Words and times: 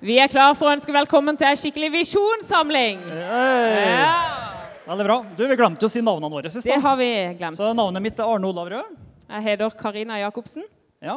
Vi 0.00 0.18
er 0.20 0.28
klar 0.28 0.54
for 0.58 0.68
å 0.68 0.74
ønske 0.76 0.92
velkommen 0.94 1.36
til 1.38 1.48
en 1.48 1.58
skikkelig 1.58 1.90
visjonssamling. 1.94 3.00
Ja, 3.06 4.10
Veldig 4.86 5.06
bra. 5.08 5.16
Du, 5.34 5.42
Vi 5.50 5.56
glemte 5.58 5.88
å 5.88 5.90
si 5.90 6.02
navnene 6.04 6.30
våre 6.30 6.50
sist. 6.52 6.66
det 6.68 6.76
har 6.82 6.96
vi 7.00 7.08
glemt. 7.38 7.56
Så 7.58 7.72
Navnet 7.74 8.02
mitt 8.04 8.20
er 8.22 8.28
Arne 8.30 8.46
Olav 8.46 8.68
Rød. 8.70 8.92
Jeg 9.26 9.42
heter 9.42 9.72
Karina 9.80 10.18
Jacobsen. 10.20 10.62
Ja. 11.02 11.16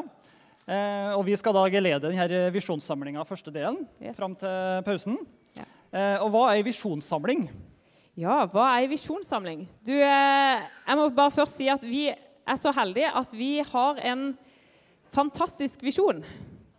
Eh, 0.66 1.12
og 1.18 1.24
vi 1.28 1.36
skal 1.38 1.54
da 1.54 1.66
lede 1.70 2.00
denne 2.10 2.50
visjonssamlinga 2.54 3.26
første 3.26 3.52
delen 3.54 3.84
Yes. 4.02 4.16
fram 4.18 4.34
til 4.36 4.81
pausen. 4.86 5.17
Ja. 5.58 5.65
Eh, 5.94 6.17
og 6.24 6.31
hva 6.33 6.47
er 6.49 6.58
ei 6.60 6.63
visjonssamling? 6.65 7.47
Ja, 8.17 8.46
hva 8.47 8.72
er 8.74 8.81
ei 8.83 8.88
visjonssamling? 8.92 9.67
Du, 9.86 9.94
eh, 9.94 10.62
jeg 10.88 10.97
må 10.97 11.10
bare 11.13 11.31
først 11.31 11.58
si 11.58 11.70
at 11.70 11.81
vi 11.81 12.10
er 12.10 12.58
så 12.58 12.74
heldige 12.74 13.12
at 13.13 13.31
vi 13.33 13.60
har 13.62 13.97
en 14.04 14.38
fantastisk 15.13 15.81
visjon. 15.81 16.23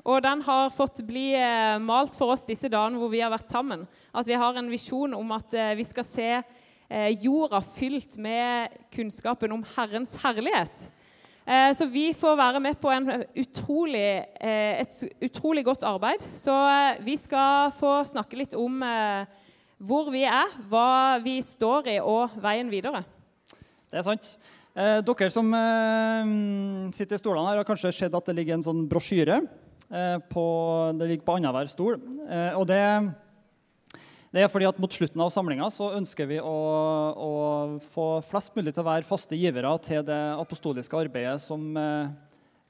Og 0.08 0.22
den 0.24 0.40
har 0.46 0.72
fått 0.72 1.02
bli 1.04 1.30
eh, 1.36 1.76
malt 1.82 2.14
for 2.16 2.32
oss 2.32 2.46
disse 2.48 2.70
dagene 2.72 3.00
hvor 3.00 3.10
vi 3.12 3.20
har 3.20 3.32
vært 3.32 3.50
sammen. 3.50 3.84
At 4.16 4.28
vi 4.28 4.38
har 4.38 4.56
en 4.56 4.70
visjon 4.72 5.16
om 5.16 5.36
at 5.36 5.52
eh, 5.52 5.74
vi 5.77 5.84
skal 5.84 6.06
se 6.08 6.30
eh, 6.38 7.10
jorda 7.20 7.60
fylt 7.74 8.16
med 8.20 8.78
kunnskapen 8.94 9.52
om 9.56 9.66
Herrens 9.77 10.16
herlighet. 10.24 10.88
Så 11.50 11.86
vi 11.91 12.12
får 12.14 12.36
være 12.38 12.60
med 12.62 12.77
på 12.78 12.92
utrolig, 13.42 14.22
et 14.38 14.98
utrolig 15.24 15.64
godt 15.66 15.82
arbeid. 15.88 16.20
Så 16.38 16.52
vi 17.02 17.16
skal 17.19 17.72
få 17.74 18.05
snakke 18.06 18.38
litt 18.38 18.52
om 18.55 18.77
hvor 19.82 20.12
vi 20.14 20.20
er, 20.28 20.52
hva 20.70 21.19
vi 21.24 21.41
står 21.42 21.88
i, 21.91 21.96
og 22.05 22.36
veien 22.44 22.70
videre. 22.70 23.00
Det 23.91 23.98
er 23.98 24.06
sant. 24.06 24.30
Dere 24.77 25.30
som 25.34 25.50
sitter 26.94 27.19
i 27.19 27.22
stolene 27.24 27.48
her, 27.48 27.64
har 27.64 27.66
kanskje 27.72 27.96
sett 27.98 28.14
at 28.14 28.30
det 28.30 28.36
ligger 28.36 28.60
en 28.60 28.69
sånn 28.69 28.84
brosjyre 28.92 29.41
på, 30.30 30.44
det 30.98 31.08
ligger 31.10 31.26
på 31.26 31.34
annenhver 31.38 31.66
stol. 31.70 31.98
Eh, 32.30 32.54
og 32.54 32.66
det, 32.70 32.78
det 34.30 34.44
er 34.44 34.52
fordi 34.52 34.68
at 34.68 34.78
mot 34.78 34.92
slutten 34.94 35.22
av 35.24 35.32
samlinga 35.34 35.66
så 35.74 35.91
ønsker 35.98 36.28
vi 36.30 36.38
å, 36.38 36.55
å 37.10 37.32
få 37.82 38.06
flest 38.22 38.55
mulig 38.55 38.74
til 38.77 38.84
å 38.84 38.91
være 38.91 39.08
faste 39.08 39.38
givere 39.38 39.72
til 39.82 40.06
det 40.06 40.20
apostoliske 40.38 41.00
arbeidet 41.06 41.42
som 41.42 41.66
eh, 41.74 42.14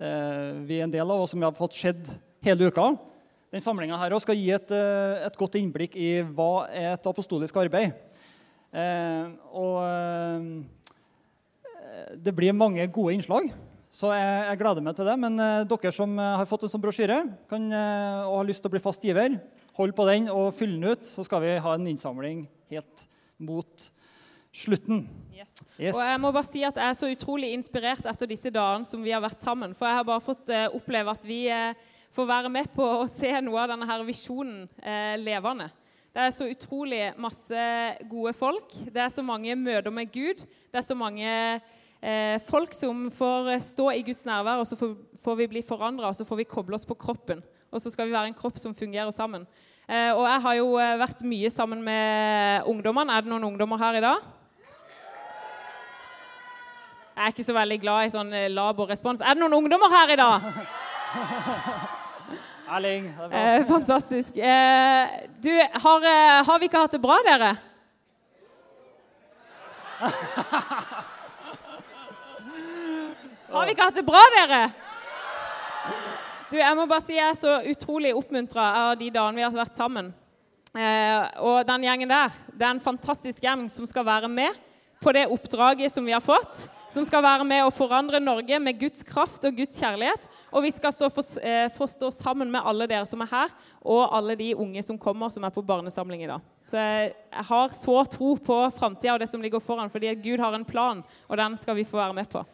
eh, 0.00 0.58
vi 0.64 0.80
er 0.80 0.88
en 0.88 0.96
del 0.96 1.04
av, 1.04 1.20
og 1.20 1.28
som 1.28 1.40
vi 1.40 1.48
har 1.48 1.56
fått 1.56 1.76
sett 1.76 2.14
hele 2.46 2.70
uka. 2.72 2.94
Den 3.50 3.62
samlinga 3.64 3.98
her 3.98 4.14
skal 4.22 4.38
gi 4.38 4.50
et, 4.54 4.70
eh, 4.70 5.26
et 5.26 5.36
godt 5.36 5.58
innblikk 5.58 5.96
i 5.98 6.22
hva 6.22 6.68
er 6.70 6.92
et 6.94 7.06
apostolisk 7.10 7.56
arbeid. 7.60 7.92
Eh, 8.70 9.26
og 9.50 9.82
eh, 9.84 10.62
det 12.14 12.32
blir 12.36 12.54
mange 12.54 12.86
gode 12.94 13.16
innslag, 13.16 13.50
så 13.90 14.12
jeg, 14.14 14.34
jeg 14.46 14.60
gleder 14.60 14.84
meg 14.86 14.98
til 14.98 15.08
det. 15.10 15.16
Men 15.18 15.38
eh, 15.42 15.62
dere 15.70 15.94
som 15.94 16.12
eh, 16.18 16.34
har 16.38 16.48
fått 16.48 16.66
en 16.66 16.72
sånn 16.72 16.82
brosjyre 16.82 17.22
kan, 17.50 17.70
eh, 17.74 18.20
og 18.26 18.40
har 18.40 18.50
lyst 18.50 18.62
til 18.62 18.70
å 18.70 18.74
bli 18.76 18.82
fast 18.82 19.06
giver, 19.06 19.38
hold 19.78 19.94
på 19.96 20.06
den 20.10 20.28
og 20.32 20.52
fyll 20.54 20.76
den 20.76 20.92
ut, 20.92 21.06
så 21.06 21.24
skal 21.26 21.42
vi 21.44 21.56
ha 21.62 21.74
en 21.74 21.88
innsamling 21.90 22.44
helt 22.70 23.08
mot 23.40 23.90
slutten. 24.52 25.04
Yes. 25.34 25.56
Og 25.94 26.02
jeg 26.02 26.20
må 26.20 26.30
bare 26.34 26.48
si 26.48 26.62
at 26.66 26.76
jeg 26.76 26.84
er 26.84 26.98
så 26.98 27.08
utrolig 27.10 27.52
inspirert 27.56 28.06
etter 28.10 28.28
disse 28.28 28.52
dagene 28.52 28.88
som 28.88 29.02
vi 29.02 29.14
har 29.14 29.22
vært 29.24 29.40
sammen. 29.42 29.72
For 29.76 29.88
jeg 29.88 30.00
har 30.00 30.06
bare 30.06 30.24
fått 30.24 30.52
eh, 30.52 30.68
oppleve 30.76 31.14
at 31.14 31.26
vi 31.26 31.42
eh, 31.50 31.78
får 32.14 32.28
være 32.28 32.50
med 32.52 32.70
på 32.74 32.84
å 32.84 33.06
se 33.10 33.32
noe 33.44 33.62
av 33.62 33.70
denne 33.72 33.88
her 33.88 34.04
visjonen 34.06 34.66
eh, 34.82 35.14
levende. 35.22 35.70
Det 36.10 36.24
er 36.26 36.32
så 36.34 36.48
utrolig 36.50 37.04
masse 37.22 37.66
gode 38.10 38.34
folk. 38.34 38.74
Det 38.90 38.98
er 38.98 39.12
så 39.14 39.22
mange 39.22 39.54
møter 39.56 39.94
med 39.94 40.10
Gud. 40.10 40.42
Det 40.42 40.80
er 40.80 40.86
så 40.86 40.96
mange 40.98 41.30
folk 42.46 42.72
som 42.72 43.10
får 43.12 43.50
stå 43.60 43.90
i 43.92 44.04
Guds 44.06 44.22
nærvær, 44.24 44.62
og 44.62 44.68
så 44.68 44.76
får, 44.78 44.94
får 45.20 45.34
vi 45.42 45.48
bli 45.52 45.62
forandra, 45.66 46.08
og 46.08 46.16
så 46.16 46.24
får 46.24 46.40
vi 46.40 46.48
koble 46.48 46.78
oss 46.78 46.88
på 46.88 46.96
kroppen. 46.96 47.42
Og 47.70 47.82
så 47.82 47.90
skal 47.92 48.08
vi 48.08 48.14
være 48.14 48.30
en 48.32 48.38
kropp 48.38 48.58
som 48.58 48.74
fungerer 48.74 49.12
sammen. 49.14 49.44
Eh, 49.90 50.12
og 50.14 50.22
jeg 50.22 50.40
har 50.44 50.54
jo 50.54 50.66
eh, 50.78 50.98
vært 51.00 51.22
mye 51.26 51.50
sammen 51.50 51.80
med 51.82 52.66
ungdommene. 52.70 53.10
Er 53.10 53.24
det 53.24 53.30
noen 53.32 53.46
ungdommer 53.48 53.78
her 53.80 53.98
i 53.98 54.02
dag? 54.04 54.28
Jeg 57.16 57.24
er 57.26 57.34
ikke 57.34 57.46
så 57.48 57.56
veldig 57.56 57.78
glad 57.82 58.06
i 58.06 58.12
sånn 58.14 58.30
eh, 58.34 58.50
laborrespons. 58.54 59.22
Er 59.22 59.34
det 59.34 59.42
noen 59.42 59.58
ungdommer 59.58 59.90
her 59.90 60.14
i 60.14 60.18
dag? 60.20 60.46
Erling, 62.76 63.08
det 63.18 63.30
er. 63.34 63.58
Eh, 63.58 63.66
fantastisk. 63.66 64.38
Eh, 64.38 65.02
du, 65.42 65.50
har, 65.58 66.06
eh, 66.06 66.38
har 66.46 66.62
vi 66.62 66.70
ikke 66.70 66.84
hatt 66.84 66.94
det 66.94 67.02
bra, 67.02 67.18
dere? 67.26 67.50
Har 73.50 73.66
vi 73.66 73.72
ikke 73.74 73.82
hatt 73.88 73.96
det 73.98 74.06
bra, 74.06 74.20
dere? 74.30 74.58
Du, 76.52 76.56
jeg 76.60 76.74
må 76.78 76.84
bare 76.86 77.02
si 77.02 77.16
jeg 77.16 77.32
er 77.32 77.38
så 77.38 77.56
utrolig 77.66 78.12
oppmuntra 78.14 78.66
av 78.84 78.90
de 79.00 79.08
dagene 79.10 79.40
vi 79.40 79.42
har 79.42 79.54
vært 79.54 79.74
sammen. 79.74 80.12
Eh, 80.70 81.24
og 81.42 81.64
den 81.66 81.86
gjengen 81.88 82.12
der, 82.12 82.36
det 82.54 82.62
er 82.62 82.76
en 82.76 82.82
fantastisk 82.84 83.42
gjeng 83.42 83.64
som 83.72 83.88
skal 83.90 84.06
være 84.06 84.30
med 84.30 84.54
på 85.02 85.14
det 85.16 85.24
oppdraget 85.34 85.90
som 85.90 86.06
vi 86.06 86.14
har 86.14 86.22
fått. 86.22 86.68
Som 86.94 87.02
skal 87.06 87.24
være 87.26 87.46
med 87.46 87.64
å 87.64 87.72
forandre 87.74 88.20
Norge 88.22 88.60
med 88.62 88.78
Guds 88.78 89.02
kraft 89.06 89.42
og 89.46 89.58
Guds 89.58 89.74
kjærlighet. 89.82 90.30
Og 90.54 90.62
vi 90.68 90.70
skal 90.74 90.94
stå 90.94 91.10
for, 91.10 91.42
eh, 91.42 91.66
for 91.74 91.88
å 91.88 91.90
stå 91.90 92.12
sammen 92.14 92.54
med 92.54 92.62
alle 92.62 92.86
dere 92.90 93.06
som 93.06 93.26
er 93.26 93.32
her, 93.34 93.50
og 93.82 94.14
alle 94.14 94.38
de 94.38 94.52
unge 94.54 94.82
som 94.86 94.98
kommer, 94.98 95.30
som 95.34 95.42
er 95.42 95.50
på 95.50 95.66
barnesamling 95.66 96.22
i 96.22 96.30
dag. 96.30 96.46
Så 96.70 96.78
jeg, 96.78 97.14
jeg 97.34 97.50
har 97.50 97.68
så 97.74 97.98
tro 98.14 98.36
på 98.38 98.62
framtida 98.78 99.14
og 99.18 99.20
det 99.26 99.30
som 99.30 99.42
ligger 99.42 99.58
foran, 99.58 99.90
fordi 99.90 100.14
Gud 100.22 100.38
har 100.38 100.54
en 100.54 100.64
plan, 100.64 101.02
og 101.28 101.36
den 101.36 101.58
skal 101.58 101.74
vi 101.74 101.86
få 101.86 101.98
være 101.98 102.14
med 102.14 102.30
på. 102.30 102.46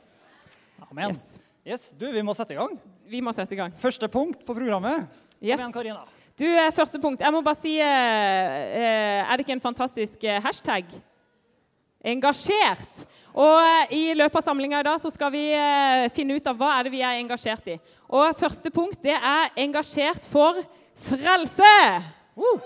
Amen. 0.90 1.10
Yes. 1.10 1.38
Yes, 1.66 1.88
du, 1.98 2.06
vi 2.14 2.22
må 2.22 2.34
sette 2.38 2.54
i 2.54 2.58
gang. 2.58 2.76
Vi 3.10 3.20
må 3.24 3.32
sette 3.34 3.56
i 3.56 3.58
gang. 3.58 3.72
Første 3.80 4.06
punkt 4.10 4.44
på 4.46 4.54
programmet. 4.54 5.08
Yes. 5.40 5.58
igjen, 5.58 5.72
Karina. 5.74 6.04
Du, 6.38 6.44
eh, 6.44 6.70
første 6.70 7.00
punkt. 7.00 7.20
Jeg 7.20 7.32
må 7.32 7.40
bare 7.42 7.58
si 7.58 7.78
eh, 7.80 7.86
eh, 7.86 9.20
Er 9.24 9.36
det 9.36 9.46
ikke 9.46 9.56
en 9.56 9.64
fantastisk 9.64 10.26
hashtag? 10.44 10.90
Engasjert. 12.06 13.02
Og 13.34 13.90
I 13.90 14.14
løpet 14.14 14.38
av 14.38 14.44
samlinga 14.46 14.80
i 14.80 14.86
dag 14.86 15.00
så 15.02 15.10
skal 15.10 15.32
vi 15.34 15.44
finne 16.14 16.36
ut 16.36 16.46
av 16.46 16.60
hva 16.60 16.76
er 16.76 16.86
det 16.86 16.92
vi 16.94 17.00
er 17.02 17.18
engasjert 17.18 17.72
i. 17.72 17.78
Og 18.06 18.36
Første 18.38 18.70
punkt 18.70 19.00
det 19.02 19.16
er 19.16 19.50
engasjert 19.64 20.28
for 20.28 20.60
frelse. 21.08 21.72
Uh! 22.36 22.62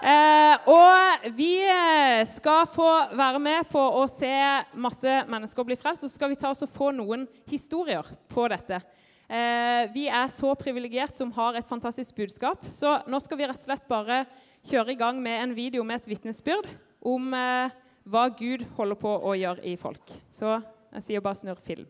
Eh, 0.00 0.70
og 0.72 1.26
vi 1.36 1.58
eh, 1.68 2.22
skal 2.32 2.64
få 2.72 2.88
være 3.12 3.40
med 3.42 3.68
på 3.68 3.80
å 3.80 4.06
se 4.08 4.32
masse 4.80 5.16
mennesker 5.28 5.66
bli 5.68 5.76
frelst. 5.76 6.06
Og 6.06 6.08
så 6.08 6.16
skal 6.16 6.32
vi 6.32 6.38
ta 6.40 6.52
oss 6.54 6.64
og 6.64 6.72
få 6.72 6.88
noen 6.96 7.26
historier 7.50 8.08
på 8.32 8.46
dette. 8.48 8.80
Eh, 9.28 9.84
vi 9.92 10.06
er 10.08 10.32
så 10.32 10.54
privilegert 10.58 11.20
som 11.20 11.30
har 11.36 11.58
et 11.60 11.68
fantastisk 11.68 12.16
budskap. 12.16 12.64
Så 12.64 12.96
nå 13.06 13.20
skal 13.20 13.42
vi 13.42 13.50
rett 13.50 13.60
og 13.60 13.68
slett 13.68 13.86
bare 13.90 14.24
kjøre 14.70 14.96
i 14.96 15.00
gang 15.00 15.20
med 15.22 15.44
en 15.44 15.54
video 15.56 15.84
med 15.84 16.00
et 16.00 16.10
vitnesbyrd 16.14 16.72
om 17.06 17.30
eh, 17.36 17.78
hva 18.08 18.26
Gud 18.40 18.64
holder 18.80 19.00
på 19.04 19.16
å 19.20 19.36
gjøre 19.36 19.68
i 19.68 19.76
folk. 19.80 20.16
Så 20.32 20.56
jeg 20.96 21.06
sier 21.06 21.24
bare 21.24 21.38
snurr 21.44 21.60
film. 21.60 21.88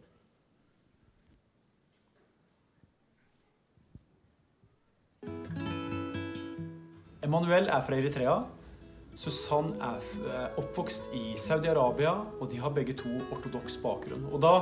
Emanuel 7.21 7.69
er 7.69 7.83
fra 7.85 7.99
Eritrea. 8.01 8.39
Susann 9.21 9.75
er 9.85 10.05
eh, 10.25 10.59
oppvokst 10.61 11.11
i 11.13 11.35
Saudi-Arabia, 11.37 12.15
og 12.41 12.49
de 12.49 12.61
har 12.63 12.73
begge 12.73 12.95
to 12.97 13.11
ortodoks 13.35 13.77
bakgrunn. 13.83 14.23
Og 14.31 14.41
da 14.41 14.53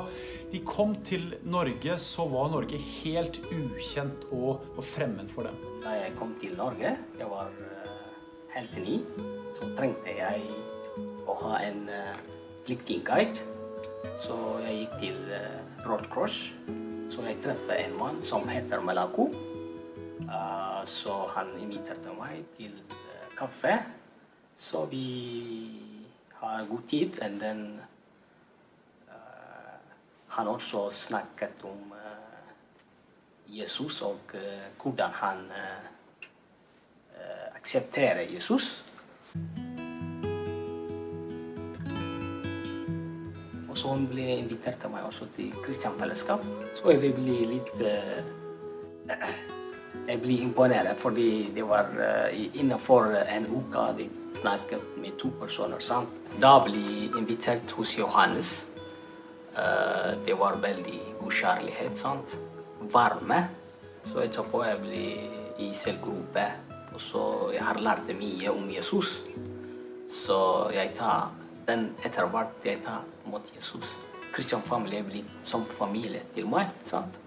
de 0.51 0.59
kom 0.67 0.97
til 1.07 1.37
Norge, 1.47 1.95
så 2.03 2.27
var 2.27 2.51
Norge 2.51 2.81
helt 2.81 3.39
ukjent 3.53 4.27
og, 4.33 4.65
og 4.75 4.83
fremmed 4.83 5.31
for 5.31 5.47
dem. 5.47 5.61
Da 5.85 5.95
jeg 6.01 6.17
kom 6.19 6.35
til 6.41 6.57
Norge, 6.59 6.97
jeg 7.21 7.31
var 7.31 7.53
uh, 7.55 7.93
helt 8.57 8.75
ny, 8.83 8.97
så 9.61 9.71
trengte 9.79 10.17
jeg 10.19 10.43
å 11.29 11.37
ha 11.45 11.61
en 11.69 11.85
uh, 11.93 12.17
flyktningguide. 12.67 13.47
Så 14.25 14.41
jeg 14.65 14.81
gikk 14.81 14.99
til 15.05 15.21
uh, 15.31 15.87
Red 15.87 16.11
Cross. 16.11 16.49
Så 17.15 17.23
jeg 17.29 17.39
traff 17.45 17.71
en 17.77 17.95
mann 18.01 18.19
som 18.27 18.51
heter 18.51 18.83
Malako. 18.83 19.29
Eh, 20.21 20.87
så 20.87 21.27
han 21.35 21.53
inviterte 21.61 22.13
meg 22.19 22.43
til 22.57 22.75
eh, 22.91 23.29
kaffe. 23.39 23.79
Så 24.59 24.85
vi 24.91 25.07
har 26.41 26.67
god 26.67 26.89
tid. 26.89 27.21
Og 27.23 27.41
then 27.41 27.81
uh, 29.09 29.79
han 30.29 30.49
også 30.49 30.91
snakket 30.91 31.63
om 31.63 31.93
uh, 31.93 33.57
Jesus 33.59 34.03
og 34.03 34.19
uh, 34.35 34.83
hvordan 34.83 35.11
han 35.11 35.37
aksepterer 37.55 38.21
Jesus. 38.35 38.85
Og 43.69 43.79
så 43.79 43.89
hun 43.89 44.09
ble 44.11 44.27
invitert 44.39 44.91
meg 44.91 45.05
også 45.07 45.27
til 45.37 45.53
Kristian 45.65 45.99
Fellesskap. 45.99 46.43
Så 46.75 46.91
jeg 46.91 47.15
ble 47.15 47.39
litt 47.55 47.83
Jeg 50.09 50.21
ble 50.23 50.39
imponert, 50.41 50.97
fordi 51.01 51.51
det 51.55 51.65
var 51.69 51.91
eh, 52.01 52.49
innenfor 52.61 53.13
en 53.21 53.47
uke 53.53 53.85
de 53.99 54.09
snakket 54.37 54.97
med 55.01 55.19
to 55.21 55.29
personer. 55.41 55.79
sant? 55.79 56.09
Da 56.41 56.59
ble 56.65 56.81
jeg 56.81 57.11
invitert 57.19 57.71
hos 57.77 57.99
Johannes. 57.99 58.67
Eh, 59.57 60.15
det 60.27 60.39
var 60.39 60.61
veldig 60.63 61.01
god 61.21 61.33
kjærlighet. 61.33 61.97
sant? 61.97 62.39
Varme. 62.93 63.49
Så 64.07 64.23
etterpå 64.25 64.65
jeg 64.65 64.81
ble 64.85 65.05
i 65.59 65.73
selvgruppe. 65.75 66.47
Og 66.95 67.01
så 67.01 67.25
jeg 67.53 67.65
har 67.65 67.81
lært 67.85 68.09
mye 68.17 68.51
om 68.51 68.71
Jesus. 68.71 69.19
Så 70.25 70.71
jeg 70.73 70.95
tar 70.97 71.33
den 71.69 71.91
etter 72.05 72.29
hvert 72.33 72.65
jeg 72.65 72.81
tar 72.85 73.05
mot 73.29 73.45
Jesus. 73.57 73.97
Kristian 74.33 74.63
familie 74.63 75.03
blir 75.03 75.25
som 75.45 75.65
familie 75.65 76.23
til 76.35 76.49
meg. 76.49 76.73
sant? 76.87 77.19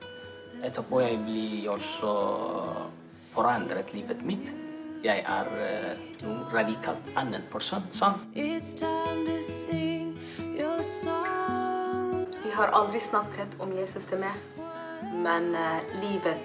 Etterpå 0.61 1.01
jeg 1.01 1.17
blir 1.25 1.69
også 1.73 2.11
forandret 3.33 3.93
livet 3.95 4.21
mitt. 4.25 4.51
Jeg 5.01 5.23
er 5.25 5.47
uh, 5.49 6.01
noen 6.21 6.43
radikalt 6.53 7.07
annen 7.17 7.41
person. 7.49 7.81
Sånn. 7.97 8.19
It's 8.37 8.75
time 8.77 9.25
to 9.25 9.39
sing 9.41 10.13
your 10.53 10.83
song. 10.85 12.27
De 12.43 12.53
har 12.53 12.73
aldri 12.77 12.99
snakket 13.01 13.57
om 13.63 13.73
Jesus 13.73 14.05
til 14.05 14.21
meg, 14.21 14.37
men 15.23 15.53
eh, 15.55 15.93
livet, 16.01 16.41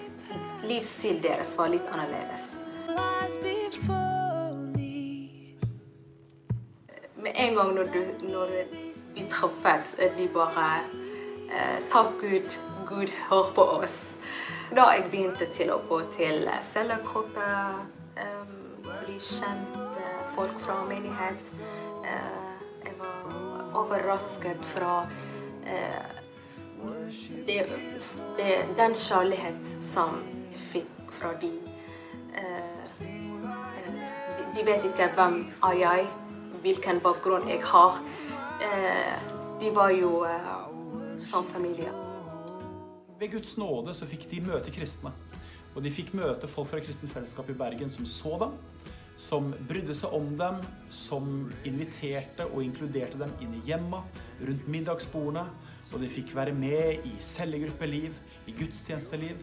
livsstil 0.64 1.18
deres 1.24 1.52
var 1.58 1.72
litt 1.72 1.88
annerledes. 1.92 2.52
Lies. 2.86 3.36
Med 7.16 7.32
en 7.34 7.54
gang 7.58 7.74
når, 7.74 7.84
du, 7.90 8.26
når 8.30 8.52
vi 9.16 9.26
traffet, 9.30 9.82
eh, 9.98 10.12
de 10.16 10.28
bare 10.30 10.68
eh, 11.50 11.80
Takk 11.90 12.20
Gud, 12.20 12.54
Gud 12.86 13.10
hør 13.28 13.50
på 13.54 13.66
oss. 13.80 14.05
Da 14.74 14.88
jeg 14.90 15.04
begynte 15.10 15.46
til 15.54 15.70
å 15.70 15.78
gå 15.86 16.00
til 16.14 16.48
eh, 16.50 16.62
cellegrupper, 16.72 17.76
eh, 18.18 18.54
bli 18.82 19.18
kjent 19.22 19.76
eh, 19.78 20.22
folk 20.34 20.56
fra 20.64 20.80
menighet. 20.88 21.44
Eh, 22.02 22.48
jeg 22.86 22.96
var 22.98 23.76
overrasket 23.82 24.64
fra 24.72 25.04
det, 27.46 27.56
det, 28.36 28.50
den 28.78 28.94
kjærlighet 28.94 29.72
som 29.90 30.20
jeg 30.52 30.62
fikk 30.70 31.14
fra 31.18 31.32
de. 31.42 31.50
De, 34.54 34.62
vet 34.62 34.86
ikke 34.86 35.10
hvem 35.18 35.40
er 35.66 35.78
jeg, 35.82 36.08
hvilken 36.62 37.02
bakgrunn 37.02 37.50
jeg 37.50 37.62
har. 37.66 37.98
De 39.60 39.74
var 39.74 39.94
jo 39.98 40.22
som 41.18 41.48
familie. 41.50 42.05
Ved 43.20 43.30
Guds 43.32 43.56
nåde 43.56 43.94
så 43.96 44.04
fikk 44.04 44.26
de 44.28 44.42
møte 44.44 44.72
kristne. 44.72 45.08
Og 45.72 45.80
de 45.84 45.92
fikk 45.92 46.10
møte 46.16 46.48
folk 46.48 46.68
fra 46.68 46.80
Kristent 46.84 47.12
Fellesskap 47.12 47.48
i 47.48 47.56
Bergen 47.56 47.88
som 47.92 48.04
så 48.08 48.34
dem, 48.42 48.56
som 49.16 49.54
brydde 49.68 49.94
seg 49.96 50.12
om 50.12 50.34
dem, 50.36 50.58
som 50.92 51.30
inviterte 51.64 52.44
og 52.50 52.60
inkluderte 52.64 53.16
dem 53.20 53.32
inn 53.40 53.54
i 53.56 53.62
hjemma, 53.70 54.02
rundt 54.44 54.68
middagsbordene. 54.68 55.46
Og 55.94 56.02
de 56.02 56.10
fikk 56.12 56.34
være 56.36 56.52
med 56.52 57.06
i 57.08 57.14
cellegruppeliv, 57.22 58.12
i 58.44 58.56
gudstjenesteliv. 58.58 59.40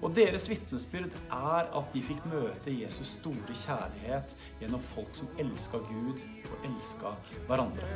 Og 0.00 0.14
deres 0.16 0.46
vitnesbyrd 0.48 1.10
er 1.34 1.66
at 1.66 1.90
de 1.92 2.04
fikk 2.06 2.22
møte 2.30 2.70
Jesus' 2.72 3.16
store 3.18 3.58
kjærlighet 3.64 4.38
gjennom 4.62 4.86
folk 4.92 5.10
som 5.18 5.34
elska 5.42 5.82
Gud 5.90 6.22
og 6.46 6.70
elska 6.70 7.16
hverandre. 7.50 7.90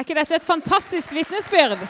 Er 0.00 0.04
ikke 0.06 0.16
dette 0.16 0.38
et 0.38 0.46
fantastisk 0.48 1.12
vitnesbyrd? 1.12 1.82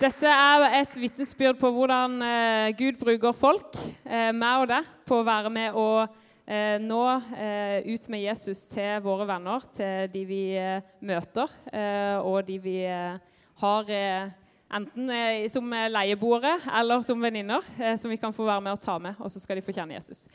Dette 0.00 0.32
er 0.32 0.64
et 0.80 0.96
vitnesbyrd 0.96 1.60
på 1.60 1.68
hvordan 1.76 2.16
eh, 2.24 2.72
Gud 2.78 2.96
bruker 3.02 3.36
folk, 3.36 3.76
eh, 4.08 4.30
meg 4.32 4.62
og 4.64 4.70
deg, 4.72 4.88
på 5.04 5.20
å 5.20 5.26
være 5.28 5.52
med 5.52 5.76
og 5.76 6.06
eh, 6.48 6.78
nå 6.80 7.02
eh, 7.36 7.92
ut 7.92 8.08
med 8.08 8.24
Jesus 8.24 8.64
til 8.72 9.04
våre 9.04 9.28
venner, 9.28 9.68
til 9.76 10.08
de 10.16 10.24
vi 10.24 10.44
eh, 10.56 10.80
møter, 11.04 11.52
eh, 11.68 12.16
og 12.24 12.40
de 12.48 12.56
vi 12.64 12.78
eh, 12.88 13.20
har 13.60 13.90
eh, 13.92 14.30
enten 14.70 15.10
eh, 15.10 15.44
som 15.52 15.66
leieboere 15.70 16.56
eller 16.80 17.02
som 17.06 17.20
venninner, 17.20 17.64
eh, 17.78 17.96
som 18.00 18.10
vi 18.12 18.18
kan 18.20 18.34
få 18.34 18.46
være 18.48 18.64
med 18.64 18.76
og 18.76 18.82
ta 18.82 18.98
med, 19.02 19.18
og 19.18 19.32
så 19.32 19.42
skal 19.42 19.58
de 19.58 19.64
få 19.66 19.74
kjenne 19.76 19.96
Jesus. 19.96 20.26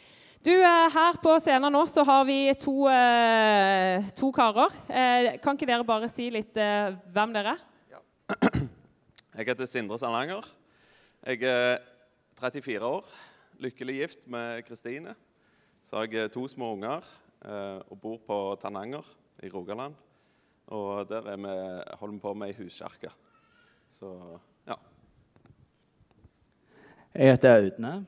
Du, 0.45 0.51
eh, 0.53 0.89
Her 0.93 1.17
på 1.23 1.31
scenen 1.41 1.73
nå 1.73 1.85
så 1.89 2.03
har 2.05 2.25
vi 2.27 2.53
to, 2.61 2.85
eh, 2.91 4.05
to 4.17 4.31
karer. 4.35 4.75
Eh, 4.89 5.31
kan 5.41 5.57
ikke 5.57 5.69
dere 5.69 5.87
bare 5.87 6.09
si 6.11 6.29
litt 6.29 6.57
eh, 6.57 6.93
hvem 7.15 7.33
dere 7.33 7.55
er? 7.55 7.63
Jeg 9.35 9.49
heter 9.49 9.67
Sindre 9.67 9.97
Sandanger. 9.99 10.45
Jeg 11.25 11.41
er 11.43 11.81
34 12.39 12.85
år, 12.85 13.07
lykkelig 13.59 13.95
gift 13.97 14.27
med 14.31 14.61
Kristine. 14.67 15.15
Så 15.83 15.97
har 15.97 16.07
jeg 16.07 16.31
to 16.31 16.45
små 16.47 16.71
unger 16.75 17.03
eh, 17.43 17.81
og 17.89 17.97
bor 17.99 18.17
på 18.21 18.37
Tananger 18.61 19.03
i 19.43 19.49
Rogaland. 19.49 19.97
Og 20.67 21.09
der 21.09 21.27
er 21.29 21.37
vi, 21.37 21.53
holder 21.99 22.13
vi 22.13 22.19
på 22.19 22.33
med 22.33 22.49
ei 22.49 22.57
huskirke. 22.57 23.11
Så 23.89 24.11
ja. 24.67 24.77
Jeg 27.15 27.31
heter 27.35 27.55
Audne. 27.57 28.05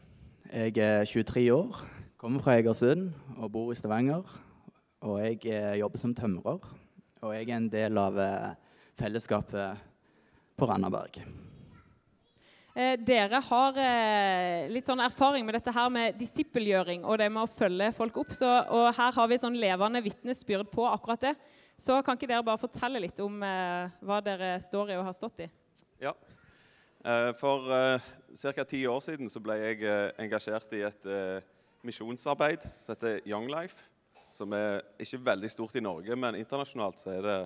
Jeg 0.53 0.77
er 0.77 1.05
23 1.05 1.53
år, 1.53 1.81
kommer 2.17 2.39
fra 2.41 2.55
Egersund 2.55 3.11
og 3.37 3.51
bor 3.51 3.71
i 3.71 3.75
Stavanger. 3.75 4.23
Og 5.01 5.19
jeg 5.21 5.45
eh, 5.45 5.79
jobber 5.79 6.01
som 6.01 6.15
tømrer. 6.15 6.63
Og 7.21 7.35
jeg 7.35 7.49
er 7.49 7.57
en 7.57 7.69
del 7.69 7.97
av 7.97 8.17
eh, 8.19 8.55
fellesskapet 8.97 9.83
på 10.57 10.65
Randaberg. 10.65 11.19
Eh, 12.77 12.93
dere 13.01 13.39
har 13.41 13.77
eh, 13.81 14.67
litt 14.69 14.85
sånn 14.85 15.01
erfaring 15.01 15.45
med 15.45 15.55
dette 15.57 15.73
her 15.73 15.89
med 15.89 16.17
disippelgjøring 16.19 17.05
og 17.05 17.17
det 17.17 17.29
med 17.33 17.47
å 17.47 17.49
følge 17.49 17.93
folk 17.97 18.19
opp. 18.21 18.33
Så, 18.37 18.45
og 18.45 18.91
her 18.93 19.15
har 19.15 19.29
vi 19.29 19.37
et 19.37 19.45
sånn 19.45 19.57
levende 19.57 20.01
vitnesbyrd 20.05 20.69
på 20.73 20.85
akkurat 20.85 21.25
det. 21.25 21.33
Så 21.77 21.99
kan 22.01 22.17
ikke 22.17 22.29
dere 22.29 22.45
bare 22.45 22.57
fortelle 22.57 23.01
litt 23.03 23.19
om 23.21 23.43
eh, 23.45 23.91
hva 24.01 24.17
dere 24.25 24.55
står 24.63 24.95
i 24.95 24.97
og 24.97 25.05
har 25.05 25.15
stått 25.17 25.45
i? 25.45 25.49
ja. 26.01 26.13
Eh, 27.05 27.29
For 27.37 27.69
uh, 27.69 28.07
ca. 28.33 28.63
ti 28.65 28.81
år 28.89 28.99
siden 29.05 29.29
så 29.29 29.39
ble 29.39 29.55
jeg 29.61 29.83
eh, 29.85 30.09
engasjert 30.19 30.73
i 30.73 30.81
et 30.87 31.05
eh, 31.05 31.45
misjonsarbeid 31.85 32.65
som 32.81 32.95
heter 32.95 33.21
Young 33.29 33.45
Life. 33.51 33.85
Som 34.33 34.51
er 34.57 34.81
ikke 34.99 35.21
veldig 35.23 35.49
stort 35.53 35.77
i 35.77 35.83
Norge, 35.85 36.17
men 36.19 36.35
internasjonalt 36.35 36.99
så 36.99 37.13
er 37.13 37.21
det 37.23 37.37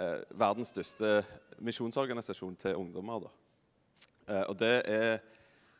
eh, 0.00 0.16
verdens 0.40 0.72
største 0.72 1.20
misjonsorganisasjon 1.60 2.56
til 2.64 2.80
ungdommer. 2.80 3.28
Da. 3.28 3.30
Eh, 4.26 4.42
og 4.48 4.58
det 4.58 4.72
er, 4.88 5.20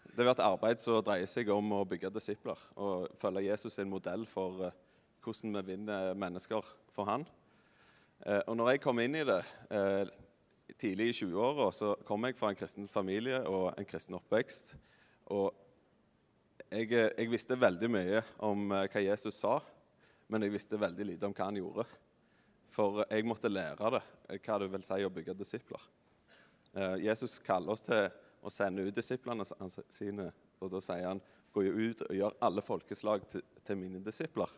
det 0.05 0.27
har 0.27 0.37
et 0.37 0.45
arbeid 0.45 0.85
som 0.85 1.01
dreier 1.05 1.29
seg 1.29 1.51
om 1.51 1.75
å 1.81 1.83
bygge 1.89 2.13
disipler 2.15 2.61
og 2.77 3.09
følge 3.21 3.49
Jesus 3.49 3.81
sin 3.81 3.91
modell 3.91 4.29
for 4.29 4.69
eh, 4.69 4.79
hvordan 5.25 5.57
vi 5.59 5.67
vinner 5.73 6.15
mennesker 6.15 6.73
for 6.95 7.09
han. 7.09 7.27
Eh, 8.27 8.43
og 8.47 8.57
når 8.59 8.75
jeg 8.75 8.83
kom 8.85 9.01
inn 9.01 9.17
i 9.17 9.25
det 9.25 9.41
eh, 9.73 10.11
tidlig 10.81 11.11
i 11.11 11.17
20-åra, 11.23 11.71
så 11.73 11.95
kom 12.07 12.27
jeg 12.29 12.37
fra 12.37 12.53
en 12.53 12.59
kristen 12.59 12.89
familie 12.91 13.41
og 13.49 13.73
en 13.73 13.89
kristen 13.89 14.19
oppvekst. 14.19 14.75
Og 15.33 15.49
jeg, 16.69 16.91
eh, 16.93 17.09
jeg 17.17 17.33
visste 17.33 17.59
veldig 17.59 17.91
mye 17.93 18.23
om 18.45 18.69
hva 18.77 19.05
Jesus 19.05 19.41
sa, 19.41 19.57
men 20.31 20.45
jeg 20.45 20.55
visste 20.55 20.81
veldig 20.81 21.09
lite 21.15 21.29
om 21.31 21.37
hva 21.37 21.49
han 21.49 21.61
gjorde. 21.63 21.89
For 22.71 23.03
jeg 23.09 23.27
måtte 23.27 23.51
lære 23.51 23.97
det, 23.97 24.05
hva 24.45 24.61
det 24.63 24.71
vil 24.71 24.87
si 24.87 25.01
å 25.03 25.11
bygge 25.11 25.35
disipler. 25.35 25.89
Jesus 27.03 27.41
kaller 27.43 27.75
oss 27.75 27.83
til 27.83 28.05
å 28.47 28.51
sende 28.55 28.85
ut 28.87 28.95
disiplene 28.95 29.43
sine, 29.91 30.29
og 30.63 30.71
da 30.71 30.79
sier 30.85 31.09
han 31.09 31.23
gå 31.51 31.65
ut 31.67 32.05
og 32.07 32.15
gjør 32.15 32.37
alle 32.47 32.63
folkeslag 32.63 33.25
til, 33.33 33.43
til 33.67 33.81
mine 33.81 33.99
disipler. 34.05 34.53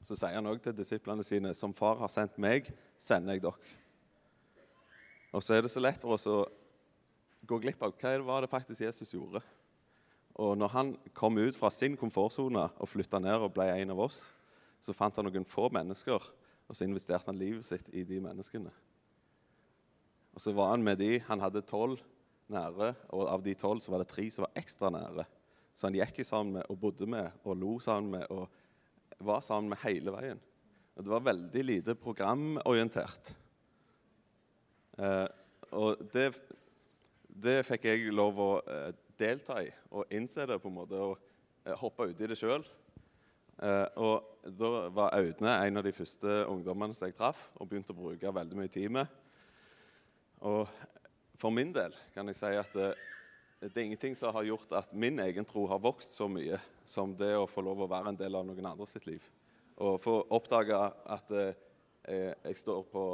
Så 0.00 0.16
sier 0.16 0.38
han 0.38 0.48
òg 0.48 0.62
til 0.64 0.76
disiplene 0.76 1.24
sine 1.26 1.52
som 1.56 1.74
far 1.76 1.98
har 2.00 2.10
sendt 2.12 2.38
meg, 2.40 2.70
sender 3.00 3.36
jeg 3.36 3.44
dere. 3.44 3.76
Og 5.36 5.44
så 5.44 5.54
er 5.54 5.64
det 5.64 5.72
så 5.72 5.82
lett 5.82 6.00
for 6.00 6.16
oss 6.16 6.26
å 6.26 6.42
gå 7.46 7.58
glipp 7.62 7.82
av 7.84 7.94
hva 7.96 8.40
det 8.42 8.50
faktisk 8.50 8.82
Jesus 8.82 9.12
gjorde. 9.14 9.42
Og 10.40 10.56
når 10.58 10.72
han 10.72 10.92
kom 11.14 11.38
ut 11.38 11.56
fra 11.56 11.70
sin 11.74 11.96
komfortsone 12.00 12.68
og 12.80 12.88
flytta 12.88 13.20
ned 13.20 13.44
og 13.44 13.52
ble 13.54 13.68
en 13.74 13.92
av 13.92 14.04
oss, 14.06 14.30
så 14.80 14.94
fant 14.96 15.16
han 15.18 15.28
noen 15.28 15.44
få 15.44 15.68
mennesker, 15.72 16.30
og 16.70 16.76
så 16.76 16.86
investerte 16.86 17.28
han 17.28 17.38
livet 17.38 17.66
sitt 17.66 17.90
i 17.92 18.04
de 18.06 18.20
menneskene. 18.24 18.72
Og 20.32 20.40
så 20.40 20.54
var 20.56 20.72
han 20.72 20.84
med 20.86 21.00
de. 21.02 21.18
Han 21.26 21.42
hadde 21.42 21.66
tolv 21.66 22.00
nære, 22.50 22.94
og 23.12 23.26
av 23.28 23.44
de 23.44 23.54
tolv 23.58 23.82
så 23.84 23.92
var 23.92 24.02
det 24.02 24.10
tre 24.12 24.28
som 24.32 24.46
var 24.46 24.56
ekstra 24.58 24.90
nære. 24.94 25.26
Så 25.74 25.88
han 25.88 25.98
gikk 25.98 26.22
sammen 26.26 26.58
med 26.58 26.70
og 26.70 26.78
bodde 26.80 27.06
med 27.10 27.30
og 27.44 27.58
lo 27.58 27.76
sammen 27.82 28.16
med 28.18 28.30
og 28.32 28.48
var 29.20 29.44
sammen 29.44 29.72
med 29.72 29.82
hele 29.84 30.14
veien. 30.14 30.40
Og 30.96 31.04
det 31.04 31.12
var 31.12 31.28
veldig 31.28 31.62
lite 31.64 31.94
programorientert. 31.98 33.32
Eh, 34.98 35.28
og 35.76 36.02
det, 36.12 36.32
det 37.30 37.60
fikk 37.68 37.86
jeg 37.88 38.12
lov 38.14 38.40
å 38.42 38.50
eh, 38.64 38.90
delta 39.20 39.60
i 39.62 39.70
og 39.94 40.12
innse 40.16 40.46
det 40.48 40.58
på 40.60 40.70
en 40.70 40.78
måte 40.80 41.00
og 41.00 41.16
eh, 41.64 41.76
hoppe 41.78 42.10
uti 42.10 42.28
det 42.30 42.38
sjøl. 42.40 42.64
Eh, 43.60 43.86
og 44.00 44.46
da 44.56 44.86
var 44.92 45.16
Audne 45.18 45.56
en 45.66 45.80
av 45.80 45.84
de 45.84 45.92
første 45.94 46.40
ungdommene 46.48 46.96
som 46.96 47.08
jeg 47.08 47.18
traff 47.18 47.50
og 47.60 47.68
begynte 47.68 47.94
å 47.94 48.00
bruke 48.00 48.34
veldig 48.40 48.58
mye 48.58 48.72
tid 48.72 48.92
med. 48.96 49.18
Og 50.48 50.64
for 51.40 51.52
min 51.52 51.72
del 51.72 51.94
kan 52.14 52.28
jeg 52.28 52.38
si 52.40 52.52
at 52.56 52.76
eh, 52.80 53.08
det 53.60 53.76
er 53.76 53.84
ingenting 53.84 54.14
som 54.16 54.32
har 54.32 54.46
gjort 54.48 54.70
at 54.72 54.92
min 54.96 55.18
egen 55.20 55.44
tro 55.44 55.66
har 55.68 55.82
vokst 55.84 56.14
så 56.16 56.24
mye 56.32 56.56
som 56.88 57.12
det 57.12 57.34
å 57.36 57.48
få 57.48 57.60
lov 57.60 57.82
å 57.84 57.88
være 57.90 58.14
en 58.14 58.16
del 58.16 58.38
av 58.38 58.46
noen 58.48 58.68
andre 58.70 58.86
sitt 58.88 59.04
liv. 59.04 59.24
Og 59.80 59.98
få 60.00 60.14
oppdage 60.32 60.76
at 61.12 61.32
eh, 61.36 61.58
jeg, 62.08 62.56
står 62.56 62.86
på 62.88 63.04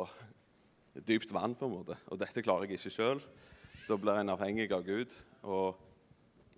dypt 1.07 1.33
vann, 1.35 1.57
på 1.59 1.67
en 1.67 1.75
måte. 1.75 1.97
Og 2.11 2.21
dette 2.21 2.45
klarer 2.47 2.71
jeg 2.71 2.79
ikke 2.79 2.95
sjøl. 2.95 3.23
Da 3.89 3.99
blir 3.99 4.21
en 4.21 4.31
avhengig 4.37 4.69
av 4.75 4.85
Gud. 4.87 5.15
Og 5.43 5.81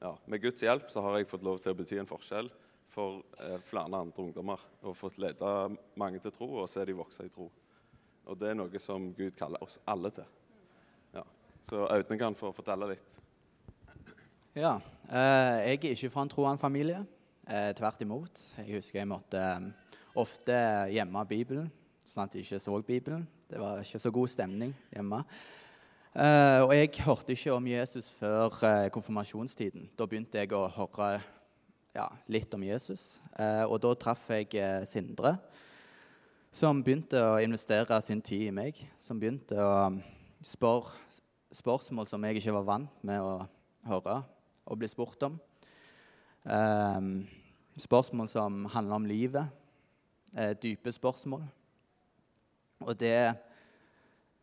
ja, 0.03 0.13
med 0.29 0.43
Guds 0.45 0.65
hjelp 0.65 0.93
så 0.93 1.05
har 1.05 1.17
jeg 1.17 1.31
fått 1.31 1.47
lov 1.47 1.61
til 1.65 1.73
å 1.73 1.79
bety 1.79 2.01
en 2.01 2.09
forskjell 2.09 2.51
for 2.93 3.23
eh, 3.41 3.57
flere 3.69 4.03
andre 4.03 4.27
ungdommer. 4.27 4.67
Og 4.85 4.97
fått 5.01 5.17
lede 5.21 5.55
mange 6.01 6.21
til 6.25 6.35
tro 6.37 6.51
og 6.61 6.69
se 6.69 6.85
de 6.85 6.97
vokse 6.97 7.25
i 7.25 7.33
tro. 7.33 7.49
Og 8.29 8.37
det 8.37 8.53
er 8.53 8.61
noe 8.61 8.85
som 8.85 9.09
Gud 9.17 9.33
kaller 9.41 9.65
oss 9.65 9.81
alle 9.89 10.13
til. 10.13 10.29
Ja. 11.17 11.25
Så 11.65 11.87
Audun 11.89 12.21
kan 12.21 12.37
få 12.37 12.53
fortelle 12.53 12.93
litt. 12.93 13.19
Ja. 14.59 14.81
Eh, 15.07 15.57
jeg 15.69 15.85
er 15.85 15.93
ikke 15.95 16.09
fra 16.11 16.23
en 16.25 16.31
troende 16.33 16.59
familie. 16.59 17.05
Eh, 17.47 17.69
tvert 17.79 18.01
imot. 18.03 18.41
Jeg 18.59 18.75
husker 18.75 18.99
jeg 18.99 19.07
måtte 19.07 19.39
eh, 19.39 19.67
ofte 20.19 20.55
gjemme 20.91 21.21
Bibelen, 21.31 21.69
sånn 22.03 22.25
at 22.25 22.33
jeg 22.35 22.43
ikke 22.43 22.59
så 22.65 22.81
Bibelen. 22.83 23.21
Det 23.47 23.61
var 23.63 23.85
ikke 23.85 24.01
så 24.03 24.11
god 24.11 24.33
stemning 24.33 24.73
hjemme. 24.91 25.21
Eh, 26.11 26.59
og 26.65 26.73
jeg 26.75 26.91
hørte 27.07 27.37
ikke 27.37 27.55
om 27.55 27.69
Jesus 27.71 28.09
før 28.17 28.57
eh, 28.67 28.89
konfirmasjonstiden. 28.91 29.93
Da 29.95 30.09
begynte 30.11 30.43
jeg 30.43 30.51
å 30.59 30.65
høre 30.75 31.21
ja, 31.95 32.09
litt 32.27 32.57
om 32.59 32.65
Jesus. 32.67 33.21
Og 33.39 33.77
da 33.83 33.93
traff 33.95 34.25
jeg 34.35 34.51
Sindre, 34.91 35.37
som 36.51 36.83
begynte 36.83 37.23
å 37.23 37.39
investere 37.43 38.01
sin 38.03 38.25
tid 38.27 38.49
i 38.49 38.57
meg. 38.59 38.83
Som 38.99 39.23
begynte 39.23 39.55
å 39.55 39.71
um, 39.87 40.03
spørre 40.43 40.99
spørsmål 41.55 42.11
som 42.11 42.27
jeg 42.27 42.43
ikke 42.43 42.57
var 42.59 42.67
vant 42.75 43.07
med 43.07 43.23
å 43.23 43.39
høre 43.87 44.19
og 44.69 44.81
bli 44.81 44.89
spurt 44.91 45.23
om. 45.27 45.39
Eh, 46.45 47.11
spørsmål 47.81 48.29
som 48.29 48.65
handler 48.73 49.01
om 49.01 49.09
livet. 49.09 49.49
Eh, 50.37 50.55
dype 50.63 50.93
spørsmål. 50.93 51.45
Og 52.81 52.95
det, 53.01 53.35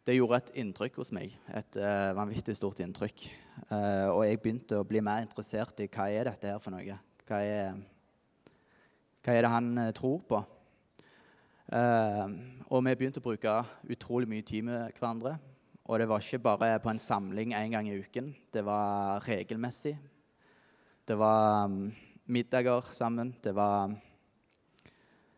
det 0.08 0.18
gjorde 0.18 0.42
et 0.42 0.54
inntrykk 0.64 0.98
hos 1.00 1.12
meg. 1.16 1.36
Et 1.56 1.78
eh, 1.80 2.12
vanvittig 2.18 2.58
stort 2.58 2.82
inntrykk. 2.84 3.28
Eh, 3.70 4.08
og 4.10 4.26
jeg 4.26 4.42
begynte 4.42 4.82
å 4.82 4.88
bli 4.88 5.04
mer 5.06 5.24
interessert 5.26 5.80
i 5.84 5.90
hva 5.92 6.10
er 6.12 6.32
dette 6.32 6.52
her 6.52 6.60
for 6.64 6.76
noe. 6.76 6.98
Hva 7.26 7.42
er, 7.42 7.78
hva 9.24 9.36
er 9.36 9.46
det 9.46 9.54
han 9.54 9.72
eh, 9.86 9.94
tror 9.96 10.20
på? 10.28 10.42
Eh, 11.74 12.26
og 12.70 12.84
vi 12.86 12.96
begynte 12.98 13.22
å 13.22 13.26
bruke 13.26 13.60
utrolig 13.94 14.30
mye 14.30 14.46
tid 14.46 14.68
med 14.68 14.98
hverandre. 14.98 15.38
Og 15.86 16.02
det 16.02 16.10
var 16.10 16.24
ikke 16.24 16.42
bare 16.42 16.76
på 16.82 16.90
en 16.90 17.02
samling 17.02 17.54
en 17.54 17.78
gang 17.78 17.88
i 17.90 17.98
uken. 18.02 18.34
Det 18.54 18.66
var 18.66 19.22
regelmessig. 19.28 19.94
Det 21.08 21.16
var 21.18 21.68
mm, 21.68 21.92
middager 22.26 22.82
sammen. 22.92 23.36
Det 23.44 23.52
var 23.56 23.92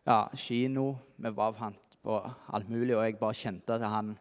ja, 0.04 0.30
kino. 0.34 0.96
Vi 1.16 1.30
var 1.30 1.52
fant 1.52 1.96
på 2.02 2.16
alt 2.46 2.68
mulig, 2.68 2.96
og 2.96 3.04
jeg 3.04 3.18
bare 3.20 3.36
kjente 3.36 3.76
at 3.76 3.84
han 3.84 4.14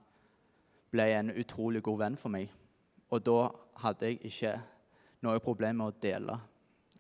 ble 0.92 1.06
en 1.16 1.32
utrolig 1.32 1.80
god 1.84 2.02
venn 2.02 2.18
for 2.20 2.34
meg. 2.34 2.52
Og 3.16 3.24
da 3.24 3.38
hadde 3.80 4.10
jeg 4.10 4.20
ikke 4.28 4.58
noe 5.24 5.40
problem 5.40 5.80
med 5.80 5.94
å 5.94 5.96
dele 6.04 6.36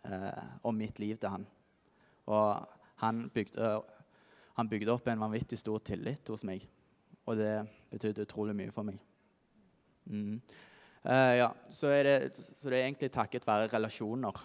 eh, 0.07 0.45
om 0.63 0.79
mitt 0.79 0.99
liv 1.03 1.19
til 1.19 1.33
han. 1.33 1.43
Og 2.31 2.63
han 3.03 3.25
bygde, 3.33 3.73
han 4.55 4.71
bygde 4.71 4.95
opp 4.95 5.11
en 5.11 5.27
vanvittig 5.27 5.59
stor 5.59 5.83
tillit 5.83 6.31
hos 6.31 6.47
meg, 6.47 6.63
og 7.27 7.35
det 7.35 7.51
betydde 7.91 8.23
utrolig 8.23 8.55
mye 8.55 8.71
for 8.71 8.87
meg. 8.87 9.03
Mm. 10.07 10.39
Eh, 11.07 11.37
ja, 11.37 11.53
så, 11.69 11.87
er 11.87 12.03
det, 12.03 12.15
så 12.35 12.67
det 12.67 12.81
er 12.81 12.83
egentlig 12.89 13.07
takket 13.15 13.45
være 13.47 13.69
relasjoner 13.71 14.35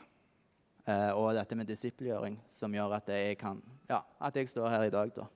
eh, 0.87 1.11
og 1.11 1.33
dette 1.35 1.57
med 1.59 1.66
disippelgjøring 1.66 2.37
som 2.54 2.71
gjør 2.76 2.95
at 3.00 3.11
jeg, 3.11 3.35
kan, 3.40 3.59
ja, 3.90 3.99
at 4.23 4.38
jeg 4.38 4.47
står 4.52 4.69
her 4.71 4.85
i 4.87 4.92
dag. 4.95 5.11
da. 5.16 5.26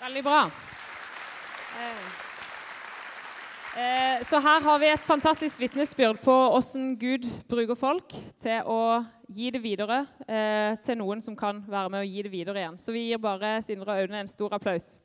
Veldig 0.00 0.24
bra. 0.26 0.40
Eh, 3.76 4.24
Så 4.26 4.40
her 4.40 4.60
har 4.64 4.78
vi 4.82 4.90
et 4.90 5.06
fantastisk 5.06 5.60
vitnesbyrd 5.60 6.18
på 6.24 6.34
hvordan 6.34 6.96
Gud 6.98 7.30
bruker 7.46 7.78
folk 7.78 8.14
til 8.42 8.66
å 8.66 9.04
gi 9.28 9.50
det 9.54 9.60
videre 9.62 10.06
til 10.82 10.96
noen 10.98 11.20
som 11.22 11.36
kan 11.36 11.60
være 11.68 11.92
med 11.92 12.00
å 12.00 12.08
gi 12.08 12.22
det 12.24 12.32
videre 12.32 12.62
igjen. 12.62 12.78
Så 12.80 12.94
vi 12.96 13.10
gir 13.10 13.20
bare 13.22 13.60
Sindre 13.62 13.92
og 13.92 14.00
Aune 14.00 14.24
en 14.24 14.30
stor 14.32 14.56
applaus. 14.56 14.96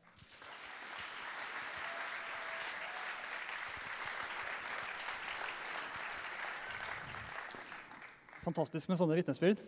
Fantastisk 8.51 8.89
med 8.91 8.97
sånne 8.99 9.15
vitnesbyrd. 9.15 9.59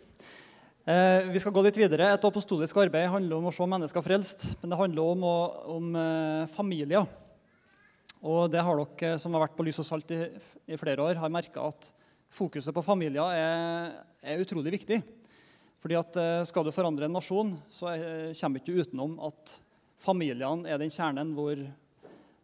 Eh, 0.84 1.26
vi 1.32 1.40
skal 1.40 1.54
gå 1.56 1.62
litt 1.64 1.78
videre. 1.80 2.10
Et 2.12 2.24
apostolisk 2.28 2.76
arbeid 2.82 3.06
handler 3.08 3.38
om 3.38 3.46
å 3.48 3.52
se 3.54 3.64
mennesker 3.64 4.04
frelst. 4.04 4.42
Men 4.60 4.74
det 4.74 4.76
handler 4.76 5.12
om, 5.14 5.22
om 5.72 5.86
eh, 5.96 6.50
familier. 6.52 7.06
Og 8.20 8.50
det 8.52 8.60
har 8.60 8.76
dere 8.76 9.14
som 9.22 9.32
har 9.32 9.46
vært 9.46 9.54
på 9.56 9.64
Lys 9.64 9.80
og 9.80 9.86
Salt 9.88 10.12
i, 10.12 10.18
i 10.68 10.76
flere 10.76 11.00
år, 11.00 11.16
har 11.22 11.32
merka 11.32 11.64
at 11.70 11.88
fokuset 12.34 12.76
på 12.76 12.84
familier 12.84 13.32
er, 13.32 13.94
er 14.20 14.44
utrolig 14.44 14.74
viktig. 14.76 15.00
Fordi 15.80 15.96
at 16.02 16.20
eh, 16.20 16.44
Skal 16.50 16.68
du 16.68 16.74
forandre 16.76 17.08
en 17.08 17.16
nasjon, 17.16 17.54
så 17.72 17.94
eh, 17.94 18.36
kommer 18.36 18.60
du 18.60 18.66
ikke 18.66 18.84
utenom 18.84 19.16
at 19.30 19.56
familiene 20.04 20.68
er 20.68 20.82
den 20.82 20.92
kjernen 20.92 21.32
hvor, 21.38 21.56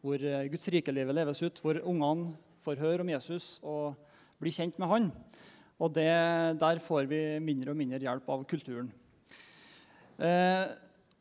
hvor 0.01 0.25
eh, 0.25 0.49
Guds 0.49 0.73
rikelivet 0.73 1.21
leves 1.21 1.45
ut, 1.45 1.61
hvor 1.61 1.85
ungene 1.85 2.33
får 2.65 2.81
høre 2.81 3.05
om 3.05 3.13
Jesus 3.13 3.59
og 3.61 3.93
blir 4.41 4.57
kjent 4.57 4.81
med 4.81 4.89
han. 4.89 5.13
Og 5.81 5.93
det, 5.97 6.11
der 6.61 6.81
får 6.85 7.09
vi 7.09 7.23
mindre 7.41 7.73
og 7.73 7.81
mindre 7.81 8.03
hjelp 8.05 8.29
av 8.31 8.45
kulturen. 8.49 8.91
Eh, 10.21 10.69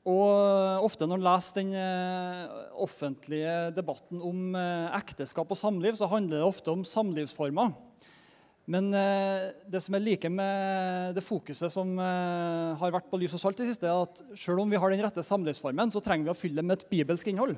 og 0.08 0.86
ofte 0.88 1.06
når 1.06 1.20
en 1.20 1.26
leser 1.28 1.60
den 1.60 1.76
eh, 1.76 2.54
offentlige 2.80 3.56
debatten 3.76 4.22
om 4.24 4.56
eh, 4.58 4.96
ekteskap 4.98 5.52
og 5.52 5.60
samliv, 5.60 5.98
så 6.00 6.08
handler 6.10 6.40
det 6.40 6.48
ofte 6.48 6.72
om 6.72 6.86
samlivsformer. 6.88 7.74
Men 8.70 8.88
eh, 8.96 9.50
det 9.68 9.82
som 9.84 9.98
er 9.98 10.06
like 10.06 10.32
med 10.32 11.18
det 11.18 11.26
fokuset 11.26 11.74
som 11.74 11.98
har 12.00 12.96
vært 12.96 13.10
på 13.12 13.20
lys 13.20 13.36
og 13.36 13.44
salt 13.44 13.60
i 13.60 13.66
det 13.66 13.74
siste, 13.74 13.90
er 13.90 14.08
at 14.08 14.24
selv 14.40 14.64
om 14.64 14.72
vi 14.72 14.80
har 14.80 14.94
den 14.94 15.04
rette 15.04 15.26
samlivsformen, 15.26 15.92
så 15.92 16.02
trenger 16.06 16.30
vi 16.30 16.34
å 16.36 16.40
fylle 16.40 16.62
det 16.62 16.70
med 16.70 16.80
et 16.80 16.90
bibelsk 16.90 17.30
innhold. 17.30 17.58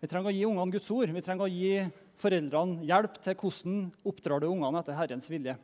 Vi 0.00 0.08
trenger 0.10 0.32
å 0.32 0.36
gi 0.36 0.44
ungene 0.48 0.74
Guds 0.74 0.90
ord. 0.92 1.12
Vi 1.12 1.24
trenger 1.24 1.46
å 1.46 1.52
gi 1.52 1.86
foreldrene 2.20 2.84
hjelp 2.88 3.16
til 3.24 3.36
hvordan 3.40 3.78
oppdrar 4.06 4.42
du 4.42 4.50
ungene 4.50 4.82
etter 4.82 4.96
Herrens 4.96 5.28
vilje. 5.32 5.56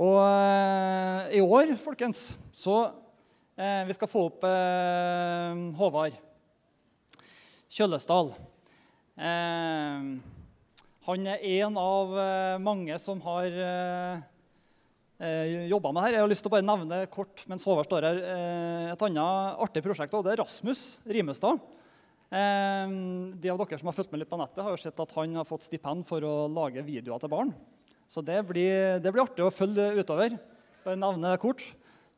Og 0.00 0.16
eh, 0.16 1.36
i 1.36 1.40
år, 1.44 1.74
folkens, 1.76 2.32
så 2.56 2.76
eh, 3.52 3.82
Vi 3.84 3.96
skal 3.96 4.08
få 4.08 4.22
opp 4.30 4.44
eh, 4.48 5.58
Håvard 5.76 6.14
Kjøllesdal. 7.70 8.30
Eh, 9.20 10.06
han 11.04 11.26
er 11.28 11.44
en 11.60 11.76
av 11.80 12.14
eh, 12.22 12.56
mange 12.64 12.96
som 13.02 13.20
har 13.26 13.58
eh, 13.66 14.22
eh, 15.20 15.68
jobba 15.68 15.92
med 15.92 16.06
her. 16.06 16.16
Jeg 16.16 16.24
har 16.24 16.32
lyst 16.32 16.46
til 16.46 16.50
å 16.50 16.54
bare 16.54 16.66
nevne 16.66 17.02
kort 17.12 17.44
mens 17.50 17.66
Håvard 17.68 17.90
står 17.90 18.06
her, 18.08 18.22
et 18.94 19.04
annet 19.04 19.60
artig 19.66 19.82
prosjekt. 19.84 20.16
og 20.16 20.24
Det 20.24 20.32
er 20.32 20.40
Rasmus 20.40 20.86
Rimestad. 21.04 21.60
De 22.30 23.52
av 23.52 23.60
dere 23.60 23.78
som 23.80 23.90
har 23.90 23.96
fulgt 23.96 24.12
med 24.14 24.22
litt 24.22 24.30
på 24.30 24.38
nettet, 24.38 24.62
har 24.62 24.72
jo 24.72 24.80
sett 24.80 25.02
at 25.02 25.14
han 25.18 25.36
har 25.40 25.48
fått 25.48 25.66
stipend 25.66 26.06
for 26.08 26.24
å 26.24 26.34
lage 26.48 26.86
videoer 26.86 27.20
til 27.20 27.32
barn. 27.32 27.52
Så 28.10 28.24
det 28.26 28.40
blir, 28.48 28.98
det 28.98 29.10
blir 29.14 29.22
artig 29.22 29.44
å 29.46 29.52
følge 29.54 29.92
utover. 30.00 30.32
Bare 30.82 30.98
nevne 30.98 31.30
det 31.30 31.42
kort. 31.42 31.62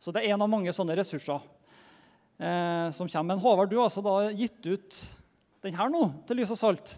Så 0.01 0.15
det 0.15 0.23
er 0.23 0.33
en 0.33 0.41
av 0.41 0.49
mange 0.49 0.73
sånne 0.73 0.97
ressurser 0.97 1.43
eh, 2.41 2.89
som 2.97 3.11
kommer. 3.11 3.35
Men 3.35 3.43
Håvard, 3.43 3.69
du 3.69 3.77
har 3.77 3.91
altså 3.91 4.01
da 4.05 4.31
gitt 4.33 4.65
ut 4.65 5.01
den 5.63 5.77
her 5.77 5.93
nå, 5.93 6.07
til 6.25 6.41
Lys 6.41 6.55
og 6.55 6.59
Salt. 6.63 6.95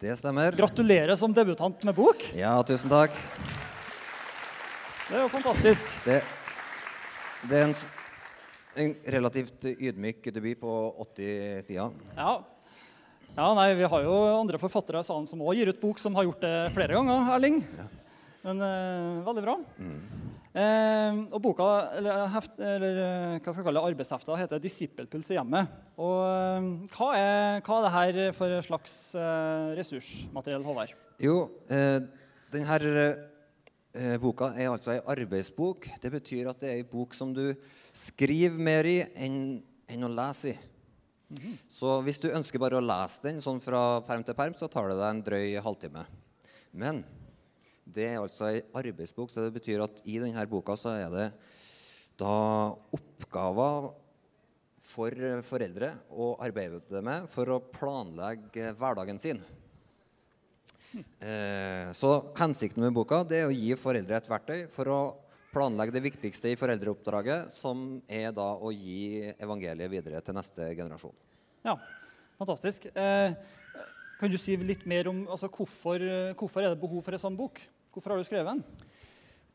Det 0.00 0.16
stemmer. 0.16 0.56
Gratulerer 0.56 1.20
som 1.20 1.36
debutant 1.36 1.84
med 1.84 1.98
bok. 1.98 2.24
Ja, 2.38 2.56
tusen 2.64 2.88
takk. 2.88 3.12
Det 5.08 5.18
er 5.18 5.26
jo 5.26 5.30
fantastisk. 5.36 5.92
Det, 6.06 6.22
det 7.44 7.60
er 7.60 7.66
en, 7.68 7.76
en 8.86 8.94
relativt 9.18 9.68
ydmyk 9.74 10.32
debut 10.32 10.64
på 10.64 10.78
80 11.12 11.66
sider. 11.68 11.92
Ja. 12.16 12.38
Ja, 13.36 13.48
nei, 13.54 13.74
Vi 13.78 13.90
har 13.92 14.06
jo 14.06 14.14
andre 14.38 14.60
forfattere 14.60 15.02
i 15.02 15.06
salen 15.06 15.28
som 15.30 15.42
òg 15.44 15.58
gir 15.58 15.70
ut 15.72 15.80
bok, 15.82 16.00
som 16.00 16.16
har 16.18 16.26
gjort 16.26 16.42
det 16.42 16.54
flere 16.74 16.96
ganger. 16.96 17.28
Erling. 17.36 17.60
Men 18.46 18.62
eh, 18.64 19.20
veldig 19.26 19.44
bra. 19.44 19.56
Eh, 20.58 21.18
og 21.34 21.40
boka, 21.44 21.66
eller, 21.98 22.24
heft, 22.32 22.54
eller 22.56 23.00
eh, 23.02 23.34
hva 23.36 23.52
skal 23.52 23.60
jeg 23.60 23.66
kalle 23.66 23.80
det, 23.82 23.90
arbeidshefta 23.92 24.38
heter 24.40 24.62
'Disippelpuls 24.62 25.28
i 25.30 25.36
hjemmet'. 25.36 25.74
Og 26.00 26.16
eh, 26.24 26.68
hva, 26.94 27.08
er, 27.18 27.60
hva 27.66 27.78
er 27.78 27.84
det 27.84 27.92
her 27.96 28.36
for 28.38 28.54
slags 28.66 28.94
eh, 29.18 29.74
ressursmateriell, 29.78 30.64
Håvard? 30.66 30.94
Jo, 31.22 31.36
eh, 31.68 32.00
denne 32.54 33.04
eh, 33.92 34.16
boka 34.22 34.54
er 34.56 34.72
altså 34.72 34.96
ei 34.96 35.04
arbeidsbok. 35.14 35.90
Det 36.00 36.10
betyr 36.16 36.50
at 36.50 36.64
det 36.64 36.72
er 36.72 36.80
ei 36.80 36.88
bok 36.88 37.14
som 37.14 37.34
du 37.36 37.52
skriver 37.92 38.58
mer 38.58 38.88
i 38.88 38.98
enn, 39.18 39.60
enn 39.90 40.06
å 40.06 40.12
lese 40.12 40.54
i. 40.54 40.58
Så 41.68 41.98
hvis 42.06 42.20
du 42.22 42.30
ønsker 42.32 42.60
bare 42.60 42.78
å 42.78 42.84
lese 42.84 43.26
den 43.26 43.42
sånn 43.44 43.60
fra 43.60 44.00
perm 44.08 44.24
til 44.24 44.36
perm, 44.36 44.54
så 44.56 44.68
tar 44.72 44.88
det 44.88 44.96
deg 44.96 45.08
en 45.10 45.24
drøy 45.26 45.58
halvtime. 45.64 46.06
Men 46.72 47.04
Det 47.88 48.04
er 48.04 48.18
altså 48.20 48.50
ei 48.50 48.58
arbeidsbok, 48.76 49.30
så 49.32 49.46
det 49.46 49.54
betyr 49.54 49.80
at 49.80 50.02
i 50.04 50.18
denne 50.20 50.42
boka 50.44 50.74
så 50.76 50.90
er 50.92 51.08
det 51.08 51.28
da 52.20 52.34
oppgaver 52.92 53.86
for 54.84 55.24
foreldre 55.48 55.94
å 56.12 56.34
arbeide 56.44 57.00
med 57.00 57.30
for 57.32 57.48
å 57.48 57.62
planlegge 57.64 58.74
hverdagen 58.76 59.20
sin. 59.22 59.40
Eh, 61.20 61.88
så 61.96 62.12
hensikten 62.36 62.84
med 62.84 62.92
boka 62.96 63.22
det 63.28 63.42
er 63.42 63.48
å 63.48 63.56
gi 63.56 63.72
foreldre 63.80 64.20
et 64.20 64.28
verktøy 64.28 64.60
for 64.72 64.92
å 64.92 65.00
planlegge 65.52 65.94
det 65.94 66.04
viktigste 66.04 66.52
i 66.52 66.58
foreldreoppdraget, 66.60 67.52
som 67.54 68.02
er 68.04 68.32
da 68.36 68.50
å 68.56 68.72
gi 68.74 69.32
evangeliet 69.38 69.92
videre 69.92 70.20
til 70.24 70.36
neste 70.36 70.72
generasjon. 70.76 71.14
Ja, 71.64 71.78
fantastisk. 72.40 72.90
Eh, 72.92 73.32
kan 74.18 74.30
du 74.32 74.38
si 74.40 74.56
litt 74.60 74.84
mer 74.90 75.08
om 75.10 75.24
altså, 75.30 75.48
hvorfor, 75.48 76.02
hvorfor 76.38 76.64
er 76.64 76.74
det 76.74 76.82
behov 76.82 77.04
for 77.06 77.16
en 77.16 77.22
sånn 77.22 77.38
bok? 77.38 77.60
Hvorfor 77.94 78.14
har 78.14 78.20
du 78.20 78.28
skrevet 78.28 78.52
den? 78.52 78.88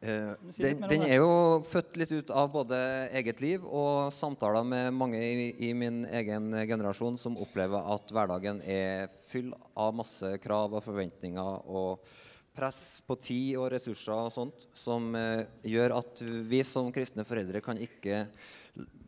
Eh, 0.03 0.31
si 0.51 0.63
den, 0.65 0.81
den 0.91 1.05
er 1.07 1.21
jo 1.21 1.61
født 1.63 1.95
litt 2.01 2.11
ut 2.11 2.31
av 2.35 2.49
både 2.51 2.77
eget 3.15 3.39
liv 3.39 3.63
og 3.63 4.09
samtaler 4.11 4.65
med 4.67 4.89
mange 4.97 5.21
i, 5.21 5.45
i 5.63 5.69
min 5.77 6.01
egen 6.11 6.49
generasjon 6.67 7.15
som 7.21 7.37
opplever 7.39 7.87
at 7.93 8.11
hverdagen 8.11 8.59
er 8.67 9.07
full 9.29 9.53
av 9.79 9.93
masse 9.95 10.33
krav 10.43 10.75
og 10.75 10.83
forventninger 10.83 11.69
og 11.71 12.03
press 12.53 13.01
på 13.07 13.17
tid 13.21 13.57
og 13.57 13.71
ressurser 13.73 14.13
og 14.13 14.33
sånt, 14.33 14.67
som 14.77 15.13
eh, 15.17 15.45
gjør 15.67 15.97
at 15.97 16.21
vi 16.49 16.61
som 16.67 16.91
kristne 16.93 17.25
foreldre 17.27 17.63
kan 17.65 17.79
ikke 17.81 18.27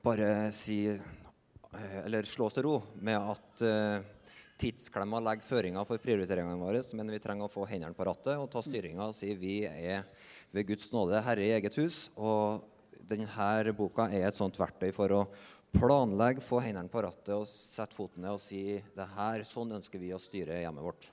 bare 0.06 0.50
si 0.56 0.80
eh, 0.90 2.00
eller 2.04 2.28
slå 2.30 2.50
oss 2.50 2.58
til 2.58 2.66
ro 2.66 2.76
med 3.06 3.18
at 3.36 3.66
eh, 3.66 4.12
tidsklemma 4.62 5.22
legger 5.22 5.46
føringer 5.46 5.88
for 5.88 6.02
prioriteringene 6.02 6.60
våre, 6.62 6.82
men 6.98 7.12
vi 7.14 7.22
trenger 7.22 7.48
å 7.48 7.52
få 7.52 7.68
hendene 7.70 7.98
på 7.98 8.08
rattet 8.08 8.40
og 8.40 8.50
ta 8.52 8.64
styringa 8.64 9.10
og 9.10 9.18
si 9.18 9.34
vi 9.38 9.60
er 9.68 10.08
ved 10.56 10.70
Guds 10.70 10.94
nåde 10.96 11.22
herre 11.26 11.44
i 11.44 11.52
eget 11.58 11.76
hus. 11.82 12.08
Og 12.16 12.64
denne 13.06 13.76
boka 13.78 14.08
er 14.10 14.30
et 14.30 14.38
sånt 14.38 14.58
verktøy 14.58 14.90
for 14.96 15.12
å 15.12 15.26
planlegge, 15.76 16.42
få 16.42 16.62
hendene 16.64 16.90
på 16.90 17.04
rattet 17.04 17.36
og 17.36 17.50
sette 17.52 17.98
foten 17.98 18.24
ned 18.24 18.38
og 18.38 18.42
si 18.42 18.80
det 18.96 19.10
her, 19.18 19.44
sånn 19.46 19.76
ønsker 19.76 20.02
vi 20.02 20.14
å 20.16 20.22
styre 20.22 20.64
hjemmet 20.64 20.88
vårt. 20.88 21.12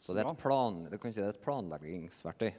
Så 0.00 0.16
det 0.16 0.24
er 0.24 0.30
et, 0.30 0.40
plan, 0.40 0.84
det 0.88 0.96
kan 1.00 1.12
si 1.12 1.20
det 1.20 1.28
er 1.28 1.34
et 1.34 1.42
planleggingsverktøy. 1.44 2.52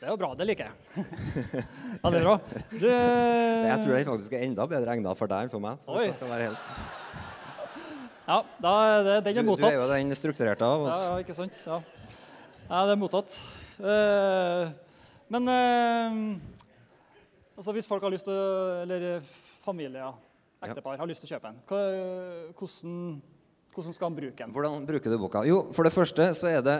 Det 0.00 0.06
er 0.08 0.14
jo 0.14 0.16
bra, 0.16 0.30
det 0.32 0.46
liker 0.48 0.70
jeg. 0.70 1.02
Veldig 2.04 2.20
bra. 2.24 2.34
Du, 2.72 2.86
Jeg 2.88 3.80
tror 3.82 3.90
det 3.92 4.04
faktisk 4.08 4.36
er 4.38 4.44
enda 4.46 4.64
bedre 4.70 4.94
egnet 4.94 5.18
for 5.18 5.28
deg 5.28 5.44
enn 5.44 5.52
for 5.52 5.60
meg. 5.60 5.82
For 5.84 6.14
skal 6.16 6.30
være 6.30 6.46
helt... 6.48 6.62
Ja, 8.30 8.38
da 8.62 8.72
er 8.86 9.02
det, 9.04 9.16
den 9.26 9.40
er 9.42 9.44
du 9.44 9.50
du, 9.58 9.66
er 9.66 9.74
jo 9.74 9.88
den 9.90 10.14
strukturerte 10.16 10.64
av 10.64 10.86
oss. 10.86 10.94
Ja, 11.02 11.10
ja, 11.10 11.18
ikke 11.20 11.36
sant? 11.36 11.58
Ja, 11.66 11.80
ja 12.70 12.80
det 12.88 12.94
er 12.94 13.00
mottatt. 13.02 13.36
Uh, 13.76 14.70
men 15.34 15.50
uh, 15.50 16.16
altså 17.58 17.74
hvis 17.76 17.90
folk 17.90 18.04
har 18.04 18.12
lyst 18.12 18.28
til 18.28 18.36
Eller 18.86 19.20
familier, 19.66 20.16
ektepar, 20.62 20.96
har 21.00 21.10
lyst 21.10 21.26
til 21.26 21.28
å 21.28 21.34
kjøpe 21.34 21.52
en, 21.52 21.60
hvordan, 22.56 22.96
hvordan 23.74 23.94
skal 23.94 24.08
han 24.08 24.16
bruke 24.18 24.38
den? 24.42 24.52
Hvordan 24.54 24.86
bruker 24.88 25.12
du 25.12 25.18
boka? 25.20 25.44
Jo, 25.46 25.62
For 25.74 25.86
det 25.86 25.94
første 25.94 26.26
så 26.34 26.50
er 26.50 26.64
det 26.66 26.78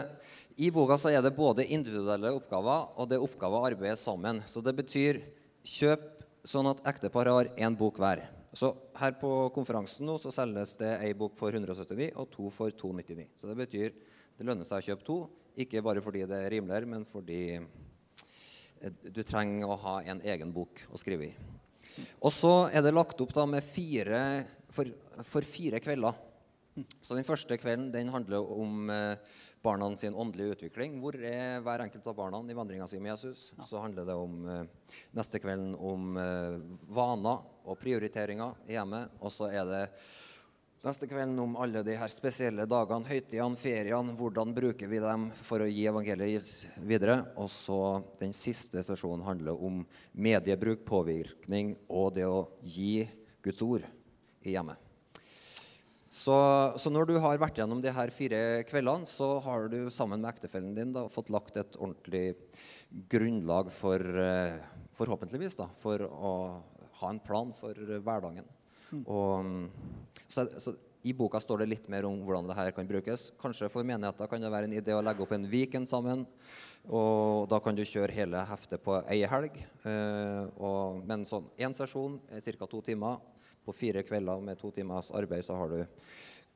i 0.59 0.69
boka 0.73 0.97
så 0.99 1.11
er 1.13 1.23
det 1.23 1.31
både 1.35 1.67
individuelle 1.71 2.33
oppgaver 2.35 2.91
og 2.99 3.07
det 3.09 3.17
er 3.17 3.23
oppgaver 3.23 3.61
å 3.61 3.69
arbeide 3.69 3.99
sammen. 3.99 4.41
Så 4.45 4.63
det 4.63 4.75
betyr 4.75 5.21
kjøp 5.63 6.09
sånn 6.47 6.67
at 6.71 6.81
ektepar 6.89 7.29
har 7.31 7.51
én 7.55 7.77
bok 7.77 7.99
hver. 8.01 8.25
Så 8.51 8.73
her 8.99 9.13
på 9.15 9.29
konferansen 9.55 10.03
nå 10.09 10.17
så 10.19 10.33
selges 10.35 10.73
det 10.79 10.89
ei 11.05 11.13
bok 11.15 11.37
for 11.39 11.55
179 11.55 12.09
og 12.19 12.27
to 12.33 12.49
for 12.51 12.73
299. 12.75 13.29
Så 13.39 13.47
det 13.47 13.55
betyr 13.61 13.93
det 14.35 14.47
lønner 14.47 14.67
seg 14.67 14.81
å 14.81 14.87
kjøpe 14.89 15.07
to, 15.07 15.17
ikke 15.61 15.83
bare 15.85 16.03
fordi 16.03 16.25
det 16.27 16.41
er 16.43 16.51
rimeligere, 16.51 16.89
men 16.89 17.05
fordi 17.07 17.43
eh, 17.59 18.91
du 19.07 19.21
trenger 19.27 19.69
å 19.69 19.79
ha 19.85 19.95
en 20.11 20.19
egen 20.33 20.51
bok 20.51 20.83
å 20.91 20.99
skrive 20.99 21.29
i. 21.29 21.31
Og 22.19 22.31
så 22.33 22.53
er 22.71 22.83
det 22.83 22.95
lagt 22.95 23.19
opp 23.23 23.31
da 23.35 23.45
med 23.47 23.63
fire, 23.63 24.19
for, 24.73 24.89
for 25.27 25.47
fire 25.47 25.79
kvelder. 25.83 26.17
Så 27.01 27.15
den 27.17 27.27
første 27.27 27.57
kvelden 27.59 27.89
den 27.91 28.11
handler 28.13 28.47
om 28.55 28.89
eh, 28.93 29.19
barna 29.63 29.89
sin 29.99 30.15
åndelige 30.15 30.55
utvikling. 30.55 30.99
Hvor 31.01 31.15
er 31.17 31.61
hver 31.63 31.83
enkelt 31.85 32.07
av 32.07 32.17
barna 32.17 32.41
i 32.47 32.57
vandringa 32.57 32.87
si 32.89 32.99
med 32.99 33.13
Jesus? 33.13 33.51
Så 33.67 33.81
handler 33.83 34.07
det 34.07 34.17
om 34.17 34.41
eh, 34.47 34.97
neste 35.17 35.41
kvelden 35.43 35.75
om 35.75 36.17
eh, 36.17 36.57
vaner 36.95 37.43
og 37.61 37.79
prioriteringer 37.81 38.57
i 38.69 38.77
hjemmet. 38.77 39.11
Og 39.21 39.33
så 39.35 39.51
er 39.51 39.67
det 39.67 39.85
neste 40.81 41.09
kvelden 41.11 41.37
om 41.43 41.57
alle 41.61 41.83
de 41.85 41.97
her 41.99 42.09
spesielle 42.09 42.65
dagene, 42.69 43.09
høytidene, 43.09 43.59
feriene. 43.59 44.15
Hvordan 44.17 44.55
bruker 44.55 44.89
vi 44.89 45.01
dem 45.03 45.27
for 45.43 45.61
å 45.61 45.69
gi 45.69 45.85
evangeliet 45.91 46.53
videre? 46.87 47.19
Og 47.35 47.51
så 47.53 47.81
den 48.21 48.33
siste 48.33 48.85
sesjonen 48.85 49.27
handler 49.27 49.59
om 49.59 49.83
mediebruk, 50.13 50.87
påvirkning 50.87 51.75
og 51.89 52.15
det 52.17 52.29
å 52.29 52.47
gi 52.63 53.03
Guds 53.43 53.61
ord 53.65 53.85
i 54.41 54.55
hjemmet. 54.55 54.90
Så, 56.11 56.35
så 56.75 56.91
når 56.91 57.07
du 57.07 57.13
har 57.23 57.39
vært 57.39 57.61
gjennom 57.61 57.79
de 57.79 57.91
her 57.95 58.11
fire 58.11 58.39
kveldene, 58.67 59.07
så 59.07 59.37
har 59.45 59.69
du 59.71 59.85
sammen 59.93 60.19
med 60.19 60.33
ektefellen 60.33 60.73
din 60.75 60.91
da, 60.91 61.05
fått 61.07 61.31
lagt 61.31 61.55
et 61.55 61.77
ordentlig 61.79 62.35
grunnlag 63.11 63.71
for 63.71 64.03
eh, 64.03 64.59
Forhåpentligvis 64.91 65.55
da, 65.57 65.69
for 65.79 66.03
å 66.03 66.31
ha 66.99 67.09
en 67.09 67.21
plan 67.23 67.53
for 67.57 67.73
hverdagen. 67.73 68.03
hverdagen. 68.03 69.05
Og, 69.07 69.45
mm, 69.47 70.19
så, 70.27 70.45
så 70.59 70.75
I 71.07 71.13
boka 71.17 71.39
står 71.41 71.63
det 71.63 71.69
litt 71.71 71.87
mer 71.89 72.05
om 72.05 72.19
hvordan 72.27 72.51
det 72.51 72.57
her 72.59 72.73
kan 72.75 72.89
brukes. 72.89 73.29
Kanskje 73.41 73.71
For 73.71 73.87
menigheter 73.87 74.29
kan 74.29 74.43
det 74.43 74.51
være 74.51 74.67
en 74.69 74.75
idé 74.77 74.93
å 74.93 75.01
legge 75.01 75.23
opp 75.23 75.31
en 75.33 75.47
weekend 75.49 75.89
sammen. 75.89 76.27
og 76.91 77.47
Da 77.49 77.61
kan 77.63 77.77
du 77.77 77.81
kjøre 77.87 78.13
hele 78.13 78.43
heftet 78.51 78.83
på 78.83 78.99
ei 79.07 79.23
helg. 79.31 79.57
Eh, 79.87 80.43
og, 80.59 81.01
men 81.07 81.25
sånn 81.25 81.47
én 81.57 81.73
sesjon 81.73 82.19
er 82.29 82.43
ca. 82.43 82.67
to 82.67 82.83
timer. 82.85 83.17
På 83.65 83.73
fire 83.75 84.01
kvelder 84.05 84.41
med 84.43 84.57
to 84.59 84.71
timers 84.73 85.11
arbeid 85.13 85.45
så 85.45 85.55
har 85.59 85.69
du 85.69 85.83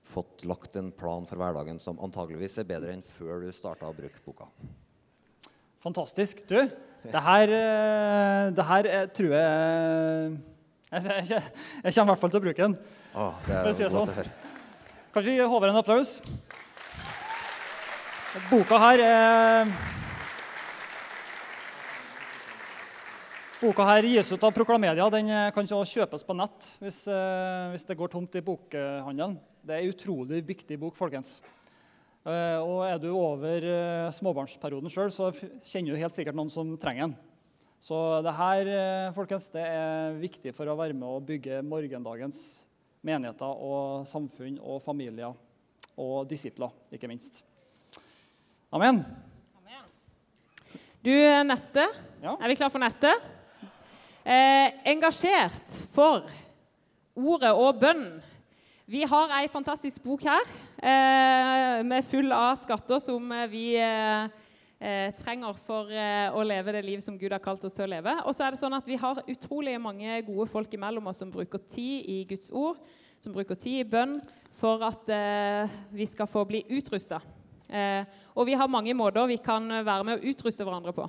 fått 0.06 0.44
lagt 0.46 0.76
en 0.78 0.92
plan 0.94 1.26
for 1.26 1.42
hverdagen 1.42 1.80
som 1.82 2.00
antageligvis 2.04 2.60
er 2.62 2.68
bedre 2.70 2.94
enn 2.94 3.06
før 3.06 3.46
du 3.46 3.52
starta 3.54 3.90
å 3.90 3.96
bruke 3.98 4.22
boka. 4.26 4.48
Fantastisk. 5.86 6.44
Du, 6.50 6.58
det 7.06 7.22
her, 7.28 7.52
eh, 7.54 8.44
det 8.58 8.66
her 8.70 8.90
eh, 8.90 9.06
tror 9.14 9.34
jeg 9.38 10.36
jeg, 10.96 11.26
jeg, 11.30 11.42
jeg 11.84 11.94
kommer 11.94 12.06
i 12.06 12.12
hvert 12.14 12.22
fall 12.22 12.34
til 12.34 12.40
å 12.40 12.46
bruke 12.46 12.68
den. 12.68 12.76
Å, 13.14 13.30
det 13.46 13.54
er 13.56 13.62
For 13.66 13.70
å 13.72 13.76
si 13.78 13.84
det 13.86 13.92
sånn. 13.94 14.14
høre. 14.18 14.32
Kanskje 15.16 15.30
vi 15.32 15.38
gi 15.40 15.48
Håvard 15.50 15.74
en 15.74 15.82
applaus? 15.82 16.16
Boka 18.50 18.80
her 18.82 19.02
er 19.06 19.76
Boka 23.66 23.82
her 23.88 24.06
gis 24.06 24.28
ut 24.30 24.44
av 24.46 24.52
Proklamedia. 24.54 25.08
Den 25.10 25.30
eh, 25.32 25.48
kan 25.50 25.66
også 25.66 25.98
kjøpes 26.04 26.22
på 26.28 26.36
nett 26.38 26.68
hvis, 26.84 27.00
eh, 27.10 27.72
hvis 27.72 27.88
det 27.90 27.96
går 27.98 28.12
tomt 28.14 28.36
i 28.38 28.44
bokhandelen. 28.46 29.40
Det 29.66 29.74
er 29.74 29.82
en 29.82 29.94
utrolig 29.94 30.44
viktig 30.46 30.78
bok, 30.78 30.94
folkens. 30.94 31.40
Eh, 32.30 32.60
og 32.62 32.84
er 32.86 33.00
du 33.02 33.08
over 33.10 33.66
småbarnsperioden 34.14 34.94
sjøl, 34.94 35.10
så 35.10 35.32
kjenner 35.66 35.96
du 35.96 35.98
helt 35.98 36.14
sikkert 36.14 36.38
noen 36.38 36.54
som 36.54 36.76
trenger 36.78 37.08
den. 37.08 37.16
Så 37.82 37.98
det 38.26 38.36
her 38.38 38.70
folkens, 39.18 39.50
det 39.56 39.66
er 39.66 40.20
viktig 40.22 40.54
for 40.54 40.70
å 40.70 40.78
være 40.78 40.94
med 40.94 41.10
å 41.10 41.24
bygge 41.26 41.64
morgendagens 41.66 42.40
menigheter 43.06 43.66
og 43.66 44.06
samfunn 44.10 44.60
og 44.62 44.84
familier 44.86 45.34
og 45.98 46.30
disipler, 46.30 46.70
ikke 46.94 47.10
minst. 47.10 47.42
Amen. 48.70 49.02
Du, 51.06 51.14
neste. 51.46 51.84
Ja. 52.22 52.38
Er 52.42 52.50
vi 52.50 52.58
klar 52.58 52.72
for 52.74 52.82
neste? 52.82 53.12
Eh, 54.26 54.72
engasjert 54.90 55.76
for 55.94 56.24
ordet 57.14 57.52
og 57.54 57.78
bønn. 57.78 58.08
Vi 58.90 59.04
har 59.06 59.30
ei 59.38 59.46
fantastisk 59.54 60.02
bok 60.02 60.24
her 60.26 60.48
eh, 60.82 61.84
med 61.86 62.08
full 62.10 62.34
av 62.34 62.56
skatter 62.58 63.04
som 63.06 63.28
eh, 63.30 63.44
vi 63.52 63.66
eh, 63.78 64.26
eh, 64.82 65.12
trenger 65.20 65.60
for 65.68 65.94
eh, 65.94 66.34
å 66.34 66.42
leve 66.42 66.74
det 66.74 66.82
liv 66.88 67.04
som 67.06 67.20
Gud 67.22 67.36
har 67.36 67.44
kalt 67.44 67.68
oss 67.70 67.78
til 67.78 67.86
å 67.86 67.92
leve. 67.92 68.16
Og 68.26 68.34
så 68.34 68.48
er 68.48 68.56
det 68.56 68.62
sånn 68.64 68.74
at 68.74 68.90
vi 68.90 68.98
har 68.98 69.22
utrolig 69.30 69.76
mange 69.84 70.18
gode 70.26 70.48
folk 70.50 70.74
imellom 70.74 71.12
oss 71.12 71.22
som 71.22 71.30
bruker 71.30 71.62
tid 71.62 72.10
i 72.10 72.24
Guds 72.32 72.50
ord, 72.50 72.80
som 73.22 73.36
bruker 73.36 73.60
tid 73.62 73.84
i 73.84 73.90
bønn 73.92 74.16
for 74.58 74.82
at 74.88 75.06
vi 75.94 76.08
skal 76.10 76.32
få 76.32 76.48
bli 76.50 76.64
utrusta. 76.80 77.20
Og 78.34 78.48
vi 78.48 78.58
har 78.58 78.72
mange 78.72 78.96
måter 78.98 79.30
vi 79.30 79.38
kan 79.44 79.68
være 79.84 80.08
med 80.08 80.18
å 80.18 80.34
utruste 80.34 80.66
hverandre 80.66 80.96
på. 80.98 81.06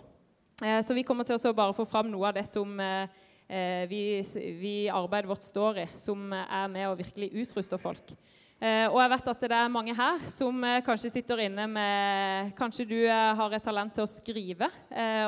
Eh, 0.64 0.82
Så 0.84 0.94
vi 0.94 1.04
kommer 1.04 1.26
til 1.28 1.36
å 1.36 1.52
bare 1.52 1.74
få 1.76 1.84
fram 1.84 2.08
noe 2.08 2.30
av 2.30 2.36
det 2.38 2.46
som 2.48 2.70
eh, 2.80 3.10
eh, 3.44 3.82
vi, 3.90 4.22
vi 4.56 4.88
arbeidet 4.88 5.28
vårt 5.28 5.44
står 5.44 5.82
i, 5.82 5.84
som 5.92 6.32
er 6.32 6.70
med 6.72 6.88
å 6.88 6.96
virkelig 6.96 7.28
utruste 7.44 7.76
folk. 7.80 8.16
Og 8.56 8.94
jeg 8.96 9.10
vet 9.12 9.26
at 9.28 9.42
det 9.44 9.52
er 9.52 9.68
mange 9.68 9.92
her 9.92 10.22
som 10.32 10.62
kanskje 10.80 11.10
sitter 11.12 11.42
inne 11.44 11.66
med 11.68 12.54
Kanskje 12.56 12.86
du 12.88 12.94
har 13.04 13.52
et 13.52 13.60
talent 13.68 13.92
til 13.92 14.06
å 14.06 14.08
skrive 14.08 14.70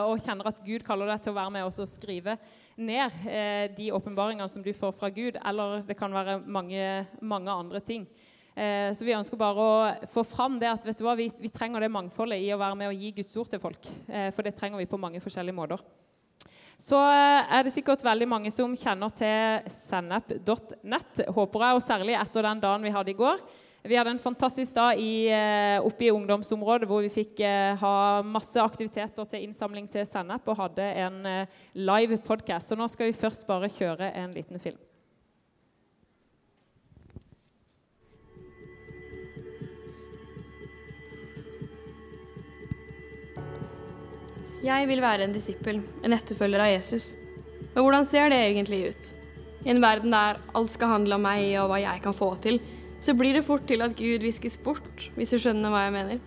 og 0.00 0.22
kjenner 0.24 0.48
at 0.48 0.62
Gud 0.64 0.80
kaller 0.86 1.12
deg 1.12 1.20
til 1.26 1.34
å 1.34 1.36
være 1.36 1.52
med 1.58 1.66
og 1.66 1.90
skrive 1.92 2.38
ned 2.80 3.20
de 3.76 3.90
åpenbaringene 3.92 4.48
som 4.48 4.64
du 4.64 4.72
får 4.72 4.96
fra 4.96 5.12
Gud, 5.12 5.36
eller 5.44 5.84
det 5.84 5.98
kan 6.00 6.16
være 6.16 6.38
mange, 6.40 7.04
mange 7.20 7.52
andre 7.52 7.84
ting. 7.84 8.08
Eh, 8.58 8.90
så 8.96 9.06
vi 9.06 9.14
ønsker 9.14 9.38
bare 9.38 9.62
å 9.62 10.08
få 10.10 10.24
fram 10.26 10.56
det 10.58 10.70
at 10.70 10.86
vet 10.86 10.98
du 10.98 11.04
hva, 11.06 11.14
vi, 11.18 11.28
vi 11.38 11.50
trenger 11.54 11.84
det 11.84 11.92
mangfoldet 11.94 12.42
i 12.42 12.50
å 12.50 12.58
være 12.58 12.78
med 12.80 12.90
og 12.90 13.04
gi 13.04 13.12
Guds 13.20 13.36
ord 13.38 13.52
til 13.52 13.62
folk. 13.62 13.86
Eh, 14.10 14.32
for 14.34 14.46
det 14.46 14.56
trenger 14.58 14.82
vi 14.82 14.88
på 14.90 14.98
mange 14.98 15.22
forskjellige 15.22 15.54
måter. 15.54 15.84
Så 16.78 16.98
eh, 16.98 17.54
er 17.54 17.62
det 17.62 17.74
sikkert 17.74 18.02
veldig 18.06 18.28
mange 18.30 18.50
som 18.54 18.74
kjenner 18.78 19.14
til 19.14 19.70
sennep.nett, 19.84 21.22
håper 21.36 21.66
jeg, 21.68 21.78
og 21.78 21.86
særlig 21.86 22.18
etter 22.18 22.48
den 22.48 22.64
dagen 22.64 22.88
vi 22.88 22.94
hadde 22.96 23.14
i 23.14 23.18
går. 23.20 23.46
Vi 23.88 23.94
hadde 23.94 24.16
en 24.16 24.20
fantastisk 24.20 24.74
dag 24.74 24.98
i, 25.00 25.30
oppe 25.86 26.08
i 26.08 26.10
ungdomsområdet 26.10 26.88
hvor 26.90 26.98
vi 27.06 27.12
fikk 27.14 27.38
ha 27.78 27.92
masse 28.26 28.58
aktiviteter 28.60 29.30
til 29.30 29.46
innsamling 29.46 29.86
til 29.88 30.04
Sennep 30.04 30.50
og 30.50 30.58
hadde 30.58 30.90
en 31.06 31.22
live 31.78 32.18
podcast. 32.26 32.68
Så 32.68 32.76
nå 32.76 32.90
skal 32.90 33.08
vi 33.08 33.16
først 33.22 33.46
bare 33.48 33.70
kjøre 33.78 34.10
en 34.18 34.34
liten 34.34 34.60
film. 34.60 34.82
Jeg 44.64 44.88
vil 44.90 44.98
være 44.98 45.22
en 45.28 45.34
disippel, 45.34 45.78
en 46.02 46.14
etterfølger 46.16 46.62
av 46.64 46.72
Jesus. 46.72 47.12
Men 47.74 47.84
hvordan 47.84 48.06
ser 48.08 48.32
det 48.32 48.40
egentlig 48.42 48.80
ut? 48.90 49.10
I 49.66 49.70
en 49.70 49.82
verden 49.82 50.10
der 50.10 50.40
alt 50.58 50.72
skal 50.72 50.90
handle 50.96 51.14
om 51.14 51.22
meg 51.22 51.52
og 51.60 51.68
hva 51.70 51.78
jeg 51.78 52.02
kan 52.02 52.16
få 52.16 52.32
til, 52.42 52.58
så 52.98 53.14
blir 53.14 53.36
det 53.36 53.44
fort 53.46 53.68
til 53.70 53.84
at 53.86 53.94
Gud 53.94 54.24
viskes 54.26 54.58
bort, 54.58 55.04
hvis 55.14 55.30
du 55.30 55.38
skjønner 55.38 55.70
hva 55.70 55.84
jeg 55.86 55.94
mener. 55.94 56.18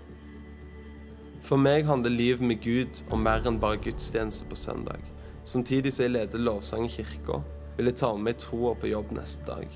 For 1.43 1.59
meg 1.59 1.83
handler 1.89 2.13
livet 2.13 2.45
med 2.45 2.61
Gud 2.63 3.01
om 3.11 3.23
mer 3.25 3.43
enn 3.47 3.59
bare 3.59 3.81
gudstjeneste 3.83 4.47
på 4.47 4.55
søndag. 4.55 5.03
Samtidig 5.43 5.91
som 5.91 6.05
jeg 6.05 6.15
leder 6.15 6.45
lovsang 6.45 6.85
i 6.87 6.93
kirka, 6.93 7.41
vil 7.75 7.89
jeg 7.89 7.99
ta 7.99 8.13
med 8.15 8.29
meg 8.29 8.39
troa 8.39 8.75
på 8.79 8.91
jobb 8.93 9.11
neste 9.17 9.43
dag. 9.47 9.67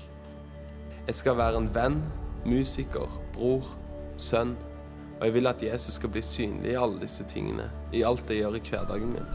Jeg 1.06 1.18
skal 1.20 1.36
være 1.36 1.60
en 1.60 1.68
venn, 1.74 2.00
musiker, 2.48 3.10
bror, 3.34 3.68
sønn, 4.16 4.54
og 5.18 5.26
jeg 5.26 5.34
vil 5.34 5.48
at 5.48 5.62
Jesus 5.62 5.96
skal 5.96 6.12
bli 6.12 6.22
synlig 6.22 6.72
i 6.72 6.80
alle 6.80 7.00
disse 7.00 7.24
tingene, 7.28 7.70
i 7.92 8.02
alt 8.04 8.28
jeg 8.30 8.42
gjør 8.42 8.58
i 8.58 8.64
hverdagen 8.68 9.14
min. 9.14 9.30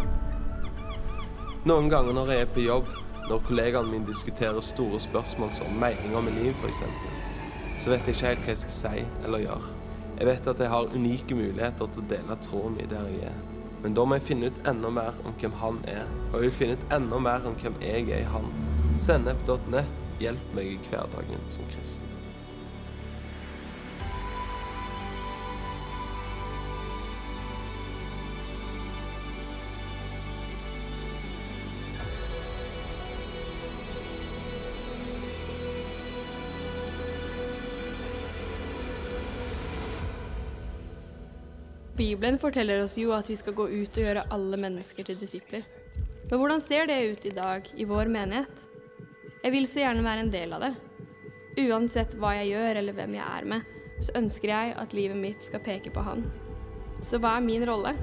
Noen 1.65 1.89
ganger 1.89 2.13
når 2.17 2.31
jeg 2.33 2.45
er 2.45 2.53
på 2.53 2.65
jobb, 2.65 2.87
når 3.29 3.43
kollegaene 3.47 3.91
mine 3.91 4.07
diskuterer 4.09 4.61
store 4.65 4.99
spørsmål 4.99 5.53
som 5.57 5.77
meninger 5.81 6.25
med 6.25 6.37
liv 6.41 6.53
f.eks., 6.61 6.83
så 7.81 7.89
vet 7.89 8.05
jeg 8.05 8.15
ikke 8.15 8.27
helt 8.27 8.43
hva 8.45 8.53
jeg 8.53 8.61
skal 8.61 8.75
si 8.75 9.05
eller 9.25 9.45
gjøre. 9.45 9.71
Jeg 10.19 10.27
vet 10.29 10.49
at 10.51 10.59
jeg 10.61 10.69
har 10.69 10.91
unike 10.93 11.37
muligheter 11.37 11.87
til 11.87 12.03
å 12.03 12.09
dele 12.11 12.37
troen 12.45 12.75
min 12.77 12.89
der 12.91 13.07
jeg 13.09 13.31
er. 13.31 13.39
Men 13.81 13.95
da 13.97 14.05
må 14.05 14.19
jeg 14.19 14.27
finne 14.27 14.51
ut 14.51 14.61
enda 14.69 14.91
mer 14.93 15.17
om 15.25 15.33
hvem 15.41 15.57
han 15.63 15.81
er, 15.89 16.05
og 16.29 16.37
jeg 16.37 16.51
vil 16.51 16.57
finne 16.59 16.77
ut 16.77 16.95
enda 16.99 17.21
mer 17.29 17.49
om 17.49 17.57
hvem 17.63 17.81
jeg 17.81 18.05
er 18.05 18.21
i 18.21 18.31
han. 18.35 18.53
Sennep.nett 19.01 20.15
hjelper 20.21 20.57
meg 20.59 20.75
i 20.75 20.79
hverdagen 20.91 21.49
som 21.49 21.65
kristen. 21.73 22.10
Bibelen 42.01 42.39
forteller 42.41 42.79
oss 42.81 42.95
jo 42.97 43.11
at 43.13 43.27
vi 43.29 43.35
skal 43.37 43.53
gå 43.53 43.67
ut 43.69 43.97
og 43.99 44.05
gjøre 44.07 44.23
alle 44.33 44.57
mennesker 44.57 45.05
til 45.05 45.19
disipler. 45.21 45.65
Men 46.31 46.39
hvordan 46.39 46.61
ser 46.63 46.87
det 46.89 46.95
ut 47.11 47.25
i 47.29 47.33
dag 47.35 47.67
i 47.77 47.85
vår 47.85 48.09
menighet? 48.09 48.63
Jeg 49.43 49.53
vil 49.53 49.67
så 49.69 49.83
gjerne 49.83 50.05
være 50.05 50.23
en 50.23 50.31
del 50.33 50.55
av 50.57 50.65
det. 50.65 50.71
Uansett 51.61 52.15
hva 52.17 52.31
jeg 52.39 52.55
gjør 52.55 52.79
eller 52.81 52.97
hvem 52.97 53.17
jeg 53.19 53.27
er 53.27 53.47
med, 53.53 53.67
så 54.01 54.15
ønsker 54.17 54.49
jeg 54.49 54.73
at 54.81 54.95
livet 54.97 55.19
mitt 55.19 55.45
skal 55.45 55.61
peke 55.61 55.93
på 55.93 56.05
Han. 56.07 56.25
Så 57.05 57.21
hva 57.21 57.35
er 57.37 57.45
min 57.45 57.67
rolle? 57.69 57.93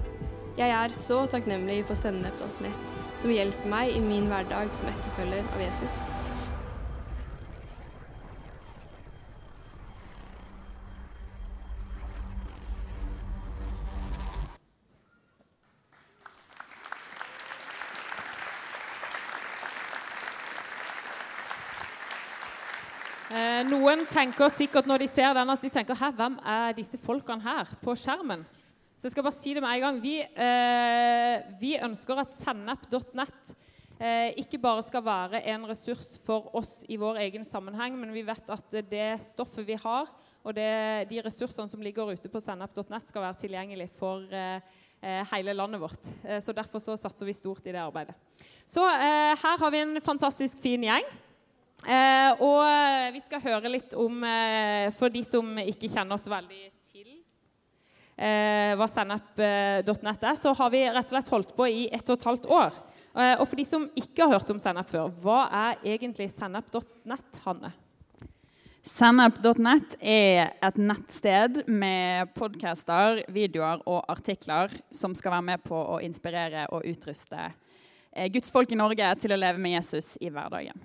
Jeg 0.59 0.71
er 0.75 0.95
så 0.95 1.25
takknemlig 1.33 1.81
for 1.91 1.99
sennep.nett, 1.99 2.95
som 3.19 3.35
hjelper 3.35 3.75
meg 3.75 3.97
i 3.97 4.05
min 4.05 4.31
hverdag 4.31 4.71
som 4.79 4.95
etterfølger 4.95 5.43
av 5.57 5.67
Jesus. 5.67 5.99
Eh, 23.31 23.65
noen 23.89 24.05
tenker 24.05 24.51
sikkert 24.53 24.89
når 24.89 25.01
de 25.01 25.07
ser 25.09 25.31
den, 25.33 25.49
at 25.49 25.63
de 25.65 25.69
tenker 25.73 25.97
Hæ, 25.97 26.11
hvem 26.19 26.35
er 26.45 26.75
disse 26.77 26.99
folkene 27.01 27.41
her 27.41 27.71
på 27.81 27.95
skjermen? 27.97 28.43
Så 28.99 29.07
jeg 29.07 29.15
skal 29.15 29.25
bare 29.25 29.39
si 29.39 29.53
det 29.57 29.63
med 29.65 29.77
en 29.79 29.85
gang. 29.85 30.01
Vi, 30.03 30.19
eh, 30.21 31.37
vi 31.61 31.71
ønsker 31.81 32.19
at 32.21 32.35
sennep.nett 32.37 33.53
eh, 33.97 34.35
ikke 34.43 34.61
bare 34.61 34.83
skal 34.85 35.07
være 35.07 35.41
en 35.55 35.65
ressurs 35.71 36.19
for 36.21 36.51
oss 36.59 36.83
i 36.91 36.99
vår 37.01 37.23
egen 37.23 37.47
sammenheng, 37.49 37.97
men 37.97 38.13
vi 38.13 38.27
vet 38.27 38.51
at 38.53 38.77
det 38.91 39.07
stoffet 39.25 39.65
vi 39.65 39.79
har, 39.81 40.11
og 40.45 40.57
det, 40.59 40.69
de 41.09 41.23
ressursene 41.25 41.71
som 41.73 41.81
ligger 41.81 42.13
ute 42.13 42.29
på 42.29 42.43
sennep.nett, 42.45 43.09
skal 43.09 43.25
være 43.25 43.41
tilgjengelig 43.41 43.89
for 43.97 44.27
eh, 44.29 44.59
eh, 45.01 45.23
hele 45.33 45.57
landet 45.57 45.81
vårt. 45.81 46.13
Eh, 46.27 46.43
så 46.45 46.53
Derfor 46.53 46.83
så 46.85 46.99
satser 47.01 47.31
vi 47.31 47.39
stort 47.39 47.65
i 47.65 47.73
det 47.73 47.81
arbeidet. 47.81 48.19
Så 48.69 48.85
eh, 48.85 49.33
her 49.33 49.65
har 49.65 49.73
vi 49.73 49.81
en 49.87 50.03
fantastisk 50.05 50.61
fin 50.61 50.85
gjeng. 50.85 51.09
Eh, 51.87 52.33
og 52.43 52.65
eh, 52.67 53.13
vi 53.15 53.21
skal 53.23 53.45
høre 53.45 53.71
litt 53.71 53.95
om, 53.95 54.19
eh, 54.27 54.89
for 54.99 55.15
de 55.15 55.23
som 55.27 55.47
ikke 55.63 55.91
kjenner 55.93 56.17
oss 56.17 56.27
veldig 56.27 56.65
til 56.91 57.13
eh, 58.19 58.75
hva 58.79 58.89
sennep.net 58.91 60.25
er, 60.27 60.39
så 60.41 60.55
har 60.59 60.73
vi 60.75 60.85
rett 60.89 61.07
og 61.07 61.13
slett 61.15 61.35
holdt 61.35 61.55
på 61.57 61.69
i 61.71 61.85
ett 61.93 62.09
og 62.09 62.19
et 62.19 62.27
halvt 62.29 62.49
år. 62.51 62.81
Eh, 63.15 63.35
og 63.39 63.47
for 63.47 63.59
de 63.59 63.67
som 63.67 63.87
ikke 63.99 64.25
har 64.25 64.37
hørt 64.37 64.51
om 64.53 64.59
Sennep 64.63 64.91
før, 64.91 65.13
hva 65.23 65.45
er 65.49 65.85
egentlig 65.95 66.29
sennep.net, 66.35 67.39
Hanne? 67.47 67.73
Sennep.net 68.89 69.99
er 70.01 70.53
et 70.65 70.77
nettsted 70.81 71.63
med 71.69 72.31
podcaster, 72.37 73.25
videoer 73.35 73.83
og 73.91 74.05
artikler 74.09 74.73
som 74.95 75.17
skal 75.19 75.35
være 75.35 75.49
med 75.51 75.65
på 75.67 75.77
å 75.77 75.99
inspirere 76.05 76.69
og 76.73 76.87
utruste 76.89 77.49
gudsfolk 77.49 77.65
Guds 78.33 78.51
folk 78.51 78.73
i 78.73 78.79
Norge 78.81 79.09
til 79.21 79.31
å 79.31 79.37
leve 79.39 79.61
med 79.63 79.77
Jesus 79.77 80.17
i 80.25 80.31
hverdagen. 80.33 80.81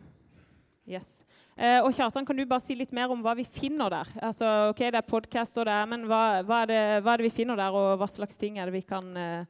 Yes. 0.90 1.24
Eh, 1.56 1.80
og 1.86 1.94
Kjartan, 1.96 2.26
kan 2.28 2.36
du 2.36 2.44
bare 2.50 2.64
si 2.64 2.76
litt 2.76 2.92
mer 2.96 3.12
om 3.14 3.22
hva 3.24 3.36
vi 3.38 3.46
finner 3.48 3.92
der? 3.94 4.10
Altså, 4.26 4.48
ok, 4.74 4.80
Det 4.92 5.00
er 5.00 5.08
podcaster 5.08 5.68
der, 5.70 5.86
men 5.88 6.08
hva, 6.10 6.42
hva, 6.44 6.64
er 6.64 6.72
det, 6.72 6.80
hva, 7.06 7.14
er 7.14 7.22
det, 7.22 7.28
vi 7.30 7.36
finner 7.38 7.60
der, 7.60 7.76
og 7.78 8.00
hva 8.02 8.08
slags 8.12 8.36
ting 8.42 8.58
er 8.60 8.68
det 8.68 8.76
vi 8.82 8.82
kan 8.90 9.12
eh, 9.16 9.46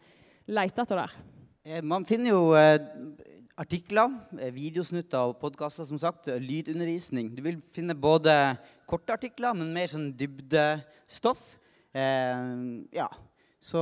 lete 0.51 0.83
etter 0.83 0.99
der? 0.99 1.15
Eh, 1.63 1.81
Man 1.81 2.05
finner 2.05 2.35
jo 2.35 2.51
eh, 2.59 2.77
artikler, 3.57 4.13
eh, 4.37 4.51
videosnutter 4.53 5.31
og 5.31 5.39
podkaster, 5.41 5.87
som 5.89 5.97
sagt. 5.97 6.27
eh, 6.27 6.37
Lydundervisning. 6.43 7.31
Du 7.33 7.41
vil 7.41 7.61
finne 7.73 7.95
både 7.95 8.35
korte 8.85 9.15
artikler, 9.15 9.55
men 9.57 9.73
mer 9.73 9.89
sånn 9.89 10.11
dybdestoff. 10.13 11.41
Ja. 11.93 13.05
Så 13.63 13.79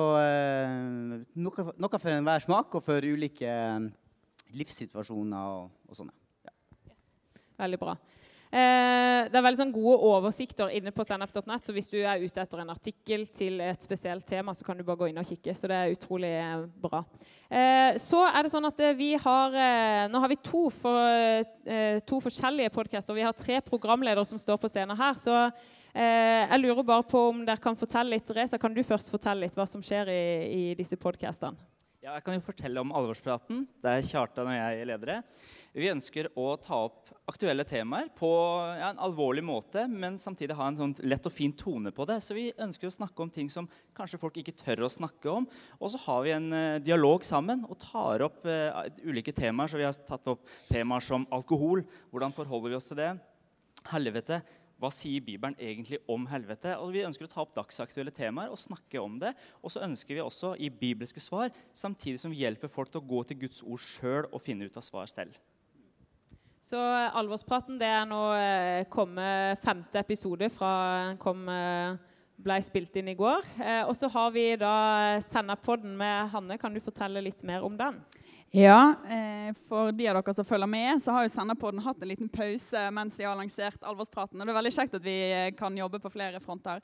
noe, 1.41 1.63
noe 1.79 1.99
for 1.99 2.11
enhver 2.11 2.43
smak 2.43 2.75
og 2.75 2.83
for 2.83 3.01
ulike 3.07 3.49
livssituasjoner 4.51 5.53
og, 5.55 5.69
og 5.87 5.95
sånne. 5.97 6.20
Veldig 7.61 7.79
bra. 7.81 7.95
Eh, 8.51 9.29
det 9.31 9.37
er 9.39 9.43
veldig 9.45 9.59
sånn 9.61 9.71
gode 9.71 9.93
oversikter 10.09 10.73
inne 10.75 10.91
på 10.91 11.05
sennep.net, 11.07 11.63
så 11.63 11.71
hvis 11.71 11.87
du 11.87 12.01
er 12.01 12.19
ute 12.19 12.41
etter 12.41 12.59
en 12.59 12.73
artikkel 12.73 13.23
til 13.31 13.61
et 13.63 13.85
spesielt 13.85 14.25
tema, 14.27 14.51
så 14.51 14.67
kan 14.67 14.75
du 14.75 14.83
bare 14.83 14.99
gå 14.99 15.07
inn 15.07 15.21
og 15.21 15.29
kikke. 15.29 15.55
Så 15.55 15.69
det 15.71 15.77
er 15.77 15.93
utrolig 15.95 16.33
eh, 16.35 16.65
bra. 16.83 16.99
Eh, 17.47 17.95
så 18.03 18.25
er 18.27 18.43
det 18.43 18.51
sånn 18.51 18.67
at 18.67 18.83
eh, 18.83 18.97
vi 18.97 19.13
har 19.15 19.55
eh, 19.55 20.09
Nå 20.11 20.19
har 20.19 20.31
vi 20.33 20.39
to, 20.43 20.65
for, 20.73 20.99
eh, 21.63 22.01
to 22.03 22.19
forskjellige 22.27 22.73
podcaster. 22.75 23.15
Vi 23.15 23.23
har 23.23 23.37
tre 23.39 23.61
programledere 23.63 24.27
som 24.27 24.41
står 24.41 24.59
på 24.59 24.71
scenen 24.71 24.99
her. 24.99 25.15
Så 25.21 25.37
jeg 25.91 26.59
lurer 26.61 26.85
bare 26.87 27.03
på 27.03 27.19
om 27.33 27.41
dere 27.43 27.59
kan 27.59 27.75
fortelle 27.75 28.15
litt. 28.15 28.29
Reza, 28.31 28.55
kan 28.59 28.71
du 28.71 28.79
først 28.79 29.11
fortelle 29.11 29.43
litt 29.43 29.57
hva 29.59 29.65
som 29.67 29.83
skjer 29.83 30.07
i, 30.07 30.23
i 30.47 30.61
disse 30.79 30.95
podkastene? 30.95 31.70
Ja, 32.01 32.15
jeg 32.15 32.23
kan 32.25 32.33
jo 32.33 32.41
fortelle 32.41 32.81
om 32.81 32.89
Alvorspraten. 32.97 33.59
Det 33.77 33.91
er 33.91 34.05
Kjartan 34.07 34.47
og 34.49 34.55
jeg 34.55 34.85
ledere. 34.89 35.19
Vi 35.77 35.91
ønsker 35.91 36.31
å 36.33 36.55
ta 36.57 36.79
opp 36.87 37.11
aktuelle 37.29 37.61
temaer 37.69 38.07
på 38.17 38.29
ja, 38.79 38.87
en 38.87 39.01
alvorlig 39.05 39.43
måte, 39.45 39.83
men 39.85 40.17
samtidig 40.17 40.57
ha 40.57 40.71
en 40.71 40.79
sånn 40.79 40.95
lett 41.05 41.29
og 41.29 41.35
fin 41.35 41.53
tone 41.53 41.91
på 41.93 42.07
det. 42.09 42.17
Så 42.25 42.33
vi 42.33 42.47
ønsker 42.57 42.89
å 42.89 42.95
snakke 42.95 43.21
om 43.21 43.29
ting 43.29 43.53
som 43.53 43.69
kanskje 43.93 44.17
folk 44.17 44.39
ikke 44.41 44.55
tør 44.63 44.87
å 44.87 44.89
snakke 44.89 45.29
om. 45.29 45.45
Og 45.77 45.93
så 45.93 46.01
har 46.07 46.25
vi 46.25 46.33
en 46.33 46.49
uh, 46.49 46.81
dialog 46.81 47.21
sammen 47.27 47.67
og 47.69 47.77
tar 47.85 48.25
opp 48.25 48.49
uh, 48.49 48.81
ulike 49.05 49.37
temaer. 49.37 49.69
Så 49.69 49.77
vi 49.77 49.85
har 49.85 50.01
tatt 50.09 50.33
opp 50.33 50.49
temaer 50.73 51.05
som 51.05 51.29
alkohol. 51.29 51.85
Hvordan 52.09 52.33
forholder 52.33 52.73
vi 52.73 52.79
oss 52.81 52.89
til 52.89 52.97
det? 52.97 53.11
Helvete. 53.93 54.41
Hva 54.81 54.89
sier 54.89 55.21
Bibelen 55.21 55.53
egentlig 55.61 55.99
om 56.09 56.23
helvete? 56.25 56.73
Og 56.81 56.95
Vi 56.95 57.05
ønsker 57.05 57.27
å 57.27 57.29
ta 57.29 57.43
opp 57.43 57.53
dagsaktuelle 57.53 58.13
temaer 58.15 58.49
og 58.49 58.57
snakke 58.57 58.97
om 58.97 59.19
det. 59.21 59.35
Og 59.61 59.69
så 59.69 59.83
ønsker 59.85 60.17
vi 60.17 60.23
også 60.23 60.55
gi 60.57 60.71
bibelske 60.73 61.21
svar, 61.21 61.53
samtidig 61.73 62.19
som 62.23 62.33
vi 62.33 62.41
hjelper 62.41 62.71
folk 62.71 62.89
til 62.89 63.03
å 63.03 63.09
gå 63.13 63.21
til 63.29 63.43
Guds 63.43 63.61
ord 63.61 63.83
sjøl 63.83 64.25
og 64.31 64.41
finne 64.41 64.65
ut 64.65 64.77
av 64.81 64.85
svar 64.85 65.11
selv. 65.11 65.37
Så 66.65 66.79
eh, 66.79 67.17
Alvorspraten 67.17 67.77
det 67.81 67.89
er 67.89 68.07
nå 68.09 68.21
eh, 68.37 68.87
kommet 68.89 69.61
femte 69.65 70.01
episode 70.01 70.49
fra 70.53 70.71
den 71.09 71.21
kom, 71.21 71.43
eh, 71.49 71.97
ble 72.41 72.57
spilt 72.65 72.95
inn 72.97 73.11
i 73.11 73.17
går. 73.17 73.45
Og 73.85 73.93
så 73.93 74.09
har 74.09 74.31
vi 74.33 74.47
da 74.57 74.73
Sennepodden 75.21 75.93
med 75.99 76.31
Hanne. 76.33 76.57
Kan 76.57 76.73
du 76.73 76.79
fortelle 76.81 77.21
litt 77.21 77.43
mer 77.45 77.61
om 77.61 77.75
den? 77.77 77.99
Ja, 78.53 78.95
eh, 79.09 79.53
for 79.67 79.93
de 79.95 80.09
av 80.11 80.17
dere 80.17 80.33
som 80.35 80.45
følger 80.45 80.67
med, 80.67 80.99
så 80.99 81.13
har 81.15 81.23
jo 81.23 81.31
Senderpodden 81.31 81.79
hatt 81.85 82.01
en 82.03 82.09
liten 82.09 82.27
pause 82.27 82.81
mens 82.91 83.15
vi 83.19 83.23
har 83.23 83.37
lansert 83.39 83.79
Alvorspraten. 83.87 84.35
Og 84.41 84.43
det 84.43 84.51
er 84.51 84.57
veldig 84.57 84.73
kjekt 84.75 84.97
at 84.97 85.05
vi 85.05 85.13
eh, 85.31 85.53
kan 85.55 85.77
jobbe 85.79 86.01
på 86.03 86.11
flere 86.11 86.41
fronter. 86.43 86.83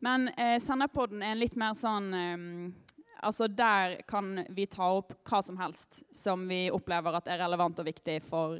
Men 0.00 0.30
eh, 0.40 0.56
Senderpodden 0.56 1.20
er 1.20 1.36
litt 1.36 1.58
mer 1.60 1.76
sånn 1.76 2.08
Altså 3.22 3.46
Der 3.46 4.00
kan 4.08 4.40
vi 4.50 4.64
ta 4.66 4.88
opp 4.96 5.12
hva 5.28 5.38
som 5.46 5.54
helst 5.60 6.00
som 6.10 6.40
vi 6.48 6.64
opplever 6.74 7.14
at 7.14 7.28
er 7.30 7.38
relevant 7.38 7.78
og 7.78 7.86
viktig 7.86 8.16
for, 8.26 8.58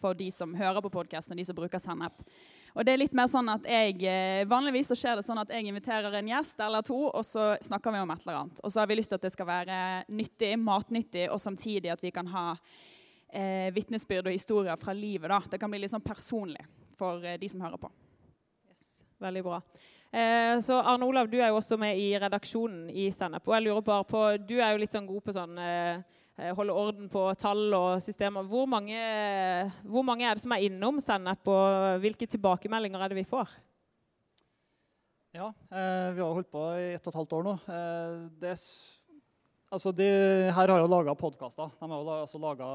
for 0.00 0.18
de 0.18 0.32
som 0.34 0.56
hører 0.58 0.82
på 0.82 0.90
podkasten, 0.90 1.36
og 1.36 1.38
de 1.38 1.44
som 1.46 1.54
bruker 1.54 1.78
Sennep. 1.78 2.24
Og 2.74 2.84
det 2.84 2.92
er 2.92 3.00
litt 3.00 3.16
mer 3.16 3.28
sånn 3.30 3.48
at 3.52 3.64
jeg, 3.68 3.96
eh, 4.04 4.44
Vanligvis 4.48 4.90
så 4.92 4.96
skjer 4.98 5.18
det 5.18 5.24
sånn 5.26 5.40
at 5.40 5.50
jeg 5.52 5.66
inviterer 5.70 6.14
en 6.18 6.30
gjest 6.30 6.60
eller 6.64 6.84
to, 6.86 6.98
og 7.08 7.24
så 7.26 7.50
snakker 7.64 7.94
vi 7.94 8.02
om 8.04 8.12
et 8.14 8.26
eller 8.26 8.40
annet. 8.42 8.62
Og 8.62 8.72
så 8.72 8.82
har 8.82 8.90
vi 8.90 8.98
lyst 8.98 9.12
til 9.12 9.20
at 9.20 9.26
det 9.26 9.32
skal 9.34 9.48
være 9.48 9.80
nyttig, 10.08 10.52
matnyttig, 10.60 11.28
og 11.32 11.40
samtidig 11.42 11.92
at 11.94 12.04
vi 12.04 12.12
kan 12.14 12.28
ha 12.34 12.46
eh, 13.32 13.68
vitnesbyrd 13.74 14.28
og 14.28 14.36
historier 14.36 14.76
fra 14.76 14.92
livet. 14.96 15.28
da. 15.28 15.40
Det 15.50 15.60
kan 15.60 15.70
bli 15.70 15.82
litt 15.82 15.94
sånn 15.94 16.04
personlig 16.04 16.64
for 16.98 17.24
eh, 17.24 17.38
de 17.40 17.48
som 17.48 17.62
hører 17.64 17.80
på. 17.80 17.90
Yes, 18.70 19.02
Veldig 19.20 19.44
bra. 19.46 19.62
Eh, 20.10 20.60
så 20.64 20.78
Arne 20.80 21.04
Olav, 21.04 21.28
du 21.28 21.36
er 21.40 21.50
jo 21.50 21.58
også 21.58 21.76
med 21.80 21.98
i 22.00 22.12
redaksjonen 22.18 22.88
i 22.90 23.10
Sennep. 23.12 23.44
Og 23.48 23.54
jeg 23.56 23.66
lurer 23.66 23.84
bare 23.84 24.08
på, 24.08 24.22
Du 24.48 24.56
er 24.60 24.72
jo 24.72 24.80
litt 24.80 24.94
sånn 24.94 25.08
god 25.08 25.24
på 25.24 25.34
sånn 25.36 25.58
eh, 25.60 26.00
holde 26.38 26.74
orden 26.74 27.08
på 27.10 27.24
tall 27.40 27.72
og 27.74 28.02
systemer. 28.04 28.46
Hvor 28.46 28.68
mange, 28.70 28.98
hvor 29.82 30.04
mange 30.06 30.26
er 30.26 30.36
det 30.38 30.44
som 30.44 30.54
er 30.54 30.68
innom 30.68 31.00
Sennep, 31.02 31.48
og 31.50 31.98
hvilke 32.04 32.28
tilbakemeldinger 32.30 33.02
er 33.02 33.10
det 33.10 33.18
vi 33.18 33.26
får? 33.26 33.56
Ja, 35.36 35.52
eh, 35.70 36.10
vi 36.14 36.22
har 36.22 36.32
holdt 36.32 36.50
på 36.50 36.62
i 36.80 36.94
ett 36.96 37.04
og 37.04 37.12
et 37.12 37.18
halvt 37.20 37.34
år 37.36 37.44
nå. 37.44 37.52
Eh, 37.68 38.14
det, 38.40 38.54
altså 39.68 39.92
de 39.92 40.08
her 40.56 40.72
har 40.72 40.80
jo 40.80 40.88
laga 40.88 41.14
podkaster. 41.18 41.68
De 41.78 41.90
har 41.90 42.00
jo 42.00 42.14
altså 42.14 42.40
laga 42.40 42.70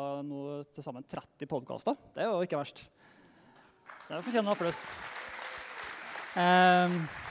til 0.69 0.85
sammen 0.85 1.03
30 1.03 1.49
podkaster. 1.49 1.97
Det 2.13 2.23
er 2.23 2.29
jo 2.29 2.45
ikke 2.45 2.61
verst. 2.61 2.85
Det 4.05 4.21
fortjener 4.27 4.53
applaus. 4.53 4.83
Eh, 6.37 7.22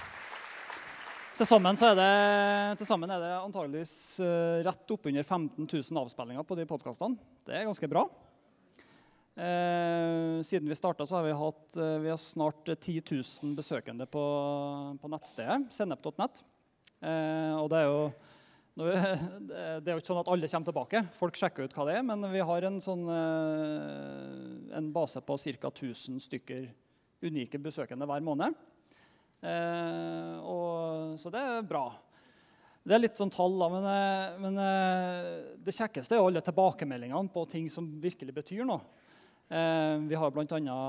til 1.39 1.49
sammen, 1.49 1.77
er 1.87 1.95
det, 1.97 2.11
til 2.81 2.89
sammen 2.89 3.11
er 3.13 3.23
det 3.23 3.31
antageligvis 3.39 3.95
eh, 4.23 4.61
rett 4.67 4.93
oppunder 4.95 5.25
15 5.25 5.65
000 5.65 6.01
avspillinger 6.03 6.45
på 6.47 6.57
de 6.59 6.67
podkastene. 6.69 7.17
Det 7.47 7.57
er 7.57 7.67
ganske 7.69 7.89
bra. 7.91 8.05
Eh, 9.33 10.43
siden 10.45 10.69
vi 10.69 10.77
starta, 10.77 11.07
har 11.09 11.25
vi 11.25 11.37
hatt 11.37 11.79
eh, 11.81 11.95
vi 12.05 12.11
har 12.13 12.21
snart 12.21 12.69
10 12.75 13.01
000 13.09 13.55
besøkende 13.57 14.07
på, 14.11 14.25
på 15.01 15.13
nettstedet 15.13 15.73
sennep.net. 15.73 16.43
Eh, 17.01 17.55
og 17.57 17.71
det 17.73 17.81
er 17.81 17.89
jo 17.89 18.05
det 18.81 19.85
er 19.85 19.91
jo 19.91 19.99
ikke 20.01 20.09
sånn 20.09 20.23
at 20.23 20.31
alle 20.33 20.49
kommer 20.49 20.69
tilbake. 20.71 21.01
Folk 21.13 21.37
sjekker 21.37 21.67
ut 21.69 21.75
hva 21.77 21.85
det 21.91 21.99
er. 21.99 22.05
Men 22.09 22.25
vi 22.33 22.41
har 22.41 22.65
en, 22.65 22.79
sånn, 22.81 23.03
eh, 23.13 24.77
en 24.79 24.93
base 24.95 25.21
på 25.21 25.37
ca. 25.37 25.73
1000 25.73 26.23
stykker 26.25 26.71
unike 27.23 27.61
besøkende 27.61 28.09
hver 28.09 28.25
måned. 28.25 28.57
Eh, 29.43 30.35
og, 30.47 30.72
så 31.21 31.31
det 31.33 31.43
er 31.43 31.67
bra. 31.67 31.87
Det 32.83 32.97
er 32.97 33.03
litt 33.05 33.19
sånn 33.19 33.31
tall, 33.31 33.55
da, 33.61 33.69
men, 33.71 33.85
eh, 33.87 34.39
men 34.43 34.57
eh, 34.59 35.27
det 35.63 35.75
kjekkeste 35.77 36.17
er 36.17 36.19
jo 36.19 36.27
alle 36.27 36.43
tilbakemeldingene 36.43 37.31
på 37.31 37.45
ting 37.51 37.69
som 37.71 37.87
virkelig 38.03 38.35
betyr 38.41 38.67
noe. 38.67 38.83
Eh, 39.47 40.03
vi 40.09 40.19
har 40.19 40.35
bl.a. 40.35 40.81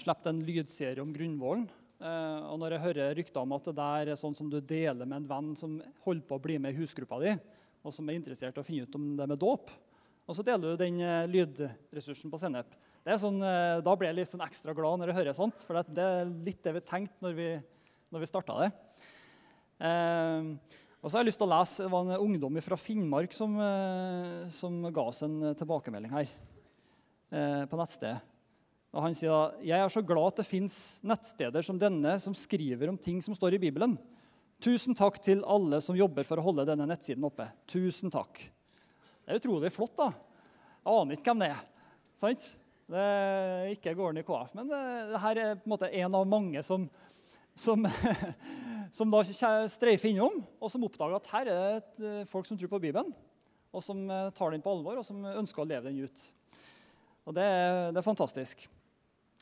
Sluppet 0.00 0.26
en 0.26 0.42
lydserie 0.44 1.00
om 1.04 1.12
Grunvollen. 1.14 1.68
Eh, 2.02 2.40
og 2.50 2.58
når 2.58 2.74
jeg 2.74 2.84
hører 2.88 3.14
rykter 3.20 3.44
om 3.44 3.54
at 3.54 3.70
det 3.70 3.76
der 3.78 4.10
er 4.10 4.18
sånn 4.18 4.34
som 4.34 4.50
du 4.50 4.58
deler 4.58 5.06
med 5.06 5.20
en 5.20 5.30
venn 5.30 5.54
som 5.54 5.78
holder 6.02 6.26
på 6.26 6.40
å 6.40 6.42
bli 6.42 6.58
med 6.58 6.74
i 6.74 6.82
husgruppa 6.82 7.22
di, 7.22 7.36
og 7.86 7.94
som 7.94 8.10
er 8.10 8.18
interessert 8.18 8.58
i 8.58 8.64
å 8.64 8.66
finne 8.66 8.90
ut 8.90 8.98
om 8.98 9.06
det 9.20 9.30
med 9.30 9.38
dåp, 9.40 9.70
og 10.26 10.36
så 10.36 10.42
deler 10.46 10.74
du 10.74 10.82
den 10.82 10.98
lydressursen 11.30 12.30
på 12.30 12.38
Sennep. 12.38 12.74
Sånn, 13.18 13.40
da 13.40 13.94
blir 13.96 14.10
jeg 14.10 14.18
litt 14.18 14.30
sånn 14.30 14.44
ekstra 14.44 14.74
glad 14.76 15.00
når 15.00 15.10
jeg 15.10 15.16
hører 15.16 15.34
sånt, 15.34 15.62
for 15.66 15.78
det 15.80 16.04
er 16.04 16.28
litt 16.44 16.60
det 16.62 16.74
vi 16.76 16.82
tenkte 16.86 17.24
når 17.24 17.38
vi, 17.38 17.48
når 18.10 18.22
vi 18.22 18.28
starta 18.30 18.56
det. 18.60 18.70
Eh, 19.86 20.48
og 21.00 21.08
så 21.08 21.16
har 21.16 21.22
jeg 21.22 21.30
lyst 21.30 21.40
til 21.40 21.48
å 21.48 21.54
lese, 21.54 21.84
Det 21.84 21.90
var 21.92 22.04
en 22.04 22.24
ungdom 22.26 22.60
fra 22.60 22.76
Finnmark 22.76 23.32
som, 23.32 23.54
eh, 23.56 24.48
som 24.52 24.82
ga 24.92 25.06
oss 25.08 25.22
en 25.22 25.54
tilbakemelding 25.54 26.12
her 26.12 26.28
eh, 27.32 27.64
på 27.64 27.78
nettstedet. 27.78 28.20
Og 28.92 29.02
Han 29.02 29.14
sier 29.14 29.30
da, 29.30 29.62
jeg 29.62 29.78
er 29.78 29.88
så 29.88 30.02
glad 30.02 30.32
at 30.32 30.40
det 30.42 30.48
fins 30.50 31.00
nettsteder 31.06 31.62
som 31.62 31.78
denne 31.78 32.18
som 32.18 32.34
skriver 32.34 32.90
om 32.90 32.98
ting 32.98 33.22
som 33.22 33.34
står 33.34 33.54
i 33.54 33.62
Bibelen. 33.62 33.94
Tusen 34.60 34.96
takk 34.98 35.20
til 35.22 35.44
alle 35.46 35.78
som 35.80 35.96
jobber 35.96 36.26
for 36.26 36.36
å 36.36 36.44
holde 36.44 36.66
denne 36.68 36.88
nettsiden 36.90 37.24
oppe. 37.24 37.46
Tusen 37.70 38.10
takk. 38.12 38.42
Det 39.22 39.30
er 39.30 39.38
utrolig 39.38 39.70
flott, 39.72 39.94
da. 39.96 40.10
Jeg 40.80 40.98
aner 40.98 41.16
ikke 41.16 41.30
hvem 41.30 41.44
det 41.44 41.52
er. 41.54 41.62
sant? 42.18 42.56
Det 42.90 42.98
er 42.98 43.70
ikke 43.70 43.94
gården 43.94 44.18
i 44.18 44.26
KF, 44.26 44.50
men 44.58 44.66
det, 44.66 44.80
det 45.12 45.22
her 45.22 45.38
er 45.38 45.58
på 45.60 45.68
en 45.68 45.72
måte 45.76 45.92
en 45.94 46.16
av 46.18 46.26
mange 46.26 46.62
som, 46.66 46.88
som, 47.60 47.84
som 48.96 49.12
da 49.12 49.22
streifer 49.70 50.10
innom, 50.10 50.40
og 50.60 50.72
som 50.72 50.84
oppdager 50.86 51.18
at 51.18 51.30
her 51.34 51.50
er 51.50 51.50
det 51.50 51.78
et, 51.80 52.02
eh, 52.02 52.26
folk 52.30 52.48
som 52.48 52.58
tror 52.58 52.72
på 52.72 52.82
Bibelen, 52.82 53.12
og 53.70 53.84
som 53.84 54.02
eh, 54.08 54.28
tar 54.36 54.54
den 54.54 54.64
på 54.64 54.72
alvor, 54.72 55.00
og 55.00 55.06
som 55.06 55.22
ønsker 55.24 55.62
å 55.62 55.68
leve 55.68 55.90
den 55.90 56.06
ut. 56.06 56.26
Og 57.28 57.36
det, 57.36 57.46
det 57.92 58.00
er 58.00 58.06
fantastisk. 58.06 58.64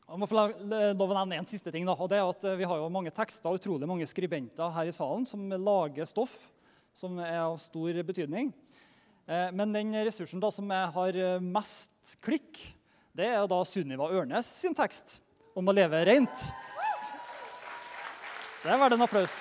Jeg 0.09 0.21
må 0.21 0.27
få 0.29 0.39
lov 0.41 1.03
å 1.05 1.17
nevne 1.19 1.43
en 1.43 1.49
siste 1.49 1.71
ting. 1.73 1.85
Da, 1.85 1.93
og 1.93 2.09
det 2.11 2.17
er 2.17 2.27
at 2.27 2.45
eh, 2.49 2.59
Vi 2.59 2.69
har 2.69 2.81
jo 2.81 2.93
mange 2.93 3.13
tekster 3.15 3.53
og 3.53 3.61
utrolig 3.61 3.89
mange 3.89 4.09
skribenter 4.09 4.73
her 4.75 4.89
i 4.89 4.95
salen 4.95 5.29
som 5.29 5.47
lager 5.53 6.09
stoff 6.09 6.41
som 6.97 7.21
er 7.23 7.45
av 7.45 7.55
stor 7.63 7.95
betydning. 8.03 8.49
Men 9.29 9.75
den 9.75 9.93
ressursen 10.09 10.41
da 10.43 10.49
som 10.51 10.71
jeg 10.73 10.87
har 10.95 11.19
mest 11.45 12.15
klikk, 12.25 12.59
det 13.15 13.29
er 13.29 13.45
da 13.47 13.59
Sunniva 13.69 14.09
Ørnes 14.09 14.49
sin 14.65 14.75
tekst 14.75 15.19
om 15.55 15.69
å 15.69 15.75
leve 15.77 16.01
rent. 16.09 16.49
Det 18.69 18.75
er 18.75 18.81
verdt 18.83 18.99
en 18.99 19.01
applaus. 19.01 19.35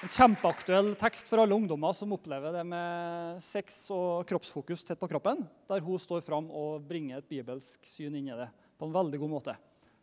En 0.00 0.08
kjempeaktuell 0.08 0.88
tekst 0.96 1.28
for 1.28 1.42
alle 1.42 1.52
ungdommer 1.52 1.92
som 1.92 2.14
opplever 2.16 2.56
det 2.56 2.62
med 2.64 3.42
sex 3.44 3.82
og 3.92 4.24
kroppsfokus 4.30 4.86
tett 4.88 5.02
på 5.02 5.10
kroppen, 5.12 5.44
der 5.68 5.84
hun 5.84 6.00
står 6.00 6.24
fram 6.24 6.48
og 6.48 6.80
bringer 6.88 7.20
et 7.20 7.28
bibelsk 7.28 7.84
syn 7.92 8.16
inn 8.16 8.32
i 8.32 8.38
det 8.40 8.48
på 8.80 8.88
en 8.88 8.96
veldig 8.96 9.20
god 9.20 9.34
måte. 9.34 9.58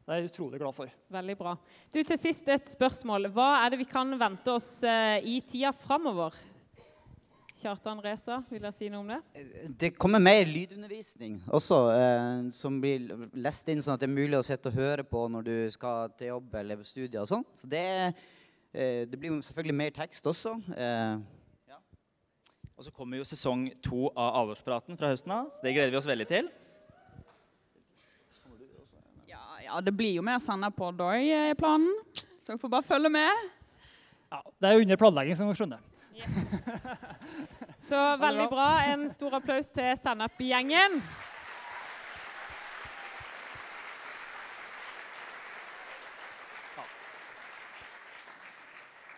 Det 0.05 0.13
er 0.13 0.21
jeg 0.21 0.35
utrolig 0.35 0.61
glad 0.61 0.77
for. 0.77 0.93
Veldig 1.17 1.39
bra. 1.41 1.57
Du, 1.89 2.03
Til 2.05 2.21
sist 2.21 2.53
et 2.53 2.69
spørsmål. 2.69 3.31
Hva 3.33 3.63
er 3.63 3.73
det 3.73 3.81
vi 3.81 3.89
kan 3.89 4.13
vente 4.13 4.53
oss 4.53 4.75
eh, 4.85 5.25
i 5.25 5.39
tida 5.41 5.73
framover? 5.73 6.37
Kjartan 7.65 7.97
Reza, 7.97 8.43
vil 8.45 8.61
dere 8.61 8.69
si 8.77 8.91
noe 8.93 9.01
om 9.01 9.07
det? 9.09 9.45
Det 9.81 9.89
kommer 9.97 10.21
mer 10.21 10.45
lydundervisning 10.45 11.39
også, 11.49 11.77
eh, 11.95 12.41
som 12.53 12.75
blir 12.81 13.07
lest 13.33 13.71
inn 13.73 13.79
sånn 13.81 13.95
at 13.95 14.03
det 14.03 14.05
er 14.05 14.13
mulig 14.13 14.37
å 14.37 14.45
sitte 14.45 14.69
og 14.69 14.77
høre 14.77 15.05
på 15.09 15.23
når 15.33 15.47
du 15.47 15.55
skal 15.73 16.11
til 16.13 16.29
jobb 16.29 16.53
eller 16.61 16.83
studier 16.85 17.23
og 17.23 17.31
sånn. 17.31 17.45
Så 17.57 17.65
det, 17.71 17.81
eh, 18.69 19.07
det 19.09 19.17
blir 19.17 19.31
jo 19.33 19.39
selvfølgelig 19.47 19.77
mer 19.79 19.95
tekst 19.97 20.29
også. 20.29 20.53
Eh, 20.77 21.17
Og 22.75 22.83
så 22.83 22.91
kommer 22.91 23.15
jo 23.15 23.23
sesong 23.23 23.69
to 23.81 24.09
av 24.19 24.35
Alvorspraten 24.41 24.97
fra 24.99 25.07
høsten 25.07 25.31
av, 25.31 25.45
så 25.49 25.63
det 25.63 25.71
gleder 25.73 25.93
vi 25.93 25.97
oss 25.97 26.09
veldig 26.09 26.27
til. 26.27 26.49
Ja, 29.63 29.79
det 29.81 29.95
blir 29.95 30.13
jo 30.17 30.21
mer 30.21 30.39
sanna 30.43 30.69
på 30.69 30.91
i 31.15 31.55
planen, 31.55 31.95
så 32.37 32.51
dere 32.51 32.59
får 32.59 32.69
bare 32.69 32.83
følge 32.83 33.09
med. 33.09 33.49
Ja, 34.29 34.41
Det 34.59 34.69
er 34.69 34.73
jo 34.73 34.81
under 34.81 34.97
planlegging, 34.97 35.35
som 35.35 35.47
dere 35.47 35.55
skjønner. 35.55 35.79
Så 37.85 37.97
veldig 38.17 38.47
bra. 38.49 38.69
En 38.89 39.03
stor 39.11 39.35
applaus 39.37 39.67
til 39.69 39.91
Sennep-gjengen. 40.01 40.95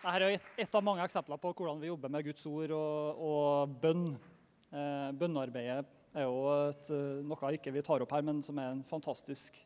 Dette 0.08 0.12
er 0.12 0.26
et, 0.34 0.52
et 0.66 0.76
av 0.76 0.84
mange 0.84 1.04
eksempler 1.04 1.40
på 1.40 1.54
hvordan 1.54 1.80
vi 1.80 1.94
jobber 1.94 2.12
med 2.12 2.28
Guds 2.28 2.44
ord 2.52 2.76
og, 2.76 3.24
og 3.30 3.80
bønn. 3.80 4.06
Eh, 4.76 5.10
bønnearbeidet 5.16 5.88
er 6.18 6.28
jo 6.28 6.44
et, 6.68 6.92
eh, 6.92 7.24
noe 7.24 7.56
ikke 7.56 7.72
vi 7.76 7.88
tar 7.88 8.04
opp 8.04 8.16
her, 8.18 8.28
men 8.28 8.44
som 8.44 8.60
er 8.60 8.74
en 8.74 8.84
fantastisk 8.88 9.64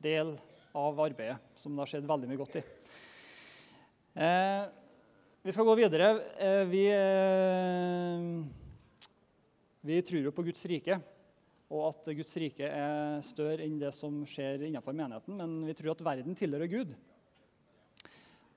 del 0.00 0.32
av 0.76 1.00
arbeidet, 1.00 1.36
som 1.60 1.76
det 1.76 1.84
har 1.84 1.92
skjedd 1.92 2.08
veldig 2.08 2.28
mye 2.32 2.40
godt 2.40 2.60
i. 2.60 2.68
Eh, 4.16 4.79
vi 5.42 5.52
skal 5.52 5.64
gå 5.64 5.74
videre. 5.78 6.08
Eh, 6.36 6.64
vi, 6.68 6.84
eh, 6.92 8.44
vi 9.80 10.02
tror 10.02 10.26
jo 10.26 10.32
på 10.36 10.42
Guds 10.44 10.66
rike, 10.68 11.00
og 11.70 11.86
at 11.88 12.10
Guds 12.18 12.36
rike 12.36 12.66
er 12.68 13.22
større 13.24 13.64
enn 13.64 13.78
det 13.80 13.94
som 13.96 14.20
skjer 14.28 14.66
innenfor 14.66 14.92
menigheten, 14.92 15.36
men 15.38 15.64
vi 15.64 15.76
tror 15.78 15.94
at 15.94 16.04
verden 16.04 16.36
tilhører 16.36 16.68
Gud. 16.68 16.92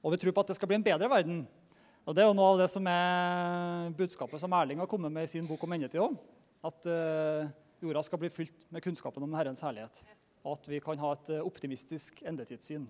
Og 0.03 0.11
vi 0.11 0.19
tror 0.19 0.35
på 0.35 0.43
at 0.43 0.51
det 0.51 0.57
skal 0.57 0.67
bli 0.67 0.75
en 0.75 0.83
bedre 0.83 1.07
verden 1.07 1.47
Og 2.03 2.11
Det 2.11 2.19
er 2.19 2.27
jo 2.27 2.35
noe 2.35 2.49
av 2.51 2.57
det 2.59 2.65
som 2.67 2.83
er 2.91 3.93
budskapet 3.95 4.41
som 4.41 4.51
Erling 4.51 4.81
har 4.83 4.89
kommet 4.91 5.13
med 5.13 5.23
i 5.23 5.31
sin 5.31 5.47
bok 5.47 5.63
om 5.63 5.71
endetid 5.71 6.01
òg. 6.03 6.17
At 6.59 6.83
eh, 6.91 7.47
jorda 7.79 8.03
skal 8.03 8.19
bli 8.19 8.27
fylt 8.27 8.65
med 8.67 8.83
kunnskapen 8.83 9.23
om 9.23 9.37
Herrens 9.39 9.63
herlighet. 9.63 10.03
Og 10.43 10.57
at 10.57 10.67
vi 10.67 10.81
kan 10.83 10.99
ha 10.99 11.13
et 11.15 11.31
optimistisk 11.39 12.19
endetidssyn. 12.27 12.83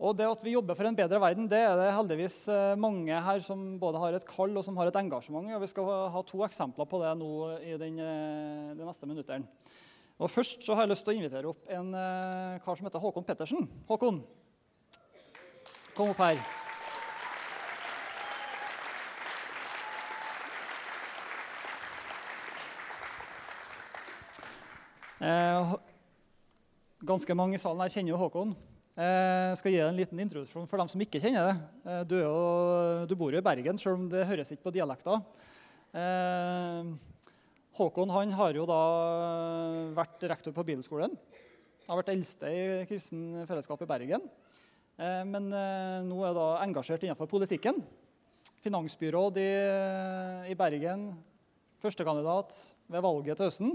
Og 0.00 0.16
det 0.18 0.26
at 0.26 0.42
vi 0.44 0.54
jobber 0.54 0.74
for 0.74 0.88
en 0.88 0.96
bedre 0.98 1.20
verden, 1.22 1.46
det 1.50 1.60
er 1.62 1.76
det 1.78 1.92
heldigvis 1.94 2.36
eh, 2.50 2.72
mange 2.80 3.12
her 3.26 3.42
som 3.44 3.78
både 3.78 4.00
har 4.02 4.16
et 4.16 4.26
kall 4.26 4.56
og 4.56 4.64
som 4.66 4.76
har 4.80 4.88
et 4.90 4.98
engasjement 4.98 5.52
og 5.54 5.60
Vi 5.62 5.68
skal 5.70 5.84
ha- 6.10 6.22
to 6.26 6.40
eksempler 6.46 6.88
på 6.90 6.98
det 7.02 7.12
nå 7.20 7.30
i 7.60 7.76
den, 7.78 7.98
eh, 8.02 8.72
de 8.78 8.84
neste 8.88 9.06
minuttene. 9.06 9.46
Og 10.18 10.30
Først 10.30 10.62
så 10.62 10.74
har 10.74 10.84
jeg 10.86 10.92
lyst 10.94 11.04
til 11.06 11.14
å 11.14 11.18
invitere 11.18 11.48
opp 11.52 11.68
en 11.70 11.94
eh, 11.94 12.58
kar 12.64 12.76
som 12.78 12.86
heter 12.88 13.02
Håkon 13.02 13.24
Pettersen. 13.26 13.68
Håkon, 13.88 14.22
kom 15.94 16.10
opp 16.14 16.18
her. 16.24 16.42
Ganske 27.02 27.34
mange 27.34 27.58
i 27.58 27.62
salen 27.62 27.82
her 27.82 27.90
kjenner 27.92 28.14
jo 28.14 28.20
Håkon. 28.20 28.54
Jeg 28.92 29.56
skal 29.56 29.72
gi 29.72 29.78
deg 29.80 29.88
en 29.88 29.96
liten 29.96 30.20
introduksjon 30.20 30.66
for 30.68 30.76
dem 30.82 30.88
som 30.92 31.00
ikke 31.00 31.20
kjenner 31.22 31.46
det. 31.48 31.54
Eh, 31.88 32.02
Du, 32.04 32.16
du 33.08 33.14
bor 33.16 33.32
jo 33.32 33.40
i 33.40 33.44
Bergen, 33.44 33.78
selv 33.80 33.96
om 33.96 34.08
det 34.12 34.26
høres 34.28 34.52
ikke 34.52 34.66
på 34.68 34.74
dialekta. 34.74 35.16
Eh, 35.96 36.90
Håkon 37.78 38.12
han 38.12 38.34
har 38.36 38.52
jo 38.52 38.66
da 38.68 38.80
vært 39.96 40.26
rektor 40.28 40.52
på 40.52 40.64
bibelskolen. 40.68 41.16
Har 41.88 42.02
vært 42.02 42.12
eldste 42.12 42.50
i 42.52 42.84
kristen 42.90 43.46
fellesskap 43.48 43.80
i 43.80 43.88
Bergen. 43.88 44.28
Eh, 45.00 45.24
Men 45.24 45.48
eh, 45.56 46.04
nå 46.04 46.20
er 46.28 46.36
da 46.36 46.46
engasjert 46.60 47.02
innenfor 47.08 47.30
politikken. 47.32 47.80
Finansbyråd 48.60 49.40
i, 49.40 49.48
i 50.52 50.58
Bergen. 50.58 51.14
Førstekandidat 51.80 52.52
ved 52.92 53.02
valget 53.08 53.40
til 53.40 53.48
høsten. 53.48 53.72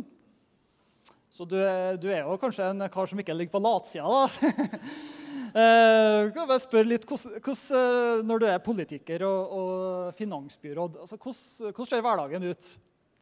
Så 1.30 1.46
du, 1.46 1.58
du 2.02 2.08
er 2.10 2.24
jo 2.24 2.38
kanskje 2.42 2.72
en 2.72 2.88
kar 2.92 3.10
som 3.10 3.20
ikke 3.22 3.36
ligger 3.36 3.58
på 3.58 3.64
latsida, 3.64 4.08
da. 4.08 4.82
Eh, 5.58 6.28
kan 6.36 6.52
jeg 6.52 6.62
spørre 6.62 6.86
litt, 6.86 7.06
hos, 7.08 7.24
hvordan, 7.24 7.78
eh, 7.80 8.26
Når 8.28 8.42
du 8.44 8.46
er 8.46 8.60
politiker 8.62 9.24
og, 9.26 9.54
og 9.58 10.18
finansbyråd, 10.20 11.00
altså, 11.02 11.18
hvordan, 11.18 11.88
ser 11.88 12.04
hverdagen 12.04 12.46
ut 12.52 12.68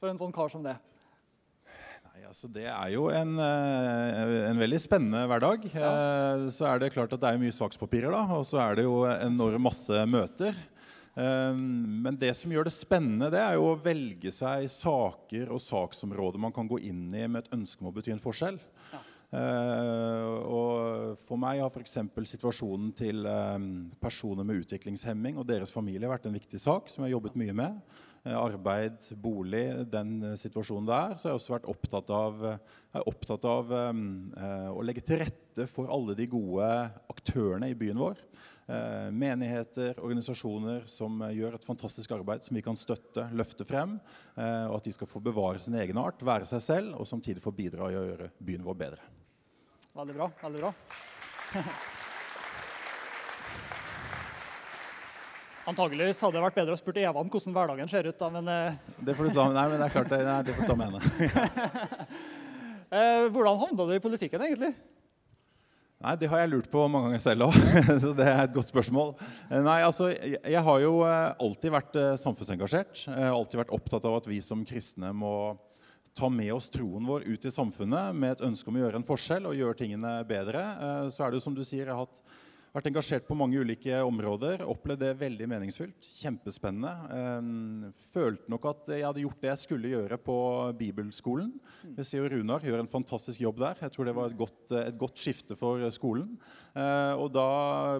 for 0.01 0.09
en 0.09 0.19
sånn 0.19 0.33
kar 0.35 0.49
som 0.51 0.65
det? 0.65 0.73
Altså 2.25 2.49
Det 2.51 2.65
er 2.67 2.89
jo 2.91 3.05
en, 3.13 3.37
eh, 3.39 4.49
en 4.49 4.59
veldig 4.59 4.79
spennende 4.81 5.21
hverdag. 5.29 5.67
Eh, 5.69 6.47
Så 6.51 6.65
er 6.67 6.81
det 6.81 6.91
klart 6.91 7.13
at 7.13 7.21
det 7.21 7.29
er 7.29 7.39
mye 7.39 7.53
sakspapirer, 7.53 8.11
da, 8.11 8.25
og 8.35 8.43
så 8.49 8.59
er 8.63 8.79
det 8.79 8.87
jo 8.87 9.05
enorm 9.05 9.63
masse 9.69 10.01
møter. 10.09 10.57
Eh, 11.15 11.55
Men 11.55 12.17
det 12.19 12.33
som 12.35 12.51
gjør 12.51 12.67
det 12.67 12.75
spennende, 12.75 13.31
det 13.33 13.41
er 13.41 13.55
jo 13.55 13.71
å 13.71 13.79
velge 13.79 14.31
seg 14.35 14.67
saker 14.71 15.51
og 15.55 15.63
saksområder 15.63 16.41
man 16.41 16.55
kan 16.55 16.67
gå 16.67 16.81
inn 16.83 17.07
i 17.15 17.27
med 17.27 17.45
et 17.45 17.53
ønske 17.55 17.83
om 17.83 17.91
å 17.91 17.95
bety 17.95 18.15
en 18.15 18.23
forskjell. 18.23 18.59
Eh, 19.35 20.33
og 20.47 21.17
for 21.19 21.39
meg 21.41 21.59
har 21.59 21.71
f.eks. 21.73 21.97
situasjonen 22.29 22.91
til 22.95 23.25
eh, 23.27 23.55
personer 23.99 24.47
med 24.47 24.61
utviklingshemming 24.63 25.39
og 25.41 25.47
deres 25.49 25.73
familie 25.75 26.11
vært 26.11 26.27
en 26.29 26.37
viktig 26.37 26.61
sak 26.61 26.91
som 26.91 27.03
jeg 27.03 27.09
har 27.09 27.17
jobbet 27.17 27.39
mye 27.41 27.55
med. 27.57 27.79
Arbeid, 28.25 29.03
bolig, 29.21 29.65
den 29.91 30.31
situasjonen 30.39 30.87
der. 30.89 31.11
Så 31.13 31.27
jeg 31.27 31.35
har 31.35 31.41
også 31.41 31.53
vært 31.53 31.67
opptatt 31.69 32.09
av, 32.09 32.39
opptatt 33.05 33.45
av 33.45 33.73
eh, 33.77 34.69
å 34.71 34.85
legge 34.85 35.03
til 35.05 35.21
rette 35.21 35.67
for 35.69 35.91
alle 35.93 36.15
de 36.17 36.25
gode 36.31 36.69
aktørene 37.13 37.69
i 37.69 37.77
byen 37.77 38.01
vår. 38.01 38.17
Eh, 38.67 39.11
menigheter, 39.11 39.99
organisasjoner 40.01 40.87
som 40.89 41.21
eh, 41.21 41.35
gjør 41.37 41.53
et 41.53 41.65
fantastisk 41.67 42.09
arbeid 42.15 42.41
som 42.41 42.55
vi 42.57 42.63
kan 42.65 42.73
støtte, 42.73 43.27
løfte 43.37 43.61
frem. 43.61 44.01
Eh, 44.33 44.65
og 44.65 44.79
at 44.79 44.87
de 44.87 44.93
skal 44.95 45.09
få 45.09 45.19
bevare 45.21 45.59
sin 45.61 45.75
egen 45.77 45.97
art, 46.01 46.23
være 46.25 46.49
seg 46.49 46.63
selv, 46.65 46.95
og 46.97 47.05
samtidig 47.05 47.43
få 47.43 47.53
bidra 47.53 47.91
i 47.93 47.97
å 47.99 48.01
gjøre 48.07 48.31
byen 48.41 48.65
vår 48.65 48.75
bedre. 48.79 48.97
Veldig 49.93 50.15
bra. 50.17 50.27
veldig 50.41 50.63
bra. 50.63 50.71
Antakeligvis 55.69 56.25
hadde 56.25 56.37
det 56.39 56.45
vært 56.47 56.57
bedre 56.57 56.73
å 56.73 56.81
spurt 56.81 56.97
Eva 57.03 57.21
om 57.21 57.29
hvordan 57.29 57.53
hverdagen 57.59 57.85
ser 57.93 58.09
ut. 58.09 58.17
da, 58.17 58.33
men... 58.33 58.49
Det 58.97 59.13
får 59.13 59.29
du 59.29 59.33
ta, 59.37 59.45
nei, 59.53 59.69
men 59.69 59.77
det 59.77 59.85
er 59.85 59.93
klart, 59.93 60.09
det, 60.09 60.25
det 60.49 60.57
får 60.57 60.65
du 60.65 60.69
ta 60.73 60.81
med 60.81 60.89
henne. 60.89 61.05
Hvordan 63.35 63.59
havna 63.59 63.85
du 63.89 63.93
i 63.95 64.03
politikken, 64.03 64.41
egentlig? 64.45 64.71
Nei, 66.03 66.15
Det 66.19 66.27
har 66.27 66.41
jeg 66.43 66.51
lurt 66.51 66.67
på 66.71 66.83
mange 66.91 67.09
ganger 67.09 67.23
selv 67.23 67.47
òg. 67.47 67.55
Så 68.03 68.11
det 68.17 68.25
er 68.27 68.41
et 68.43 68.55
godt 68.55 68.71
spørsmål. 68.71 69.13
Eh, 69.47 69.61
Nei, 69.63 69.79
altså, 69.85 70.09
jeg, 70.11 70.63
har 70.67 70.81
jo 70.83 70.97
eh, 71.07 71.29
alltid 71.39 71.71
vært 71.75 71.99
eh, 72.01 72.17
samfunnsengasjert. 72.19 73.05
Jeg 73.07 73.29
har 73.29 73.35
alltid 73.35 73.61
vært 73.63 73.71
opptatt 73.77 74.07
av 74.09 74.19
at 74.19 74.27
vi 74.27 74.41
som 74.43 74.65
kristne 74.67 75.13
må 75.15 75.55
ta 76.15 76.29
med 76.31 76.51
oss 76.55 76.69
troen 76.71 77.07
vår 77.07 77.25
ut 77.27 77.47
i 77.47 77.51
samfunnet 77.51 78.15
med 78.15 78.35
et 78.35 78.43
ønske 78.47 78.71
om 78.71 78.77
å 78.77 78.83
gjøre 78.85 79.01
en 79.01 79.07
forskjell 79.07 79.47
og 79.49 79.55
gjøre 79.57 79.79
tingene 79.81 80.11
bedre. 80.27 80.61
Så 81.11 81.25
er 81.25 81.31
det 81.31 81.41
jo 81.41 81.45
som 81.47 81.55
du 81.57 81.63
sier, 81.63 81.83
jeg 81.83 81.91
har 81.91 82.05
hatt, 82.05 82.21
vært 82.75 82.89
engasjert 82.89 83.27
på 83.27 83.37
mange 83.37 83.61
ulike 83.63 84.01
områder. 84.03 84.63
Opplevd 84.67 85.03
det 85.05 85.11
veldig 85.21 85.47
meningsfylt. 85.47 86.09
Kjempespennende. 86.19 86.91
Eh, 87.15 87.93
Følte 88.11 88.51
nok 88.51 88.67
at 88.71 88.91
jeg 88.91 89.05
hadde 89.05 89.23
gjort 89.23 89.41
det 89.43 89.51
jeg 89.51 89.63
skulle 89.63 89.93
gjøre 89.93 90.19
på 90.19 90.37
bibelskolen. 90.79 91.53
Jeg 91.95 92.07
ser 92.09 92.23
jo 92.23 92.31
Runar 92.35 92.65
gjør 92.65 92.83
en 92.83 92.91
fantastisk 92.91 93.45
jobb 93.45 93.63
der. 93.63 93.79
Jeg 93.85 93.95
tror 93.95 94.09
det 94.09 94.15
var 94.17 94.31
et 94.31 94.37
godt, 94.39 94.61
et 94.81 94.99
godt 94.99 95.23
skifte 95.23 95.57
for 95.59 95.81
skolen. 95.95 96.35
Eh, 96.75 97.15
og 97.15 97.31
da 97.35 97.47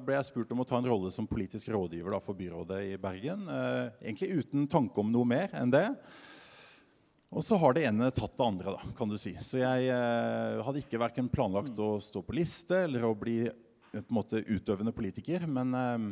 ble 0.04 0.20
jeg 0.20 0.30
spurt 0.32 0.52
om 0.56 0.64
å 0.64 0.68
ta 0.68 0.80
en 0.80 0.92
rolle 0.92 1.12
som 1.16 1.30
politisk 1.30 1.72
rådgiver 1.76 2.20
for 2.24 2.38
byrådet 2.38 2.84
i 2.92 2.96
Bergen. 3.02 3.48
Eh, 3.48 3.84
egentlig 4.06 4.44
uten 4.44 4.70
tanke 4.72 5.00
om 5.00 5.12
noe 5.14 5.28
mer 5.30 5.56
enn 5.56 5.72
det. 5.74 5.88
Og 7.36 7.44
så 7.44 7.58
har 7.60 7.76
det 7.76 7.84
ene 7.88 8.08
tatt 8.16 8.36
det 8.38 8.46
andre, 8.46 8.76
da, 8.78 8.94
kan 8.96 9.10
du 9.12 9.18
si. 9.20 9.34
Så 9.44 9.60
jeg 9.60 9.90
eh, 9.92 10.62
hadde 10.64 10.84
ikke 10.84 11.02
verken 11.02 11.32
planlagt 11.32 11.80
å 11.84 11.98
stå 12.04 12.22
på 12.24 12.36
liste 12.38 12.86
eller 12.86 13.08
å 13.08 13.16
bli 13.18 13.42
på 14.04 14.14
en 14.14 14.20
måte 14.20 14.42
utøvende 14.44 14.94
politiker. 14.96 15.46
Men, 15.48 15.74
eh, 15.74 16.08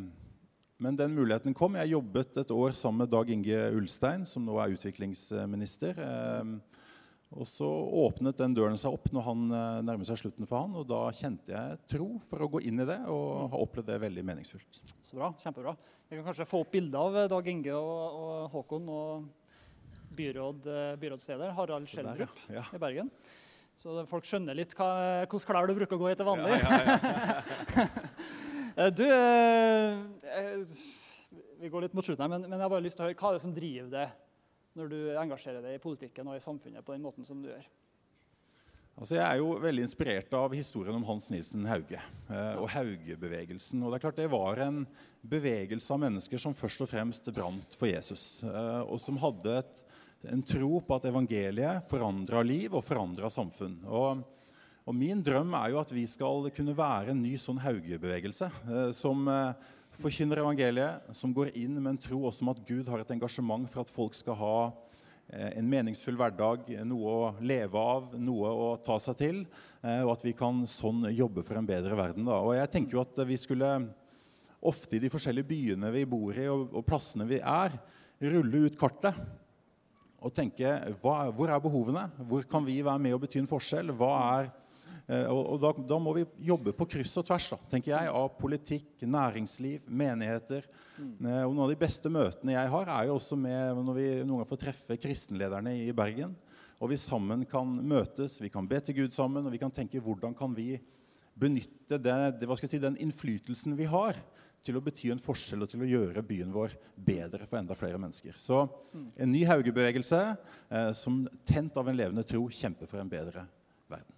men 0.83 0.99
den 0.99 1.15
muligheten 1.15 1.55
kom. 1.55 1.75
Jeg 1.79 1.93
jobbet 1.93 2.37
et 2.37 2.51
år 2.51 2.75
sammen 2.77 3.03
med 3.03 3.11
Dag 3.13 3.29
Inge 3.29 3.59
Ulstein, 3.77 4.25
som 4.25 4.45
nå 4.45 4.59
er 4.59 4.75
utviklingsminister. 4.75 5.99
Eh, 5.99 6.53
og 7.33 7.47
så 7.49 7.65
åpnet 7.65 8.37
den 8.37 8.53
døren 8.53 8.77
seg 8.77 8.93
opp 8.93 9.07
når 9.11 9.25
han 9.25 9.45
eh, 9.49 9.83
nærmer 9.89 10.05
seg 10.05 10.19
slutten 10.21 10.45
for 10.45 10.61
han, 10.61 10.75
og 10.77 10.85
da 10.87 11.07
kjente 11.17 11.49
jeg 11.49 11.79
tro 11.89 12.09
for 12.29 12.45
å 12.45 12.49
gå 12.55 12.61
inn 12.69 12.83
i 12.83 12.85
det, 12.85 12.99
og 13.09 13.49
har 13.53 13.63
opplevd 13.63 13.89
det 13.89 14.01
veldig 14.03 14.25
meningsfullt. 14.27 14.83
Så 15.01 15.17
bra, 15.17 15.31
kjempebra. 15.41 15.73
Vi 16.09 16.19
kan 16.19 16.27
kanskje 16.27 16.45
få 16.45 16.61
opp 16.61 16.75
bilde 16.75 16.99
av 16.99 17.23
Dag 17.31 17.47
Inge 17.49 17.73
og, 17.73 18.19
og 18.19 18.51
Håkon 18.53 18.91
og 18.93 19.31
byråd, 20.13 20.67
byrådsleder 21.01 21.55
Harald 21.57 21.89
Skjeldrup. 21.89 22.37
Ja. 22.53 22.67
i 22.69 22.77
Bergen. 22.77 23.09
Så 23.81 24.05
folk 24.07 24.27
skjønner 24.27 24.57
litt 24.57 24.75
hva, 24.77 24.89
hvordan 25.27 25.47
klær 25.49 25.69
du 25.69 25.75
bruker 25.77 25.97
å 25.97 26.03
gå 26.03 26.11
i 26.11 26.17
til 26.19 26.29
vanlig. 26.29 26.59
Eh, 28.73 28.87
du, 28.89 29.03
eh, 29.05 29.99
eh, 30.33 30.71
vi 31.61 31.69
går 31.69 31.83
litt 31.85 31.93
mot 31.93 32.01
slutten 32.01 32.23
her, 32.25 32.31
men, 32.31 32.47
men 32.47 32.57
jeg 32.57 32.65
har 32.65 32.71
bare 32.73 32.81
lyst 32.81 32.97
til 32.97 33.05
å 33.05 33.05
høre 33.05 33.17
hva 33.19 33.29
er 33.29 33.35
det 33.37 33.43
som 33.43 33.51
driver 33.53 33.91
deg 33.91 34.15
når 34.79 34.89
du 34.89 34.97
engasjerer 35.21 35.61
deg 35.61 35.77
i 35.77 35.83
politikken 35.83 36.31
og 36.31 36.39
i 36.39 36.41
samfunnet 36.41 36.81
på 36.81 36.95
den 36.95 37.03
måten 37.05 37.27
som 37.27 37.37
du 37.43 37.51
gjør? 37.51 37.67
Altså, 38.93 39.15
jeg 39.17 39.23
er 39.25 39.39
jo 39.41 39.53
veldig 39.57 39.85
inspirert 39.87 40.35
av 40.37 40.53
historien 40.53 40.93
om 40.99 41.05
Hans 41.07 41.31
Nilsen 41.33 41.65
Hauge 41.65 41.97
eh, 41.97 42.59
og 42.61 42.67
Haugebevegelsen. 42.75 43.81
Og 43.81 43.89
det 43.89 43.97
er 43.97 44.03
klart 44.03 44.19
det 44.21 44.29
var 44.29 44.61
en 44.67 44.83
bevegelse 45.25 45.95
av 45.95 46.03
mennesker 46.03 46.41
som 46.41 46.53
først 46.53 46.83
og 46.85 46.91
fremst 46.91 47.29
brant 47.33 47.73
for 47.79 47.89
Jesus. 47.89 48.43
Eh, 48.45 48.81
og 48.85 49.01
som 49.01 49.17
hadde 49.23 49.57
et, 49.63 49.81
en 50.31 50.43
tro 50.45 50.79
på 50.79 50.95
at 50.95 51.09
evangeliet 51.09 51.87
forandra 51.89 52.43
liv 52.45 52.73
og 52.73 52.83
forandra 52.85 53.29
samfunn. 53.33 53.75
Og, 53.87 54.23
og 54.87 54.95
min 54.95 55.21
drøm 55.23 55.53
er 55.59 55.73
jo 55.73 55.81
at 55.81 55.91
vi 55.95 56.05
skal 56.09 56.47
kunne 56.55 56.75
være 56.77 57.11
en 57.13 57.23
ny 57.23 57.35
sånn 57.39 57.61
Hauge-bevegelse. 57.63 58.49
Eh, 58.69 58.89
som 58.95 59.27
eh, 59.31 59.73
forkynner 59.99 60.43
evangeliet, 60.43 61.11
som 61.15 61.35
går 61.35 61.53
inn 61.59 61.75
med 61.79 61.95
en 61.95 62.01
tro 62.07 62.23
også 62.29 62.45
om 62.45 62.53
at 62.53 62.63
Gud 62.67 62.89
har 62.91 63.03
et 63.03 63.13
engasjement 63.15 63.67
for 63.69 63.83
at 63.83 63.91
folk 63.91 64.15
skal 64.17 64.39
ha 64.39 64.55
eh, 65.27 65.51
en 65.57 65.67
meningsfull 65.69 66.17
hverdag, 66.19 66.71
noe 66.87 67.17
å 67.17 67.33
leve 67.43 67.83
av, 67.83 68.15
noe 68.15 68.53
å 68.53 68.71
ta 68.85 68.99
seg 69.03 69.19
til. 69.19 69.43
Og 69.83 70.13
at 70.13 70.21
vi 70.23 70.31
kan 70.37 70.63
sånn 70.69 71.09
jobbe 71.11 71.43
for 71.43 71.59
en 71.59 71.67
bedre 71.67 71.97
verden. 71.99 72.23
Da. 72.29 72.39
Og 72.39 72.55
jeg 72.55 72.71
tenker 72.71 72.95
jo 72.95 73.03
at 73.03 73.17
vi 73.27 73.35
skulle 73.35 73.75
ofte 74.63 74.95
i 74.95 75.03
de 75.03 75.11
forskjellige 75.11 75.49
byene 75.49 75.89
vi 75.91 76.05
bor 76.07 76.37
i, 76.39 76.47
og, 76.47 76.69
og 76.71 76.85
plassene 76.87 77.27
vi 77.27 77.41
er, 77.43 77.75
rulle 78.23 78.69
ut 78.69 78.77
kartet. 78.79 79.17
Og 80.23 80.31
tenke 80.31 80.69
hva, 81.03 81.27
hvor 81.35 81.51
er 81.51 81.59
behovene? 81.59 82.07
Hvor 82.29 82.45
kan 82.47 82.63
vi 82.63 82.77
være 82.85 83.01
med 83.03 83.15
og 83.17 83.25
bety 83.25 83.41
en 83.41 83.49
forskjell? 83.49 83.91
Hva 83.99 84.11
er 84.39 84.51
Eh, 85.11 85.25
og, 85.27 85.41
og 85.53 85.59
da, 85.59 85.71
da 85.89 85.97
må 85.99 86.13
vi 86.15 86.23
jobbe 86.47 86.73
på 86.77 86.87
kryss 86.95 87.17
og 87.19 87.25
tvers 87.27 87.49
da, 87.51 87.59
tenker 87.73 87.91
jeg, 87.91 88.11
av 88.15 88.29
politikk, 88.39 89.03
næringsliv, 89.03 89.83
menigheter. 89.87 90.67
Mm. 90.93 91.17
og 91.25 91.51
Noen 91.51 91.63
av 91.65 91.73
de 91.73 91.79
beste 91.79 92.11
møtene 92.13 92.55
jeg 92.55 92.71
har, 92.71 92.91
er 92.95 93.09
jo 93.09 93.17
også 93.17 93.37
med 93.39 93.83
når 93.83 93.97
vi 93.97 94.07
noen 94.21 94.37
ganger 94.37 94.51
får 94.53 94.61
treffe 94.63 94.99
kristenlederne 95.01 95.75
i 95.81 95.91
Bergen. 95.95 96.35
Og 96.79 96.91
vi 96.91 96.99
sammen 96.99 97.43
kan 97.49 97.69
møtes, 97.83 98.39
vi 98.43 98.51
kan 98.53 98.67
be 98.67 98.79
til 98.83 99.01
Gud 99.01 99.15
sammen, 99.15 99.45
og 99.45 99.53
vi 99.53 99.61
kan 99.61 99.73
tenke 99.73 100.01
hvordan 100.03 100.35
kan 100.37 100.55
vi 100.55 100.77
benytte 101.39 101.97
det, 101.97 102.15
det, 102.39 102.47
hva 102.47 102.55
skal 102.59 102.69
jeg 102.69 102.77
si, 102.77 102.83
den 102.83 102.99
innflytelsen 103.01 103.75
vi 103.79 103.87
har, 103.89 104.19
til 104.63 104.79
å 104.79 104.83
bety 104.83 105.11
en 105.11 105.21
forskjell 105.21 105.65
og 105.65 105.71
til 105.71 105.83
å 105.83 105.89
gjøre 105.89 106.23
byen 106.25 106.53
vår 106.53 106.75
bedre 106.95 107.47
for 107.49 107.59
enda 107.59 107.75
flere 107.75 107.99
mennesker. 107.99 108.37
Så 108.39 108.63
en 108.93 109.31
ny 109.31 109.43
Hauge-bevegelse 109.49 110.21
eh, 110.23 110.91
som 110.95 111.23
tent 111.47 111.77
av 111.79 111.89
en 111.91 111.99
levende 111.99 112.23
tro 112.27 112.45
kjemper 112.47 112.87
for 112.87 113.03
en 113.03 113.11
bedre 113.11 113.43
verden. 113.91 114.15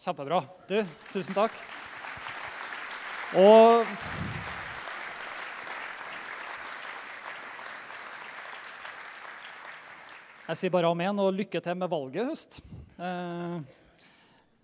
Kjempebra. 0.00 0.40
Du, 0.70 0.78
tusen 1.12 1.36
takk. 1.36 1.56
Og 3.38 3.84
Jeg 10.52 10.58
sier 10.58 10.72
bare 10.74 10.88
amen 10.90 11.20
og 11.22 11.30
lykke 11.32 11.60
til 11.64 11.76
med 11.80 11.88
valget 11.88 12.18
i 12.18 12.28
høst. 12.28 12.56
Eh, 13.00 13.54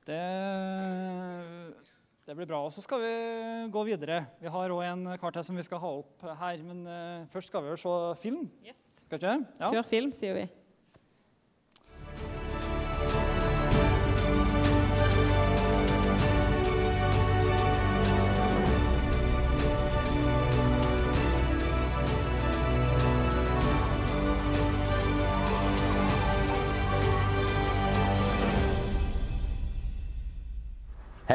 det, 0.08 0.24
det 2.28 2.36
blir 2.36 2.48
bra. 2.48 2.60
Og 2.66 2.72
så 2.74 2.82
skal 2.84 3.00
vi 3.00 3.12
gå 3.72 3.82
videre. 3.88 4.20
Vi 4.42 4.50
har 4.52 4.72
òg 4.74 4.82
en 4.84 5.06
kar 5.20 5.32
til 5.32 5.46
som 5.46 5.56
vi 5.56 5.64
skal 5.64 5.80
ha 5.80 5.92
opp 6.02 6.26
her. 6.42 6.60
Men 6.60 6.82
eh, 6.84 7.28
først 7.32 7.48
skal 7.48 7.64
vi 7.64 7.72
jo 7.72 7.78
se 7.80 7.94
film. 8.20 8.42
Skal 9.00 9.16
ikke? 9.22 9.36
Ja. 9.56 9.70
Før 9.72 9.86
film, 9.88 10.12
sier 10.12 10.36
vi. 10.36 10.42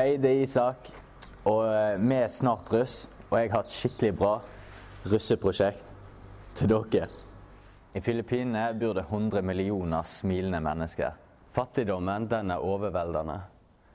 Hei, 0.04 0.18
det 0.18 0.34
er 0.34 0.42
Isak. 0.44 0.90
Og 1.48 1.62
eh, 1.64 1.94
vi 1.96 2.16
er 2.18 2.28
snart 2.28 2.68
russ, 2.74 3.06
og 3.30 3.38
jeg 3.40 3.52
har 3.54 3.62
et 3.64 3.72
skikkelig 3.72 4.10
bra 4.20 4.32
russeprosjekt 5.08 5.86
til 6.60 6.68
dere. 6.68 7.06
I 7.96 8.02
Filippinene 8.04 8.66
bor 8.82 8.98
det 8.98 9.06
100 9.06 9.40
millioner 9.48 10.04
smilende 10.04 10.60
mennesker. 10.66 11.16
Fattigdommen 11.56 12.28
den 12.28 12.52
er 12.52 12.66
overveldende. 12.68 13.38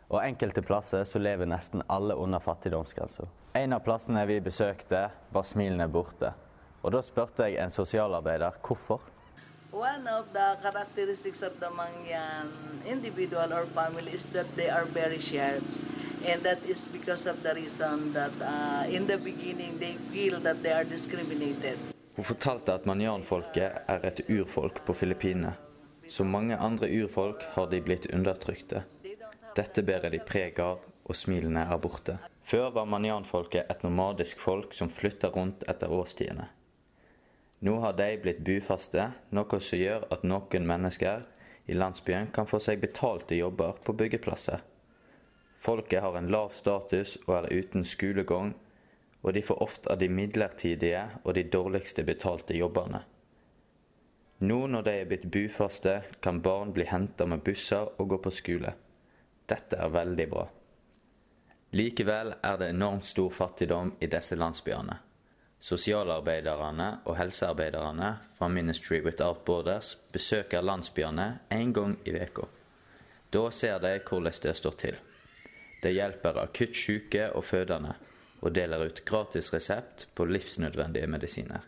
Og 0.09 0.23
enkelte 0.23 0.65
plasser 0.65 1.05
så 1.05 1.21
lever 1.21 1.51
nesten 1.51 1.85
alle 1.93 2.17
under 2.17 2.41
fattigdomsgrensa. 2.41 3.29
En 3.61 3.77
av 3.77 3.85
plassene 3.85 4.25
vi 4.33 4.41
besøkte, 4.49 5.03
var 5.13 5.45
smilene 5.45 5.91
borte. 5.93 6.33
Og 6.81 6.97
da 6.97 7.05
spurte 7.05 7.51
jeg 7.51 7.61
en 7.61 7.75
sosialarbeider 7.75 8.57
hvorfor. 8.65 9.05
One 9.77 10.09
of 10.09 10.33
the 10.33 10.57
characteristics 10.63 11.43
of 11.43 11.61
the 11.61 11.69
Mangyan 11.69 12.49
individual 12.87 13.53
or 13.53 13.67
family 13.67 14.13
is 14.13 14.25
that 14.33 14.47
they 14.57 14.71
are 14.71 14.87
very 14.87 15.19
shared. 15.19 15.63
And 16.27 16.43
that 16.43 16.59
is 16.69 16.89
because 16.93 17.31
of 17.31 17.43
the 17.43 17.55
reason 17.55 18.13
that 18.13 18.33
uh, 18.41 18.95
in 18.95 19.07
the 19.07 19.17
beginning 19.17 19.79
they 19.79 19.95
feel 20.13 20.41
that 20.41 20.63
they 20.63 20.73
are 20.73 20.85
discriminated. 20.85 21.79
Hun 22.17 22.25
fortalte 22.25 22.75
at 22.75 22.87
manjanfolket 22.87 23.73
er 23.87 24.05
et 24.05 24.21
urfolk 24.31 24.85
på 24.85 24.95
Filippinene. 24.95 25.53
Som 26.09 26.31
mange 26.31 26.57
andre 26.57 26.89
urfolk 26.89 27.43
har 27.55 27.67
de 27.71 27.81
blitt 27.81 28.07
undertrykte. 28.07 28.83
Dette 29.55 29.83
bærer 29.83 30.11
de 30.11 30.19
preg 30.19 30.59
av, 30.61 30.81
og 31.05 31.17
smilene 31.17 31.63
er 31.63 31.79
borte. 31.79 32.17
Før 32.43 32.71
var 32.75 32.89
manjanfolket 32.91 33.71
et 33.71 33.83
nomadisk 33.85 34.41
folk 34.41 34.75
som 34.75 34.91
flytta 34.91 35.31
rundt 35.35 35.63
etter 35.69 35.93
årstidene. 35.93 36.49
Nå 37.61 37.75
har 37.83 37.95
de 37.99 38.09
blitt 38.23 38.43
bufaste, 38.47 39.11
noe 39.31 39.61
som 39.61 39.79
gjør 39.79 40.07
at 40.15 40.25
noen 40.27 40.67
mennesker 40.67 41.25
i 41.67 41.75
landsbyen 41.75 42.31
kan 42.35 42.47
få 42.47 42.61
seg 42.63 42.81
betalte 42.81 43.39
jobber 43.39 43.79
på 43.85 43.93
byggeplasser. 43.93 44.63
Folket 45.59 46.03
har 46.03 46.17
en 46.17 46.31
lav 46.31 46.53
status 46.55 47.17
og 47.27 47.35
er 47.41 47.53
uten 47.59 47.85
skolegang, 47.85 48.55
og 49.23 49.33
de 49.35 49.43
får 49.43 49.63
ofte 49.63 49.91
av 49.91 49.99
de 49.99 50.09
midlertidige 50.09 51.03
og 51.25 51.35
de 51.35 51.43
dårligste 51.51 52.05
betalte 52.07 52.55
jobbene. 52.55 53.01
Nå 54.39 54.59
når 54.71 54.85
de 54.87 54.93
er 55.01 55.09
blitt 55.11 55.27
bufaste, 55.35 55.97
kan 56.23 56.39
barn 56.43 56.71
bli 56.73 56.87
henta 56.87 57.27
med 57.27 57.43
busser 57.43 57.91
og 57.99 58.09
gå 58.13 58.21
på 58.23 58.31
skole. 58.31 58.71
Dette 59.51 59.81
er 59.83 59.91
veldig 59.91 60.29
bra. 60.31 60.45
Likevel 61.75 62.33
er 62.43 62.57
det 62.61 62.71
enormt 62.71 63.07
stor 63.07 63.35
fattigdom 63.35 63.97
i 64.01 64.07
disse 64.07 64.39
landsbyene. 64.39 64.95
Sosialarbeiderne 65.61 66.87
og 67.05 67.17
helsearbeiderne 67.19 68.13
fra 68.39 68.49
Ministry 68.49 69.03
Without 69.03 69.43
Borders 69.45 69.97
besøker 70.13 70.63
landsbyene 70.63 71.27
én 71.51 71.75
gang 71.75 71.99
i 72.07 72.15
uka. 72.15 72.47
Da 73.33 73.51
ser 73.51 73.83
de 73.83 73.99
hvordan 73.99 74.39
det 74.43 74.57
står 74.57 74.79
til. 74.79 74.97
De 75.83 75.93
hjelper 75.95 76.39
akutt 76.43 76.77
syke 76.77 77.29
og 77.35 77.45
fødende, 77.47 77.95
og 78.41 78.55
deler 78.55 78.87
ut 78.87 79.03
gratis 79.07 79.53
resept 79.55 80.07
på 80.15 80.27
livsnødvendige 80.27 81.07
medisiner. 81.07 81.67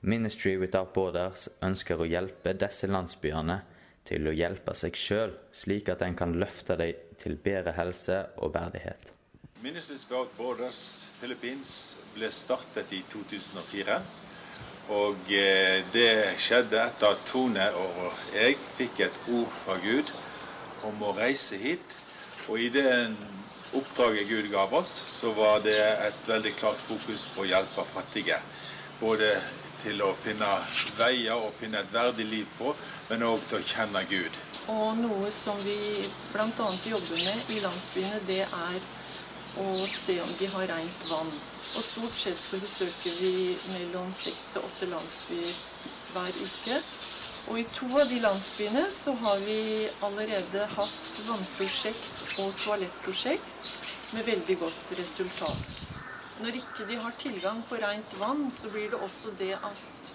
Ministry 0.00 0.56
Without 0.56 0.94
Borders 0.94 1.48
ønsker 1.62 2.00
å 2.00 2.08
hjelpe 2.08 2.54
disse 2.56 2.88
landsbyene 2.88 3.60
til 4.08 4.26
å 4.26 4.32
hjelpe 4.34 4.74
seg 4.74 4.96
sjøl, 4.96 5.34
slik 5.52 5.90
at 5.92 6.02
en 6.02 6.16
kan 6.16 6.32
løfte 6.40 6.76
dem 6.80 7.02
til 7.20 7.36
bedre 7.36 7.74
helse 7.76 8.22
og 8.40 8.54
verdighet. 8.54 9.10
Ministry 9.62 9.98
Without 9.98 10.32
Borders 10.38 11.06
Philippines 11.20 11.98
ble 12.14 12.30
startet 12.32 12.94
i 12.96 13.02
2004. 13.12 14.00
Og 14.90 15.28
eh, 15.36 15.84
det 15.92 16.10
skjedde 16.40 16.80
etter 16.80 17.12
at 17.12 17.20
Tone 17.28 17.66
og 17.78 17.98
jeg 18.34 18.56
fikk 18.78 19.04
et 19.04 19.18
ord 19.30 19.52
fra 19.52 19.76
Gud 19.84 20.08
om 20.88 21.04
å 21.04 21.12
reise 21.20 21.60
hit. 21.60 21.99
Og 22.50 22.58
i 22.58 22.68
det 22.74 23.14
oppdraget 23.78 24.28
Gud 24.28 24.50
gav 24.50 24.74
oss, 24.74 24.90
så 24.90 25.30
var 25.32 25.60
det 25.62 25.78
et 25.78 26.28
veldig 26.28 26.52
klart 26.58 26.78
fokus 26.82 27.28
på 27.30 27.44
å 27.44 27.50
hjelpe 27.50 27.84
fattige. 27.86 28.40
Både 28.98 29.28
til 29.80 30.02
å 30.02 30.10
finne 30.18 30.48
veier 30.98 31.38
og 31.38 31.54
finne 31.56 31.80
et 31.80 31.92
verdig 31.94 32.26
liv 32.26 32.48
på, 32.58 32.74
men 33.08 33.22
òg 33.28 33.44
til 33.48 33.60
å 33.60 33.68
kjenne 33.70 34.02
Gud. 34.10 34.40
Og 34.70 34.98
noe 34.98 35.30
som 35.34 35.58
vi 35.62 35.78
bl.a. 36.34 36.66
jobber 36.90 37.22
med 37.22 37.54
i 37.54 37.62
landsbyene, 37.62 38.18
det 38.26 38.42
er 38.44 38.82
å 39.62 39.86
se 39.90 40.18
om 40.22 40.34
de 40.42 40.50
har 40.50 40.68
rent 40.74 41.06
vann. 41.10 41.30
Og 41.78 41.86
stort 41.86 42.18
sett 42.18 42.42
så 42.42 42.58
besøker 42.58 43.14
vi 43.22 43.54
mellom 43.70 44.10
seks 44.16 44.50
til 44.56 44.66
åtte 44.66 44.90
landsbyer 44.90 45.54
hver 46.12 46.42
uke. 46.42 46.82
Og 47.50 47.56
i 47.58 47.64
to 47.74 47.88
av 47.98 48.06
de 48.06 48.20
landsbyene 48.22 48.84
så 48.94 49.10
har 49.24 49.40
vi 49.42 49.88
allerede 50.06 50.66
hatt 50.70 51.16
vannprosjekt 51.26 52.36
og 52.38 52.52
toalettprosjekt 52.62 53.70
med 54.14 54.28
veldig 54.28 54.56
godt 54.60 54.92
resultat. 55.00 55.82
Når 56.44 56.60
ikke 56.60 56.86
de 56.86 57.00
har 57.02 57.16
tilgang 57.18 57.58
på 57.66 57.80
rent 57.82 58.14
vann, 58.20 58.46
så 58.54 58.70
blir 58.70 58.86
det 58.92 59.02
også 59.02 59.34
det 59.40 59.56
at 59.58 60.12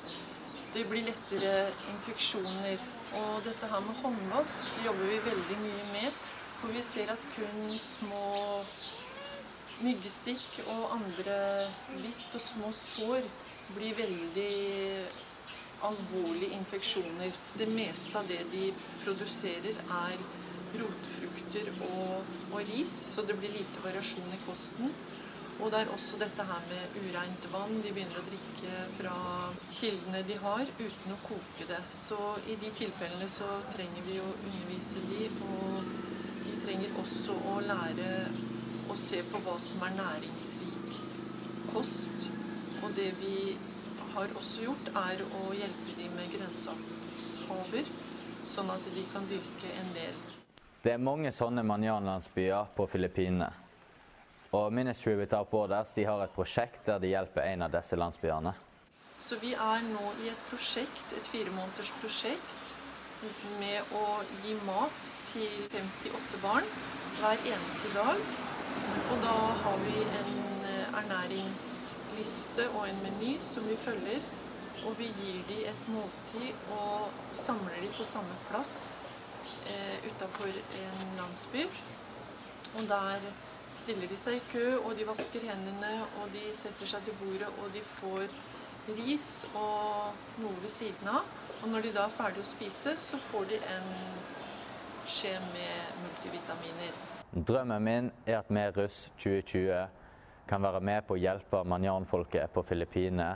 det 0.77 0.85
blir 0.87 1.03
lettere 1.09 1.73
infeksjoner. 1.91 2.79
Og 3.19 3.43
dette 3.43 3.67
her 3.67 3.83
med 3.83 3.99
håndvask 3.99 4.79
jobber 4.87 5.11
vi 5.11 5.19
veldig 5.27 5.59
mye 5.59 5.85
med. 5.91 6.23
For 6.61 6.71
vi 6.71 6.87
ser 6.87 7.11
at 7.11 7.29
kun 7.35 7.75
små 7.83 8.63
myggstikk 9.83 10.63
og 10.71 10.95
andre 11.01 11.37
bitt 11.99 12.31
og 12.31 12.47
små 12.47 12.71
sår 12.71 13.27
blir 13.75 13.95
veldig 13.99 14.51
alvorlige 15.81 16.55
infeksjoner. 16.55 17.35
Det 17.57 17.67
meste 17.71 18.19
av 18.19 18.27
det 18.29 18.41
de 18.51 18.69
produserer, 19.03 19.81
er 19.99 20.25
rotfrukter 20.75 21.69
og, 21.87 22.31
og 22.51 22.61
ris, 22.69 22.95
så 23.15 23.23
det 23.27 23.37
blir 23.39 23.53
lite 23.55 23.83
variasjon 23.83 24.33
i 24.35 24.41
kosten. 24.45 24.95
Og 25.63 25.71
det 25.71 25.79
er 25.81 25.91
også 25.93 26.17
dette 26.19 26.43
her 26.43 26.63
med 26.67 26.97
ureint 26.99 27.45
vann. 27.53 27.77
De 27.79 27.93
begynner 27.95 28.19
å 28.19 28.25
drikke 28.27 28.79
fra 28.97 29.19
kildene 29.69 30.23
de 30.27 30.35
har, 30.41 30.65
uten 30.79 31.15
å 31.15 31.21
koke 31.23 31.67
det. 31.69 31.79
Så 31.95 32.19
i 32.51 32.57
de 32.59 32.71
tilfellene 32.75 33.29
så 33.31 33.47
trenger 33.71 34.03
vi 34.09 34.17
å 34.19 34.33
undervise 34.33 35.03
de, 35.07 35.29
og 35.47 35.93
de 36.43 36.57
trenger 36.65 36.99
også 36.99 37.37
å 37.53 37.61
lære 37.69 38.09
å 38.91 38.97
se 38.99 39.21
på 39.31 39.41
hva 39.45 39.55
som 39.61 39.87
er 39.87 39.95
næringsrik 39.95 40.99
kost. 41.71 42.27
Og 42.83 42.91
det 42.99 43.13
vi 43.21 43.55
har 44.15 44.31
også 44.39 44.63
gjort, 44.63 44.87
er 44.95 45.21
å 45.25 45.43
hjelpe 45.55 45.93
de 45.97 46.07
med 46.15 46.31
grønnsakshaver, 46.31 47.89
sånn 48.47 48.71
at 48.71 48.87
de 48.95 49.03
kan 49.11 49.27
dyrke 49.27 49.71
en 49.81 49.91
del. 49.95 50.17
Det 50.85 50.93
er 50.93 51.01
mange 51.01 51.31
sånne 51.33 51.63
manjanlandsbyer 51.65 52.71
på 52.77 52.87
Filippinene. 52.87 53.49
Og 54.55 54.71
Ministry 54.71 55.15
Without 55.19 55.49
Borders 55.51 55.91
de 55.97 56.05
har 56.07 56.21
et 56.23 56.35
prosjekt 56.35 56.85
der 56.87 57.01
de 57.03 57.11
hjelper 57.11 57.43
en 57.49 57.65
av 57.65 57.73
disse 57.73 57.97
landsbyene. 57.99 58.53
Så 59.19 59.39
vi 59.41 59.51
er 59.57 59.83
nå 59.89 60.11
i 60.23 60.29
et 60.31 60.47
prosjekt, 60.51 61.05
et 61.17 61.27
fire 61.27 61.51
måneders 61.55 61.91
prosjekt 61.99 62.75
med 63.59 63.95
å 63.97 64.05
gi 64.45 64.55
mat 64.67 65.11
til 65.31 65.65
58 65.73 66.41
barn 66.43 66.67
hver 67.19 67.41
eneste 67.51 67.91
dag. 67.97 68.21
Og 69.11 69.23
da 69.25 69.35
har 69.65 69.83
vi 69.83 69.97
en 70.05 70.33
eh, 70.69 70.97
ernæringsliste 72.15 72.69
og 72.77 72.89
en 72.89 72.99
meny 73.03 73.39
som 73.39 73.67
vi 73.67 73.75
følger. 73.75 74.19
Og 74.87 74.99
vi 74.99 75.03
gir 75.03 75.41
de 75.49 75.67
et 75.67 75.87
måltid 75.87 76.53
og 76.71 77.09
samler 77.31 77.81
de 77.81 77.89
på 77.97 78.03
samme 78.03 78.35
plass 78.49 78.97
eh, 79.67 80.05
utafor 80.05 80.47
en 80.47 81.17
landsby. 81.17 81.63
Og 82.75 82.81
der 82.87 83.19
stiller 83.75 84.07
de 84.07 84.17
seg 84.17 84.35
i 84.35 84.43
kø, 84.51 84.77
og 84.77 84.95
de 84.99 85.07
vasker 85.07 85.39
hendene, 85.39 86.05
og 86.21 86.29
de 86.33 86.43
setter 86.53 86.85
seg 86.85 87.03
til 87.03 87.17
bordet, 87.19 87.47
og 87.63 87.73
de 87.73 87.81
får 87.81 88.27
ris 88.99 89.47
og 89.55 90.13
noe 90.37 90.61
ved 90.61 90.69
siden 90.69 91.07
av. 91.07 91.25
Og 91.63 91.69
når 91.69 91.81
de 91.81 91.93
da 91.95 92.05
er 92.05 92.15
ferdig 92.15 92.43
å 92.43 92.47
spise, 92.47 92.95
så 92.95 93.17
får 93.17 93.49
de 93.49 93.59
en 93.75 93.91
skje 95.07 95.33
med 95.51 95.99
multivitaminer. 96.03 97.03
Drømmen 97.47 97.83
min 97.83 98.11
er 98.25 98.39
at 98.39 98.49
vi 98.49 98.67
russ 98.77 99.09
2020 99.17 100.04
kan 100.47 100.61
være 100.61 100.79
med 100.81 101.07
på 101.07 101.15
å 101.15 101.19
hjelpe 101.19 101.63
manjanfolket 101.65 102.53
på 102.53 102.63
Filippinene 102.67 103.31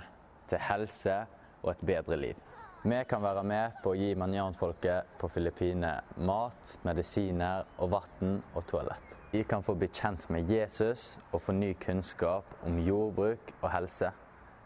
til 0.49 0.61
helse 0.61 1.15
og 1.63 1.73
et 1.73 1.83
bedre 1.85 2.17
liv. 2.19 2.45
Vi 2.83 2.99
kan 3.09 3.21
være 3.21 3.43
med 3.43 3.81
på 3.83 3.91
å 3.91 3.97
gi 3.97 4.13
manjanfolket 4.15 5.17
på 5.19 5.27
Filippinene 5.33 6.23
mat, 6.23 6.77
medisiner 6.87 7.65
og 7.77 7.91
vann 7.97 8.37
og 8.53 8.63
toalett. 8.69 9.15
De 9.33 9.43
kan 9.43 9.61
få 9.61 9.75
bli 9.77 9.89
kjent 9.93 10.29
med 10.33 10.49
Jesus 10.49 11.17
og 11.33 11.43
få 11.45 11.53
ny 11.53 11.73
kunnskap 11.77 12.55
om 12.65 12.79
jordbruk 12.81 13.51
og 13.59 13.67
helse. 13.73 14.13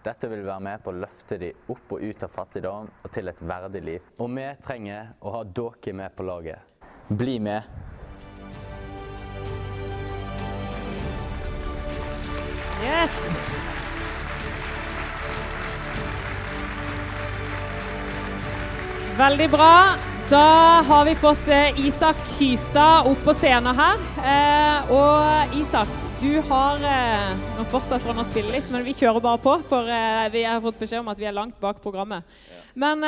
Dette 0.04 0.28
vil 0.32 0.44
være 0.44 0.64
med 0.64 0.84
på 0.84 0.92
å 0.92 1.00
løfte 1.00 1.40
dem 1.40 1.72
opp 1.72 1.96
og 1.96 2.04
ut 2.04 2.24
av 2.24 2.32
fattigdom 2.36 2.92
og 2.92 3.12
til 3.16 3.32
et 3.32 3.42
verdig 3.44 3.82
liv. 3.84 4.12
Og 4.20 4.32
vi 4.36 4.46
trenger 4.64 5.16
å 5.24 5.38
ha 5.40 5.44
dere 5.48 5.96
med 5.96 6.16
på 6.16 6.28
laget. 6.28 6.60
Bli 7.10 7.40
med. 7.44 7.93
Yes! 12.84 13.12
Veldig 19.18 19.50
bra. 19.54 19.96
Da 20.30 20.40
har 20.88 21.06
vi 21.06 21.14
fått 21.16 21.48
eh, 21.48 21.80
Isak 21.88 22.18
Hystad 22.40 23.08
opp 23.08 23.22
på 23.24 23.36
scenen 23.38 23.78
her. 23.78 24.04
Eh, 24.20 24.92
og 24.92 25.56
Isak, 25.62 25.92
du 26.20 26.42
har 26.50 26.84
eh, 26.88 27.32
Nå 27.56 27.68
fortsetter 27.72 28.10
han 28.12 28.20
å 28.24 28.28
spille 28.28 28.56
litt, 28.56 28.68
men 28.74 28.84
vi 28.84 28.96
kjører 28.98 29.24
bare 29.24 29.40
på. 29.44 29.56
For 29.70 29.88
eh, 29.88 30.28
vi 30.34 30.44
har 30.44 30.64
fått 30.64 30.82
beskjed 30.84 31.06
om 31.06 31.14
at 31.14 31.24
vi 31.24 31.30
er 31.30 31.38
langt 31.40 31.56
bak 31.64 31.80
programmet. 31.84 32.28
Men 32.74 33.06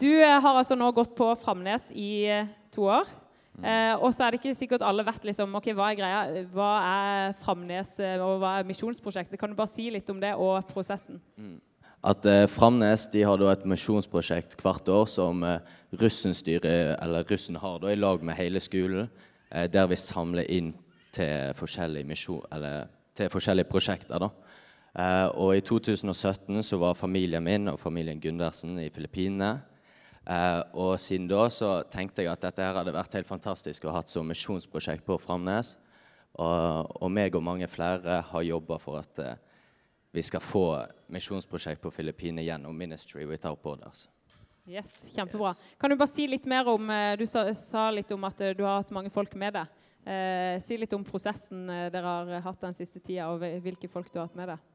du 0.00 0.12
har 0.24 0.54
altså 0.56 0.74
nå 0.78 0.88
gått 0.96 1.12
på 1.18 1.34
Framnes 1.38 1.90
i 1.92 2.24
to 2.72 2.88
år. 2.88 3.19
Eh, 3.60 3.94
og 3.98 4.14
så 4.14 4.24
er 4.24 4.32
det 4.32 4.40
ikke 4.40 4.56
sikkert 4.56 4.84
alle 4.86 5.04
vet 5.04 5.26
liksom, 5.26 5.56
ok, 5.58 5.72
hva 5.76 5.90
er 5.90 5.98
greia, 5.98 6.44
hva 6.54 6.68
er 6.86 7.34
Framnes 7.42 7.96
eh, 8.00 8.22
og 8.22 8.38
hva 8.40 8.54
er 8.60 8.68
misjonsprosjektet. 8.68 9.40
Kan 9.40 9.52
du 9.52 9.58
bare 9.58 9.72
si 9.72 9.90
litt 9.92 10.08
om 10.12 10.20
det 10.22 10.32
og 10.38 10.62
prosessen? 10.70 11.20
At 12.00 12.24
eh, 12.24 12.46
Framnes 12.48 13.08
de 13.12 13.24
har 13.26 13.40
da 13.40 13.50
et 13.52 13.66
misjonsprosjekt 13.68 14.56
hvert 14.62 14.88
år 14.88 15.08
som 15.10 15.44
eh, 15.44 15.58
russen 16.00 16.36
styrer, 16.36 16.94
eller 17.02 17.26
russen 17.28 17.58
har 17.60 17.82
da 17.82 17.92
i 17.92 17.98
lag 17.98 18.24
med 18.24 18.38
hele 18.38 18.62
skolen, 18.64 19.10
eh, 19.50 19.66
der 19.68 19.90
vi 19.90 19.98
samler 20.00 20.48
inn 20.48 20.72
til 21.12 21.52
forskjellige, 21.58 22.08
misjon, 22.08 22.46
eller, 22.54 22.88
til 23.18 23.28
forskjellige 23.28 23.68
prosjekter. 23.68 24.22
da. 24.22 24.30
Eh, 24.96 25.26
og 25.36 25.56
I 25.58 25.60
2017 25.66 26.62
så 26.66 26.78
var 26.80 26.96
familien 26.98 27.44
min 27.44 27.68
og 27.68 27.78
familien 27.78 28.20
Gundersen 28.20 28.78
i 28.80 28.88
Filippinene. 28.90 29.60
Eh, 30.28 30.62
og 30.76 30.98
siden 31.00 31.28
da 31.30 31.46
så 31.52 31.80
tenkte 31.90 32.24
jeg 32.24 32.32
at 32.32 32.42
dette 32.44 32.64
her 32.64 32.76
hadde 32.76 32.94
vært 32.94 33.16
helt 33.16 33.28
fantastisk 33.28 33.86
å 33.86 33.94
ha 33.94 34.02
som 34.06 34.28
misjonsprosjekt 34.28 35.06
på 35.06 35.18
Framnes. 35.22 35.76
Og, 36.38 36.90
og 37.00 37.10
meg 37.10 37.34
og 37.34 37.42
mange 37.42 37.66
flere 37.70 38.20
har 38.28 38.46
jobba 38.46 38.78
for 38.82 39.00
at 39.00 39.22
eh, 39.24 39.38
vi 40.14 40.22
skal 40.26 40.42
få 40.42 40.64
misjonsprosjekt 41.10 41.82
på 41.82 41.92
Filippinene 41.94 42.44
gjennom 42.46 42.76
Ministry 42.76 43.26
Without 43.26 43.62
Borders. 43.62 44.08
Yes, 44.70 45.08
Kjempebra. 45.14 45.54
Kan 45.80 45.90
du 45.90 45.96
bare 45.98 46.12
si 46.12 46.26
litt 46.30 46.46
mer 46.46 46.68
om 46.70 46.90
eh, 46.92 47.16
Du 47.18 47.26
sa, 47.26 47.46
sa 47.56 47.88
litt 47.90 48.10
om 48.14 48.26
at 48.28 48.40
eh, 48.44 48.54
du 48.54 48.62
har 48.66 48.82
hatt 48.82 48.92
mange 48.94 49.10
folk 49.10 49.34
med 49.38 49.56
deg. 49.56 49.78
Eh, 50.06 50.56
si 50.64 50.78
litt 50.80 50.92
om 50.96 51.04
prosessen 51.04 51.66
eh, 51.68 51.88
dere 51.92 52.12
har 52.12 52.44
hatt 52.44 52.62
den 52.62 52.76
siste 52.76 53.02
tida, 53.02 53.28
og 53.32 53.42
hvilke 53.64 53.90
folk 53.90 54.12
du 54.12 54.20
har 54.20 54.28
hatt 54.28 54.38
med 54.38 54.52
deg. 54.52 54.68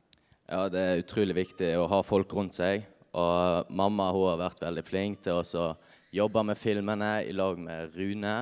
Ja, 0.45 0.65
det 0.69 0.81
er 0.81 1.01
utrolig 1.01 1.37
viktig 1.39 1.71
å 1.79 1.87
ha 1.89 2.01
folk 2.05 2.33
rundt 2.37 2.57
seg. 2.57 2.83
Og 3.15 3.71
mamma 3.71 4.09
hun 4.11 4.27
har 4.29 4.41
vært 4.41 4.63
veldig 4.65 4.83
flink 4.83 5.21
til 5.23 5.39
å 5.39 5.67
jobbe 6.15 6.43
med 6.49 6.59
filmene 6.59 7.11
i 7.23 7.33
lag 7.35 7.59
med 7.59 7.95
Rune 7.95 8.35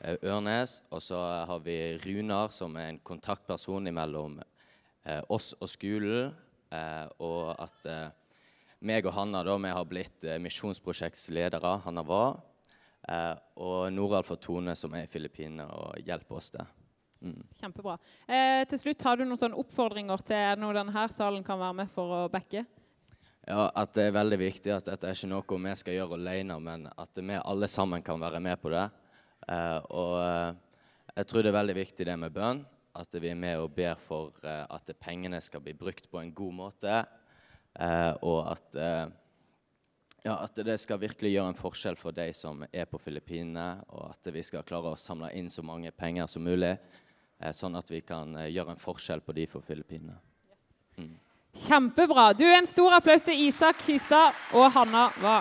eh, 0.00 0.16
Ørnes. 0.24 0.78
Og 0.90 1.02
så 1.04 1.20
har 1.50 1.60
vi 1.64 1.96
Runar, 2.04 2.52
som 2.54 2.76
er 2.80 2.92
en 2.92 3.02
kontaktperson 3.04 3.90
mellom 3.92 4.38
eh, 4.40 5.20
oss 5.28 5.52
og 5.60 5.68
skolen. 5.68 6.32
Eh, 6.72 7.04
og 7.22 7.52
at 7.60 7.90
meg 8.86 9.06
og 9.06 9.14
Hanna 9.16 9.44
da, 9.46 9.58
vi 9.60 9.76
har 9.76 9.88
blitt 9.88 10.26
misjonsprosjektsledere. 10.42 11.76
Hanna 11.84 12.04
var. 12.06 12.40
Og 13.62 13.86
Noralf 13.94 14.32
og 14.34 14.40
Tone, 14.42 14.74
som 14.74 14.94
er 14.98 15.06
i 15.06 15.10
Filippinene 15.10 15.68
og 15.70 16.00
hjelper 16.02 16.40
oss 16.40 16.50
der. 16.56 16.72
Mm. 17.20 17.42
Kjempebra. 17.60 17.96
Eh, 18.28 18.64
til 18.68 18.78
slutt, 18.78 19.02
Har 19.02 19.16
du 19.16 19.24
noen 19.24 19.40
sånne 19.40 19.58
oppfordringer 19.58 20.22
til 20.26 20.60
noe 20.60 20.74
denne 20.76 21.06
salen 21.12 21.44
kan 21.44 21.58
være 21.58 21.78
med 21.82 21.90
for 21.92 22.12
å 22.12 22.20
backe? 22.32 22.66
Ja, 23.46 23.68
at 23.78 23.92
det 23.94 24.08
er 24.08 24.16
veldig 24.16 24.36
viktig 24.40 24.72
at 24.74 24.88
dette 24.88 25.06
er 25.06 25.14
ikke 25.14 25.28
noe 25.30 25.58
vi 25.62 25.72
skal 25.78 25.94
gjøre 25.94 26.16
alene, 26.18 26.56
men 26.58 26.88
at 26.90 27.18
vi 27.20 27.36
alle 27.38 27.68
sammen 27.70 28.02
kan 28.02 28.18
være 28.18 28.40
med 28.42 28.58
på 28.58 28.72
det. 28.72 28.88
Eh, 29.46 29.78
og 29.94 30.14
eh, 30.18 30.56
jeg 31.14 31.28
tror 31.30 31.44
det 31.44 31.52
er 31.52 31.60
veldig 31.60 31.76
viktig 31.78 32.06
det 32.08 32.16
med 32.18 32.34
bønn. 32.34 32.64
At 32.98 33.14
vi 33.14 33.28
er 33.30 33.38
med 33.38 33.60
og 33.62 33.70
ber 33.76 34.00
for 34.02 34.34
eh, 34.42 34.64
at 34.66 34.90
pengene 34.98 35.38
skal 35.44 35.62
bli 35.62 35.76
brukt 35.78 36.08
på 36.10 36.18
en 36.18 36.32
god 36.34 36.56
måte. 36.58 36.96
Eh, 37.78 38.12
og 38.26 38.50
at, 38.50 38.66
eh, 38.82 39.04
ja, 40.24 40.34
at 40.40 40.58
det 40.66 40.80
skal 40.82 41.04
virkelig 41.04 41.36
gjøre 41.36 41.52
en 41.52 41.60
forskjell 41.60 42.00
for 42.00 42.16
de 42.16 42.26
som 42.34 42.64
er 42.66 42.90
på 42.90 42.98
Filippinene. 42.98 43.68
Og 43.94 44.08
at 44.08 44.32
vi 44.34 44.42
skal 44.42 44.66
klare 44.66 44.96
å 44.96 44.98
samle 44.98 45.30
inn 45.38 45.52
så 45.54 45.62
mange 45.62 45.94
penger 45.94 46.26
som 46.26 46.42
mulig, 46.42 46.74
sånn 47.54 47.78
at 47.78 47.94
vi 47.94 48.02
kan 48.02 48.34
gjøre 48.48 48.74
en 48.74 48.82
forskjell 48.82 49.22
på 49.22 49.38
de 49.38 49.46
for 49.54 49.62
Filippinene. 49.62 50.18
Mm. 50.98 51.14
Kjempebra. 51.64 52.32
Du, 52.36 52.44
En 52.44 52.66
stor 52.68 52.92
applaus 52.98 53.24
til 53.24 53.46
Isak 53.48 53.80
Hystad 53.88 54.36
og 54.52 54.68
Hanna 54.74 55.08
Hva. 55.22 55.38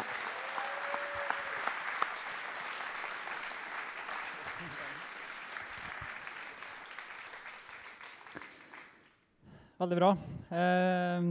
Veldig 9.76 9.98
bra. 10.00 10.14
Eh, 10.56 11.26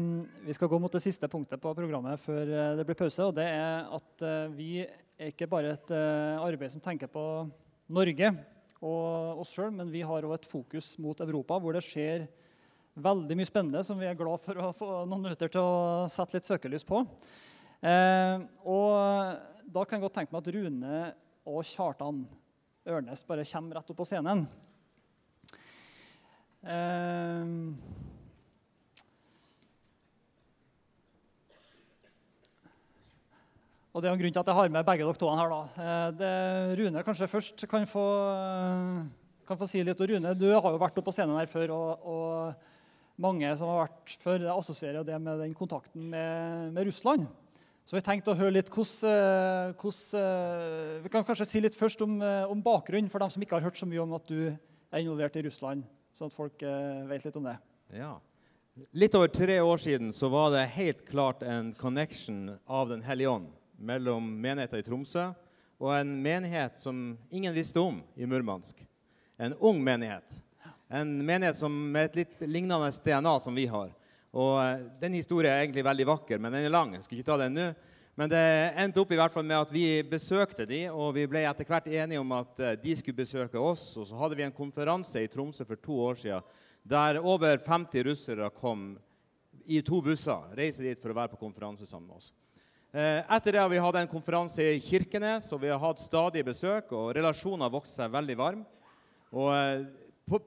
vi 0.44 0.54
skal 0.54 0.68
gå 0.68 0.78
mot 0.78 0.92
det 0.92 1.00
siste 1.00 1.30
punktet 1.32 1.62
på 1.62 1.72
programmet 1.72 2.20
før 2.20 2.42
eh, 2.44 2.74
det 2.76 2.84
blir 2.84 2.98
pause. 2.98 3.24
og 3.24 3.32
det 3.38 3.46
er 3.48 3.86
at 3.88 4.24
eh, 4.28 4.52
Vi 4.52 4.68
er 4.84 5.30
ikke 5.32 5.48
bare 5.48 5.72
et 5.78 5.94
eh, 5.96 6.44
arbeid 6.44 6.74
som 6.74 6.82
tenker 6.84 7.08
på 7.08 7.24
Norge 7.88 8.34
og 8.84 9.40
oss 9.40 9.54
sjøl, 9.54 9.72
men 9.72 9.88
vi 9.88 10.02
har 10.04 10.26
òg 10.28 10.34
et 10.36 10.48
fokus 10.48 10.92
mot 11.00 11.20
Europa, 11.24 11.56
hvor 11.56 11.72
det 11.72 11.86
skjer 11.86 12.26
veldig 12.96 13.36
mye 13.36 13.48
spennende 13.48 13.82
som 13.86 13.98
vi 13.98 14.06
er 14.06 14.14
glad 14.18 14.40
for 14.44 14.54
å 14.60 14.70
få 14.76 14.90
noen 15.08 15.24
minutter 15.26 15.50
til 15.50 15.60
å 15.60 16.06
sette 16.12 16.36
litt 16.36 16.46
søkelys 16.46 16.86
på. 16.86 17.02
Eh, 17.84 18.38
og 18.64 19.50
Da 19.74 19.82
kan 19.84 19.98
jeg 19.98 20.04
godt 20.04 20.14
tenke 20.14 20.32
meg 20.32 20.44
at 20.44 20.54
Rune 20.54 20.98
og 21.50 21.64
Kjartan 21.64 22.26
Ørnes 22.86 23.24
bare 23.26 23.44
kommer 23.48 23.80
rett 23.80 23.90
opp 23.90 23.96
på 23.96 24.06
scenen. 24.06 24.46
Eh, 26.62 27.44
Og 33.94 34.02
Det 34.02 34.08
er 34.10 34.14
en 34.16 34.18
grunn 34.18 34.32
til 34.34 34.40
at 34.42 34.48
jeg 34.50 34.58
har 34.58 34.70
med 34.74 34.86
begge 34.86 35.04
dere 35.06 35.14
to 35.14 35.28
her. 35.30 35.48
da. 35.48 35.60
Eh, 35.78 36.10
Det, 36.18 36.78
Rune 36.80 37.02
kanskje 37.06 37.28
først 37.30 37.68
kan 37.70 37.86
få, 37.86 38.06
eh, 38.34 39.06
kan 39.46 39.56
få 39.56 39.68
si 39.68 39.82
litt. 39.84 40.00
Og 40.00 40.08
Rune, 40.10 40.34
du 40.34 40.50
har 40.50 40.72
jo 40.72 40.78
vært 40.78 40.98
oppe 40.98 41.04
på 41.04 41.14
scenen 41.14 41.38
her 41.38 41.46
før. 41.46 41.70
og, 41.70 42.00
og 42.04 42.54
mange 43.20 43.50
som 43.58 43.70
har 43.70 43.84
vært 43.84 44.14
før, 44.20 44.44
assosierer 44.56 45.06
det 45.06 45.16
med 45.22 45.40
den 45.44 45.54
kontakten 45.56 46.10
med, 46.10 46.72
med 46.74 46.88
Russland. 46.88 47.26
Så 47.84 47.98
vi 47.98 48.04
tenkte 48.04 48.32
å 48.32 48.38
høre 48.38 48.54
litt 48.56 48.70
hvordan, 48.72 49.74
hvordan 49.76 51.02
Vi 51.04 51.10
kan 51.12 51.26
kanskje 51.26 51.46
si 51.50 51.60
litt 51.60 51.76
først 51.76 52.00
om, 52.06 52.16
eh, 52.24 52.44
om 52.48 52.62
bakgrunnen 52.64 53.10
for 53.12 53.20
dem 53.20 53.30
som 53.30 53.42
ikke 53.44 53.58
har 53.58 53.66
hørt 53.66 53.76
så 53.76 53.88
mye 53.88 54.00
om 54.00 54.14
at 54.16 54.24
du 54.26 54.48
er 54.48 55.02
involvert 55.02 55.36
i 55.36 55.44
Russland, 55.44 55.84
sånn 56.16 56.32
at 56.32 56.36
folk 56.36 56.62
eh, 56.64 57.02
vet 57.10 57.26
litt 57.26 57.36
om 57.36 57.50
det. 57.50 57.58
Ja. 57.92 58.14
Litt 58.96 59.14
over 59.14 59.28
tre 59.28 59.60
år 59.60 59.78
siden 59.78 60.14
så 60.16 60.30
var 60.32 60.48
det 60.54 60.64
helt 60.74 61.04
klart 61.06 61.44
en 61.46 61.74
connection 61.78 62.56
av 62.66 62.88
Den 62.88 63.04
hellige 63.06 63.30
ånd 63.36 63.52
mellom 63.76 64.32
menigheten 64.40 64.80
i 64.80 64.86
Tromsø 64.86 65.28
og 65.78 65.92
en 65.92 66.16
menighet 66.22 66.80
som 66.80 67.18
ingen 67.30 67.54
visste 67.54 67.82
om 67.82 68.00
i 68.16 68.26
Murmansk. 68.26 68.78
En 69.36 69.54
ung 69.60 69.82
menighet. 69.84 70.40
En 70.88 71.16
menighet 71.24 71.56
som 71.56 71.72
med 71.72 72.10
et 72.10 72.16
litt 72.22 72.42
lignende 72.44 72.90
DNA 73.04 73.34
som 73.40 73.54
vi 73.56 73.64
har. 73.66 73.92
Og 74.34 74.54
eh, 74.60 74.84
Den 75.00 75.16
historien 75.16 75.54
er 75.54 75.64
egentlig 75.64 75.84
veldig 75.86 76.06
vakker, 76.10 76.38
men 76.38 76.52
den 76.52 76.66
er 76.68 76.74
lang. 76.74 76.94
Jeg 76.96 77.06
skal 77.06 77.18
ikke 77.18 77.30
ta 77.30 77.38
den 77.44 77.56
nå. 77.56 77.68
Men 78.14 78.30
det 78.30 78.42
endte 78.78 79.00
opp 79.02 79.10
i 79.10 79.16
hvert 79.18 79.32
fall 79.34 79.46
med 79.46 79.58
at 79.58 79.72
vi 79.74 79.86
besøkte 80.06 80.68
de, 80.70 80.84
og 80.86 81.16
vi 81.16 81.24
ble 81.26 81.40
etter 81.48 81.66
hvert 81.66 81.88
enige 81.90 82.20
om 82.22 82.36
at 82.36 82.60
eh, 82.62 82.76
de 82.78 82.94
skulle 82.98 83.24
besøke 83.24 83.58
oss. 83.58 83.88
Og 83.98 84.06
så 84.10 84.20
hadde 84.20 84.38
vi 84.38 84.46
en 84.46 84.54
konferanse 84.54 85.22
i 85.22 85.30
Tromsø 85.30 85.66
for 85.66 85.80
to 85.82 85.98
år 86.10 86.20
siden 86.20 86.52
der 86.84 87.16
over 87.24 87.56
50 87.64 88.04
russere 88.04 88.50
kom 88.52 88.98
i 89.64 89.78
to 89.80 90.02
busser, 90.04 90.50
reiste 90.52 90.84
dit 90.84 91.00
for 91.00 91.08
å 91.08 91.16
være 91.16 91.32
på 91.32 91.40
konferanse 91.40 91.86
sammen 91.88 92.10
med 92.10 92.18
oss. 92.18 92.28
Eh, 92.92 93.24
Etter 93.24 93.56
det 93.56 93.62
har 93.62 93.70
vi 93.72 93.80
hatt 93.80 93.96
en 93.98 94.10
konferanse 94.10 94.62
i 94.62 94.82
Kirkenes, 94.84 95.48
og 95.56 95.62
vi 95.64 95.72
har 95.72 95.80
hatt 95.80 96.02
stadig 96.04 96.44
besøk. 96.44 96.92
og 96.92 97.14
Relasjonen 97.16 97.64
har 97.64 97.72
vokst 97.72 97.96
seg 97.96 98.12
veldig 98.12 98.36
varm. 98.36 98.66
Og 99.32 99.48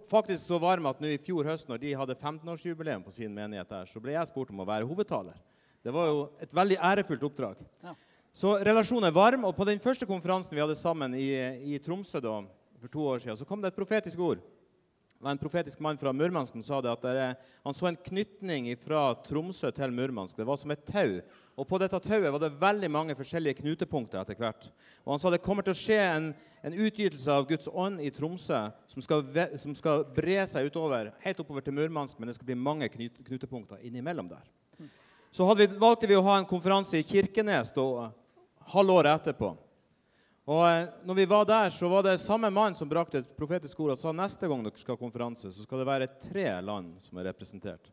faktisk 0.10 0.42
så 0.46 0.58
varm 0.62 0.88
at 0.90 1.00
nå 1.02 1.12
i 1.14 1.22
fjor 1.22 1.46
høst, 1.46 1.68
når 1.70 1.82
de 1.82 1.94
hadde 2.00 2.18
15-årsjubileum 2.18 3.06
på 3.06 3.14
sin 3.14 3.34
menighet 3.34 3.70
der, 3.70 3.90
så 3.90 4.02
ble 4.02 4.16
jeg 4.16 4.30
spurt 4.30 4.52
om 4.54 4.64
å 4.64 4.68
være 4.68 4.88
hovedtaler. 4.90 5.38
Det 5.86 5.94
var 5.94 6.10
jo 6.10 6.22
et 6.42 6.54
veldig 6.56 6.78
ærefullt 6.84 7.26
oppdrag. 7.30 7.60
Ja. 7.86 7.94
Så 8.38 8.58
relasjonen 8.66 9.10
er 9.10 9.16
varm. 9.16 9.46
Og 9.48 9.56
på 9.58 9.66
den 9.66 9.80
første 9.82 10.06
konferansen 10.10 10.54
vi 10.54 10.62
hadde 10.62 10.78
sammen 10.78 11.16
i, 11.18 11.30
i 11.74 11.80
Tromsø 11.82 12.22
da, 12.22 12.40
for 12.82 12.94
to 12.94 13.06
år 13.14 13.24
siden, 13.24 13.38
så 13.40 13.48
kom 13.50 13.64
det 13.64 13.72
et 13.72 13.78
profetisk 13.78 14.22
ord. 14.22 14.42
Var 15.20 15.32
en 15.32 15.40
profetisk 15.42 15.80
mann 15.82 15.98
fra 15.98 16.14
Murmansk 16.14 16.54
som 16.54 16.62
sa 16.62 16.78
det 16.82 16.92
at 16.92 17.02
det 17.02 17.14
er, 17.18 17.38
han 17.66 17.74
så 17.74 17.88
en 17.90 17.98
knytning 17.98 18.68
fra 18.78 19.16
Tromsø 19.26 19.72
til 19.74 19.94
Murmansk. 19.94 20.38
Det 20.38 20.46
var 20.46 20.60
som 20.62 20.74
et 20.74 20.84
tau. 20.86 21.16
Og 21.58 21.66
på 21.66 21.80
dette 21.82 21.98
tauet 22.06 22.30
var 22.30 22.44
det 22.44 22.52
veldig 22.62 22.90
mange 22.94 23.16
forskjellige 23.18 23.64
knutepunkter 23.64 24.22
etter 24.22 24.38
hvert. 24.38 24.68
Og 25.08 25.16
han 25.16 25.24
sa 25.24 25.32
det 25.34 25.42
kommer 25.42 25.66
til 25.66 25.74
å 25.74 25.80
skje 25.80 25.98
en, 26.04 26.30
en 26.62 26.78
utgytelse 26.78 27.34
av 27.34 27.48
Guds 27.50 27.66
ånd 27.74 28.04
i 28.06 28.12
Tromsø 28.14 28.62
som 28.94 29.02
skal, 29.02 29.26
som 29.58 29.74
skal 29.80 30.06
bre 30.14 30.44
seg 30.46 30.70
utover, 30.70 31.10
helt 31.26 31.42
oppover 31.42 31.66
til 31.66 31.74
Murmansk, 31.80 32.20
men 32.20 32.30
det 32.30 32.38
skal 32.38 32.52
bli 32.52 32.62
mange 32.70 32.92
knut, 32.94 33.18
knutepunkter 33.26 33.82
innimellom 33.90 34.30
der. 34.30 34.46
Så 35.34 35.50
hadde 35.50 35.66
vi, 35.66 35.82
valgte 35.82 36.10
vi 36.10 36.18
å 36.18 36.26
ha 36.30 36.38
en 36.38 36.50
konferanse 36.50 37.02
i 37.02 37.06
Kirkenes 37.06 37.74
da, 37.74 38.12
halvåret 38.70 39.18
etterpå. 39.18 39.56
Og 40.48 40.64
eh, 40.64 40.88
når 41.04 41.16
vi 41.18 41.26
var 41.28 41.46
der, 41.46 41.70
så 41.76 41.90
var 41.92 42.06
det 42.08 42.18
samme 42.24 42.50
mann 42.54 42.76
som 42.76 42.88
brakte 42.88 43.20
et 43.20 43.32
profetisk 43.36 43.80
ord 43.84 43.98
og 43.98 44.00
sa 44.00 44.14
neste 44.16 44.48
gang 44.48 44.62
dere 44.64 44.80
skal 44.80 44.96
ha 44.96 45.02
konferanse, 45.02 45.52
så 45.52 45.66
skal 45.66 45.82
det 45.82 45.88
være 45.90 46.08
tre 46.22 46.48
land 46.64 46.94
som 47.04 47.20
er 47.20 47.28
representert. 47.34 47.92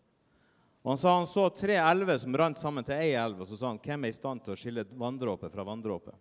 Og 0.84 0.92
Han 0.92 1.00
sa 1.00 1.14
han 1.16 1.26
så 1.26 1.48
tre 1.50 1.78
elver 1.80 2.18
som 2.20 2.36
rant 2.36 2.60
sammen 2.60 2.84
til 2.86 2.94
ei 2.94 3.14
elv, 3.18 3.40
og 3.42 3.48
så 3.48 3.58
sa 3.58 3.72
han 3.72 3.80
hvem 3.82 4.04
er 4.04 4.12
i 4.12 4.14
stand 4.14 4.44
til 4.44 4.54
å 4.54 4.58
skille 4.60 4.84
vanndråpe 5.00 5.50
fra 5.50 5.64
vanndråpe. 5.66 6.14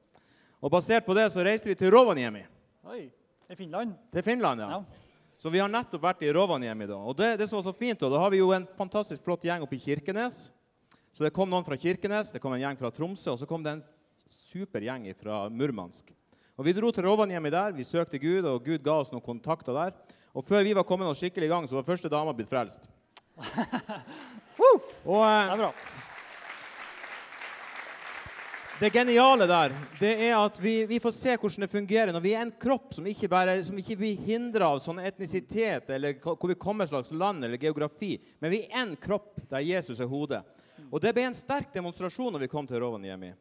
Og 0.63 0.71
Basert 0.71 1.05
på 1.05 1.13
det 1.17 1.27
så 1.29 1.43
reiste 1.43 1.69
vi 1.69 1.75
til 1.77 1.91
Rovaniemi. 1.93 2.45
Oi, 2.87 3.11
Til 3.43 3.59
Finland? 3.59 3.93
Til 4.09 4.23
Finland, 4.23 4.63
ja. 4.63 4.79
Så 5.37 5.51
vi 5.51 5.59
har 5.59 5.67
nettopp 5.69 6.01
vært 6.01 6.23
i 6.23 6.31
Rovaniemi. 6.33 6.87
da. 6.87 6.95
Og 6.95 7.17
det, 7.19 7.35
det 7.37 7.49
som 7.51 7.59
var 7.59 7.67
så 7.67 7.75
fint, 7.75 7.99
da, 7.99 8.07
da 8.09 8.23
har 8.23 8.31
vi 8.31 8.39
jo 8.39 8.53
en 8.55 8.65
fantastisk 8.65 9.21
flott 9.21 9.43
gjeng 9.43 9.67
oppe 9.67 9.75
i 9.75 9.83
Kirkenes. 9.83 10.47
Så 11.11 11.27
det 11.27 11.33
kom 11.35 11.51
noen 11.51 11.67
fra 11.67 11.77
Kirkenes, 11.77 12.31
det 12.31 12.39
kom 12.41 12.55
en 12.55 12.63
gjeng 12.63 12.79
fra 12.79 12.89
Tromsø, 12.95 13.35
og 13.35 13.41
så 13.43 13.45
kom 13.45 13.61
det 13.61 13.75
en 13.75 13.83
super 14.25 14.81
gjeng 14.81 15.11
fra 15.19 15.43
Murmansk. 15.51 16.15
Og 16.57 16.65
Vi 16.65 16.73
dro 16.77 16.91
til 16.93 17.05
Rovaniemi 17.07 17.49
der, 17.49 17.73
vi 17.73 17.83
søkte 17.83 18.19
Gud, 18.21 18.45
og 18.45 18.61
Gud 18.65 18.83
ga 18.85 18.99
oss 19.01 19.11
noen 19.11 19.25
kontakter 19.25 19.73
der. 19.73 19.95
Og 20.33 20.45
før 20.45 20.61
vi 20.65 20.75
var 20.77 20.85
kommet 20.85 21.09
noe 21.09 21.17
skikkelig 21.17 21.47
i 21.49 21.53
gang, 21.53 21.65
så 21.69 21.79
var 21.79 21.87
første 21.87 22.09
dama 22.09 22.33
blitt 22.33 22.49
frelst. 22.49 22.85
og, 24.61 25.21
eh, 25.25 25.45
det 25.49 25.53
er 25.55 25.61
bra. 25.63 25.71
Det 28.83 28.89
geniale 28.93 29.45
der 29.47 29.73
det 29.99 30.11
er 30.27 30.33
at 30.35 30.57
vi, 30.59 30.83
vi, 30.89 30.97
får 30.99 31.13
se 31.15 31.35
hvordan 31.37 31.63
det 31.63 31.71
fungerer 31.71 32.11
når 32.11 32.23
vi 32.23 32.33
er 32.33 32.41
en 32.41 32.51
kropp 32.51 32.95
som 32.97 33.05
ikke, 33.07 33.29
bare, 33.31 33.53
som 33.63 33.77
ikke 33.79 33.95
blir 34.01 34.25
hindra 34.25 34.71
av 34.73 34.81
sånn 34.83 34.99
etnisitet 35.05 35.89
eller 35.93 36.17
hvor 36.19 36.49
vi 36.49 36.57
kommer 36.59 36.89
slags 36.89 37.13
land 37.13 37.45
eller 37.45 37.61
geografi. 37.61 38.17
Men 38.41 38.51
vi 38.51 38.63
er 38.65 38.81
en 38.81 38.95
kropp 38.99 39.39
der 39.49 39.63
Jesus 39.63 40.01
er 40.01 40.09
hodet. 40.09 40.41
Og 40.89 40.99
Det 41.01 41.13
ble 41.15 41.29
en 41.29 41.37
sterk 41.37 41.69
demonstrasjon 41.73 42.33
når 42.33 42.43
vi 42.43 42.51
kom 42.51 42.67
til 42.69 42.81
Rovaniemi. 42.81 43.31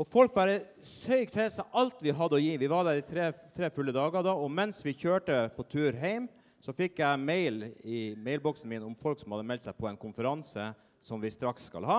Og 0.00 0.06
Folk 0.08 0.32
bare 0.32 0.62
søg 0.80 1.28
til 1.28 1.50
seg 1.52 1.74
alt 1.76 1.98
vi 2.00 2.12
hadde 2.16 2.38
å 2.38 2.40
gi. 2.40 2.54
Vi 2.56 2.68
var 2.72 2.86
der 2.86 3.02
i 3.02 3.04
tre, 3.04 3.26
tre 3.52 3.68
fulle 3.68 3.92
dager. 3.92 4.22
da, 4.24 4.32
Og 4.32 4.48
mens 4.48 4.80
vi 4.80 4.94
kjørte 4.96 5.50
på 5.52 5.66
tur 5.68 5.92
hjem, 5.92 6.28
så 6.60 6.72
fikk 6.72 7.02
jeg 7.02 7.20
mail 7.20 7.74
i 7.84 8.14
mailboksen 8.16 8.68
min 8.68 8.82
om 8.82 8.94
folk 8.96 9.20
som 9.20 9.32
hadde 9.32 9.44
meldt 9.44 9.66
seg 9.66 9.76
på 9.76 9.88
en 9.90 10.00
konferanse 10.00 10.70
som 11.04 11.20
vi 11.20 11.28
straks 11.32 11.68
skal 11.68 11.84
ha 11.84 11.98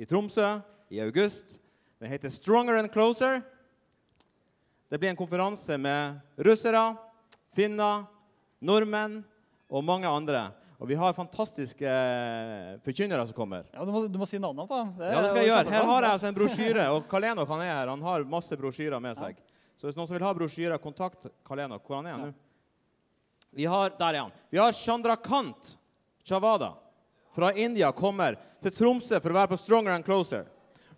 i 0.00 0.08
Tromsø 0.08 0.60
i 0.88 1.00
august. 1.04 1.58
Den 2.00 2.08
heter 2.08 2.28
'Stronger 2.28 2.78
and 2.78 2.90
Closer'. 2.90 3.42
Det 4.90 4.98
blir 4.98 5.10
en 5.10 5.16
konferanse 5.16 5.78
med 5.78 6.20
russere, 6.38 6.96
finner, 7.54 8.06
nordmenn 8.60 9.24
og 9.68 9.84
mange 9.84 10.08
andre. 10.08 10.52
Og 10.82 10.88
vi 10.90 10.96
har 10.98 11.12
fantastiske 11.14 11.86
eh, 11.86 12.78
forkynnere 12.82 13.22
som 13.28 13.36
kommer. 13.36 13.68
Ja, 13.70 13.84
Du 13.86 13.92
må, 13.94 14.00
du 14.10 14.18
må 14.18 14.26
si 14.26 14.40
navnene 14.42 14.66
på 14.66 14.80
dem. 14.80 14.88
Ja, 14.98 15.20
det 15.22 15.28
skal 15.30 15.44
jeg 15.44 15.50
gjøre. 15.52 15.70
Her 15.70 15.84
har 15.86 16.06
jeg 16.06 16.16
altså 16.16 16.26
en 16.26 16.34
brosjyre, 16.34 16.86
og 16.90 17.06
Kalenok 17.10 17.50
han 17.54 17.62
er 17.62 17.70
her. 17.70 17.92
Han 17.92 18.02
har 18.02 18.24
masse 18.26 18.58
brosjyrer 18.58 18.98
med 19.04 19.14
seg. 19.14 19.38
Så 19.78 19.86
hvis 19.86 19.98
noen 19.98 20.10
som 20.10 20.16
vil 20.16 20.26
ha 20.26 20.32
brosjyrer, 20.34 20.82
kontakt 20.82 21.30
Kalenok. 21.46 21.86
Hvor 21.86 22.00
han 22.00 22.10
er 22.10 22.16
han 22.16 22.26
nå? 22.26 22.32
Vi 23.54 23.70
har, 23.70 23.94
Der 23.94 24.18
er 24.18 24.20
han. 24.24 24.34
Vi 24.50 24.58
har 24.58 24.74
Chandrakant 24.74 25.76
Chavada 26.26 26.74
fra 27.34 27.54
India 27.54 27.92
kommer 27.94 28.36
til 28.62 28.74
Tromsø 28.74 29.20
for 29.22 29.30
å 29.30 29.38
være 29.38 29.54
på 29.54 29.62
Stronger 29.62 29.94
and 29.94 30.04
Closer. 30.04 30.46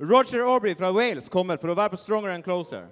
Roger 0.01 0.49
Aubrey 0.49 0.75
fra 0.75 0.91
Wales 0.97 1.29
kommer 1.29 1.61
for 1.61 1.71
å 1.71 1.77
være 1.77 1.93
på 1.93 2.01
Stronger 2.01 2.33
and 2.35 2.45
Closer. 2.45 2.89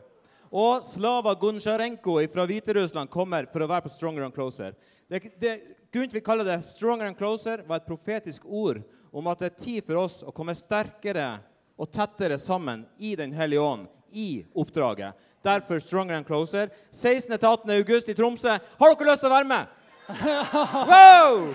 Og 0.53 0.85
Slava 0.85 1.33
Gunsjarenko 1.41 2.21
fra 2.29 2.45
Hviterussland 2.47 3.11
kommer 3.11 3.49
for 3.49 3.65
å 3.65 3.71
være 3.71 3.89
på 3.89 3.95
Stronger 3.97 4.29
and 4.29 4.37
Closer. 4.37 4.77
Det, 5.09 5.23
det, 5.41 5.55
grunnen 5.93 6.15
vi 6.17 6.21
kaller 6.25 6.45
det 6.45 6.63
Stronger 6.65 7.07
and 7.07 7.19
Closer, 7.19 7.63
var 7.67 7.83
et 7.83 7.87
profetisk 7.89 8.47
ord 8.47 8.81
om 9.13 9.27
at 9.29 9.43
det 9.43 9.51
er 9.51 9.59
tid 9.61 9.85
for 9.85 10.01
oss 10.07 10.23
å 10.25 10.33
komme 10.33 10.55
sterkere 10.57 11.35
og 11.77 11.91
tettere 11.93 12.39
sammen 12.41 12.87
i 12.99 13.15
Den 13.17 13.33
hellige 13.37 13.61
ånd 13.61 13.87
i 14.13 14.45
oppdraget. 14.55 15.13
Derfor 15.43 15.81
Stronger 15.83 16.17
and 16.21 16.27
Closer. 16.27 16.71
16. 16.93 17.39
til 17.39 17.49
18. 17.49 17.71
august 17.77 18.09
i 18.09 18.15
Tromsø. 18.15 18.59
Har 18.79 18.95
dere 18.95 19.11
lyst 19.11 19.25
til 19.25 19.31
å 19.31 19.37
være 19.37 19.49
med? 19.51 19.79
Wow! 20.93 21.55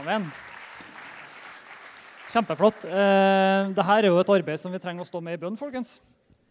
Amen. 0.00 0.26
Kjempeflott. 2.34 2.84
Eh, 2.88 3.70
Dette 3.70 3.94
er 3.94 4.08
jo 4.08 4.18
et 4.18 4.32
arbeid 4.34 4.58
som 4.58 4.72
vi 4.74 4.80
trenger 4.82 5.04
å 5.04 5.08
stå 5.08 5.20
med 5.22 5.36
i 5.36 5.40
bønn, 5.44 5.58
folkens. 5.58 6.00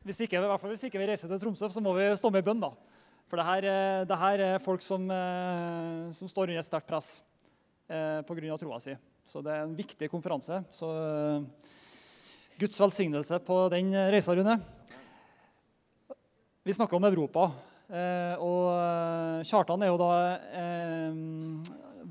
Hvis 0.08 0.22
ikke, 0.24 0.40
i 0.40 0.44
hvert 0.48 0.62
fall 0.62 0.72
hvis 0.72 0.86
ikke 0.88 1.02
vi 1.02 1.10
reiser 1.10 1.32
til 1.32 1.42
Tromsø, 1.42 1.68
så 1.72 1.84
må 1.84 1.92
vi 1.98 2.08
stå 2.20 2.32
med 2.32 2.44
i 2.44 2.48
bønn. 2.48 2.64
da. 2.64 2.72
For 3.30 3.40
det 3.40 3.46
her, 3.48 3.66
eh, 3.66 4.06
det 4.06 4.20
her 4.20 4.42
er 4.46 4.62
folk 4.62 4.84
som, 4.86 5.10
eh, 5.10 6.12
som 6.14 6.30
står 6.30 6.52
under 6.52 6.60
et 6.62 6.68
sterkt 6.68 6.90
press 6.90 7.22
eh, 7.90 8.22
pga. 8.22 8.58
troa 8.60 8.80
si. 8.80 8.96
Så 9.26 9.42
det 9.44 9.54
er 9.54 9.64
en 9.64 9.76
viktig 9.76 10.10
konferanse. 10.12 10.64
Så 10.72 10.90
eh, 10.92 11.46
Guds 12.60 12.80
velsignelse 12.80 13.40
på 13.40 13.70
den 13.74 13.94
reisa, 14.14 14.36
Rune. 14.36 14.60
Vi 16.64 16.76
snakker 16.76 16.96
om 16.96 17.08
Europa. 17.10 17.52
Og 18.40 19.44
Kjartan 19.44 19.82
er 19.84 19.90
jo 19.90 19.98
da 20.00 20.12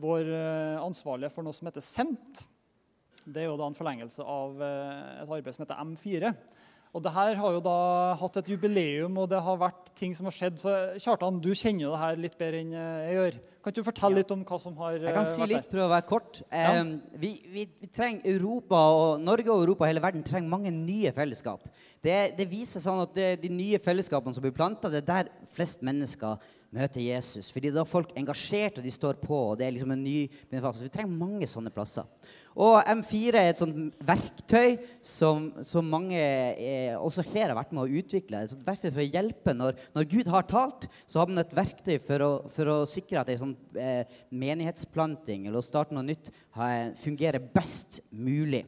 vår 0.02 0.28
ansvarlige 0.82 1.30
for 1.32 1.46
noe 1.46 1.56
som 1.56 1.70
heter 1.70 1.82
SENT. 1.82 2.42
Det 3.24 3.40
er 3.40 3.48
jo 3.48 3.56
da 3.56 3.70
en 3.70 3.78
forlengelse 3.78 4.26
av 4.26 4.60
et 4.60 5.30
arbeid 5.30 5.56
som 5.56 5.64
heter 5.64 5.80
M4. 5.80 6.34
Og 6.92 7.00
det 7.00 7.12
her 7.14 7.38
har 7.40 7.54
jo 7.54 7.60
da 7.64 7.76
hatt 8.20 8.34
et 8.36 8.50
jubileum, 8.52 9.14
og 9.22 9.30
det 9.32 9.38
har 9.40 9.56
vært 9.56 9.86
ting 9.96 10.12
som 10.12 10.26
har 10.28 10.34
skjedd. 10.36 10.58
Så 10.60 10.72
Kjartan, 11.00 11.38
du 11.40 11.48
kjenner 11.56 11.86
jo 11.86 11.94
det 11.94 12.00
her 12.02 12.20
litt 12.20 12.36
bedre 12.36 12.60
enn 12.60 12.74
eh, 12.76 13.06
jeg 13.06 13.16
gjør. 13.16 13.38
Kan 13.64 13.76
du 13.76 13.80
fortelle 13.86 14.18
litt 14.18 14.34
om 14.34 14.42
hva 14.44 14.58
som 14.60 14.76
har 14.82 14.98
Jeg 14.98 15.14
kan 15.16 15.24
eh, 15.24 15.30
si 15.30 15.46
litt, 15.46 15.62
der? 15.62 15.70
prøve 15.70 15.86
å 15.86 15.92
være 15.94 16.06
kort. 16.10 16.42
Ja. 16.50 16.74
Eh, 16.82 16.90
vi, 17.22 17.30
vi, 17.54 17.64
vi 17.80 17.88
trenger 17.88 18.28
Europa, 18.34 18.82
og 18.92 19.24
Norge 19.24 19.48
og 19.48 19.64
Europa 19.64 19.86
og 19.86 19.92
hele 19.94 20.04
verden 20.04 20.26
trenger 20.26 20.52
mange 20.52 20.74
nye 20.74 21.14
fellesskap. 21.16 21.64
Det, 22.04 22.18
det 22.36 22.48
viser 22.50 22.84
sånn 22.84 23.00
at 23.06 23.16
det, 23.16 23.30
de 23.46 23.52
nye 23.54 23.80
fellesskapene 23.80 24.36
som 24.36 24.44
blir 24.44 24.52
planta, 24.52 24.92
det 24.92 25.00
er 25.00 25.08
der 25.08 25.32
flest 25.56 25.80
mennesker 25.86 26.44
møter 26.72 27.04
Jesus. 27.04 27.48
Fordi 27.52 27.72
da 27.72 27.86
er 27.86 27.88
folk 27.88 28.12
engasjert, 28.20 28.80
og 28.80 28.84
de 28.84 28.92
står 28.92 29.16
på. 29.22 29.38
og 29.52 29.58
det 29.60 29.66
er 29.66 29.74
liksom 29.78 29.96
en 29.96 30.04
ny 30.04 30.26
begynnelse. 30.50 30.84
Vi 30.88 30.92
trenger 30.92 31.24
mange 31.24 31.48
sånne 31.48 31.72
plasser. 31.72 32.04
Og 32.52 32.82
M4 32.84 33.38
er 33.40 33.50
et 33.52 33.60
sånt 33.60 33.94
verktøy 34.04 34.76
som, 35.04 35.48
som 35.64 35.88
mange, 35.88 36.18
eh, 36.18 36.92
også 36.98 37.24
flere 37.24 37.52
har 37.52 37.58
vært 37.58 37.72
med 37.72 37.84
å 37.86 38.00
utvikle. 38.02 38.42
Et 38.42 38.52
sånt 38.52 38.66
verktøy 38.66 38.90
for 38.90 39.04
å 39.04 39.08
hjelpe. 39.08 39.54
Når, 39.56 39.78
når 39.96 40.08
Gud 40.10 40.32
har 40.32 40.48
talt, 40.50 40.88
så 41.06 41.22
har 41.22 41.30
man 41.30 41.40
et 41.40 41.54
verktøy 41.56 41.96
for 42.04 42.26
å, 42.26 42.32
for 42.52 42.72
å 42.74 42.76
sikre 42.88 43.22
at 43.22 43.32
ei 43.32 43.38
sånn 43.40 43.56
eh, 43.80 44.04
menighetsplanting 44.28 45.48
eller 45.48 45.62
å 45.62 45.64
starte 45.64 45.96
noe 45.96 46.04
nytt 46.10 46.28
har, 46.58 46.92
fungerer 47.00 47.40
best 47.54 48.02
mulig. 48.12 48.66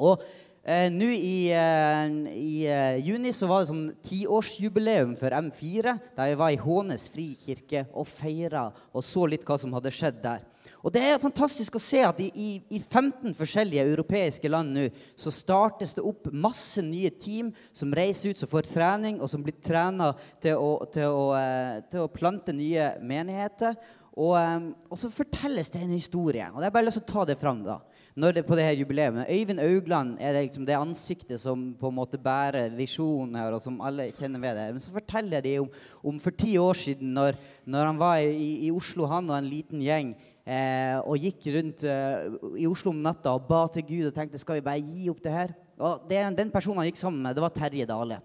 Og 0.00 0.22
eh, 0.64 0.88
nå 0.92 1.10
i, 1.12 1.50
eh, 1.52 2.14
i 2.32 2.54
eh, 2.64 3.02
juni 3.04 3.34
så 3.36 3.50
var 3.50 3.62
det 3.62 3.72
sånn 3.72 3.90
tiårsjubileum 4.08 5.18
for 5.20 5.36
M4, 5.36 5.98
der 6.16 6.32
vi 6.32 6.40
var 6.40 6.54
i 6.54 6.60
Hånes 6.62 7.10
frikirke 7.12 7.84
og 7.92 8.08
feira 8.08 8.70
og 8.92 9.04
så 9.04 9.28
litt 9.28 9.44
hva 9.46 9.60
som 9.60 9.76
hadde 9.76 9.92
skjedd 9.94 10.24
der. 10.24 10.48
Og 10.82 10.90
det 10.90 11.02
er 11.06 11.20
fantastisk 11.22 11.76
å 11.78 11.82
se 11.82 12.00
at 12.02 12.18
i, 12.18 12.26
i, 12.34 12.48
i 12.74 12.80
15 12.82 13.36
forskjellige 13.38 13.84
europeiske 13.92 14.50
land 14.50 14.74
nå 14.74 14.88
så 15.14 15.30
startes 15.30 15.94
det 15.94 16.02
opp 16.02 16.26
masse 16.34 16.82
nye 16.82 17.10
team 17.14 17.52
som 17.70 17.94
reiser 17.94 18.32
ut, 18.34 18.40
som 18.42 18.50
får 18.50 18.66
trening, 18.72 19.20
og 19.22 19.30
som 19.30 19.44
blir 19.46 19.54
trena 19.62 20.10
til, 20.42 20.58
å- 20.58 20.82
til, 20.90 21.14
eh, 21.38 21.76
til 21.92 22.02
å 22.02 22.10
plante 22.10 22.50
nye 22.56 22.96
menigheter. 22.98 23.78
Og, 24.16 24.34
eh, 24.36 24.66
og 24.90 24.98
så 24.98 25.08
fortelles 25.14 25.70
det 25.70 25.84
en 25.84 25.94
historie. 25.94 26.50
Og 26.50 26.58
det 26.60 26.66
er 26.66 26.74
bare 26.74 26.88
lyst 26.90 26.98
til 27.00 27.06
å 27.06 27.12
ta 27.14 27.24
det 27.30 27.38
fram. 27.38 27.62
da. 27.62 27.78
Når 28.14 28.34
det, 28.34 28.42
på 28.44 28.56
det 28.58 28.64
her 28.66 28.74
jubileet. 28.76 29.22
Øyvind 29.24 29.60
Augland 29.62 30.18
er 30.20 30.34
det 30.34 30.42
liksom 30.50 30.66
det 30.66 30.74
ansiktet 30.76 31.40
som 31.40 31.74
på 31.80 31.88
en 31.88 31.94
måte 31.96 32.18
bærer 32.20 32.74
visjonen 32.76 33.38
her, 33.38 33.54
og 33.54 33.62
som 33.62 33.78
alle 33.80 34.10
kjenner 34.12 34.42
ved 34.42 34.58
det. 34.58 34.66
Men 34.74 34.82
så 34.84 34.92
forteller 34.92 35.40
de 35.40 35.54
om, 35.62 35.70
om 36.04 36.18
for 36.20 36.30
ti 36.36 36.58
år 36.60 36.74
siden, 36.76 37.14
når, 37.14 37.38
når 37.64 37.86
han 37.88 38.02
var 38.02 38.16
i, 38.20 38.66
i 38.66 38.70
Oslo, 38.70 39.06
han 39.08 39.30
og 39.30 39.38
en 39.38 39.48
liten 39.48 39.80
gjeng, 39.80 40.12
eh, 40.44 40.98
og 41.00 41.22
gikk 41.22 41.48
rundt 41.56 41.84
eh, 41.88 42.28
i 42.62 42.68
Oslo 42.68 42.92
om 42.92 43.00
natta 43.02 43.34
og 43.36 43.48
ba 43.48 43.64
til 43.72 43.86
Gud 43.88 44.10
og 44.10 44.16
tenkte 44.16 44.40
skal 44.40 44.58
vi 44.58 44.66
bare 44.66 44.82
gi 44.82 45.08
opp 45.12 45.22
det 45.24 45.34
her. 45.34 45.56
Og 45.82 46.06
det, 46.10 46.20
Den 46.38 46.52
personen 46.52 46.82
han 46.82 46.90
gikk 46.90 47.00
sammen 47.00 47.22
med, 47.22 47.36
det 47.36 47.44
var 47.44 47.54
Terje 47.54 47.88
Dale. 47.88 48.20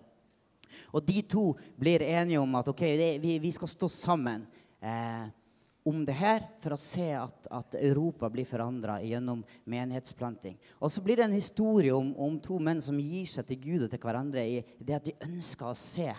Og 0.91 1.03
de 1.05 1.21
to 1.23 1.49
blir 1.79 2.03
enige 2.05 2.41
om 2.41 2.55
at 2.59 2.69
ok, 2.69 2.83
det, 2.99 3.11
vi, 3.23 3.37
vi 3.41 3.51
skal 3.55 3.71
stå 3.71 3.89
sammen 3.91 4.45
eh, 4.83 5.27
om 5.87 6.01
det 6.05 6.17
her 6.19 6.43
for 6.59 6.75
å 6.75 6.79
se 6.79 7.05
at, 7.15 7.47
at 7.47 7.77
Europa 7.79 8.27
blir 8.31 8.47
forandra 8.47 8.97
gjennom 8.99 9.43
menighetsplanting. 9.63 10.57
Og 10.83 10.91
så 10.91 11.03
blir 11.03 11.19
det 11.19 11.27
en 11.29 11.37
historie 11.37 11.93
om, 11.95 12.11
om 12.19 12.35
to 12.43 12.59
menn 12.59 12.81
som 12.83 12.99
gir 12.99 13.29
seg 13.31 13.47
til 13.47 13.61
Gud 13.63 13.85
og 13.85 13.93
til 13.93 14.01
hverandre 14.03 14.43
i 14.43 14.57
det 14.83 14.97
at 14.97 15.07
de 15.07 15.15
ønsker 15.29 15.69
å 15.69 15.77
se 15.77 16.09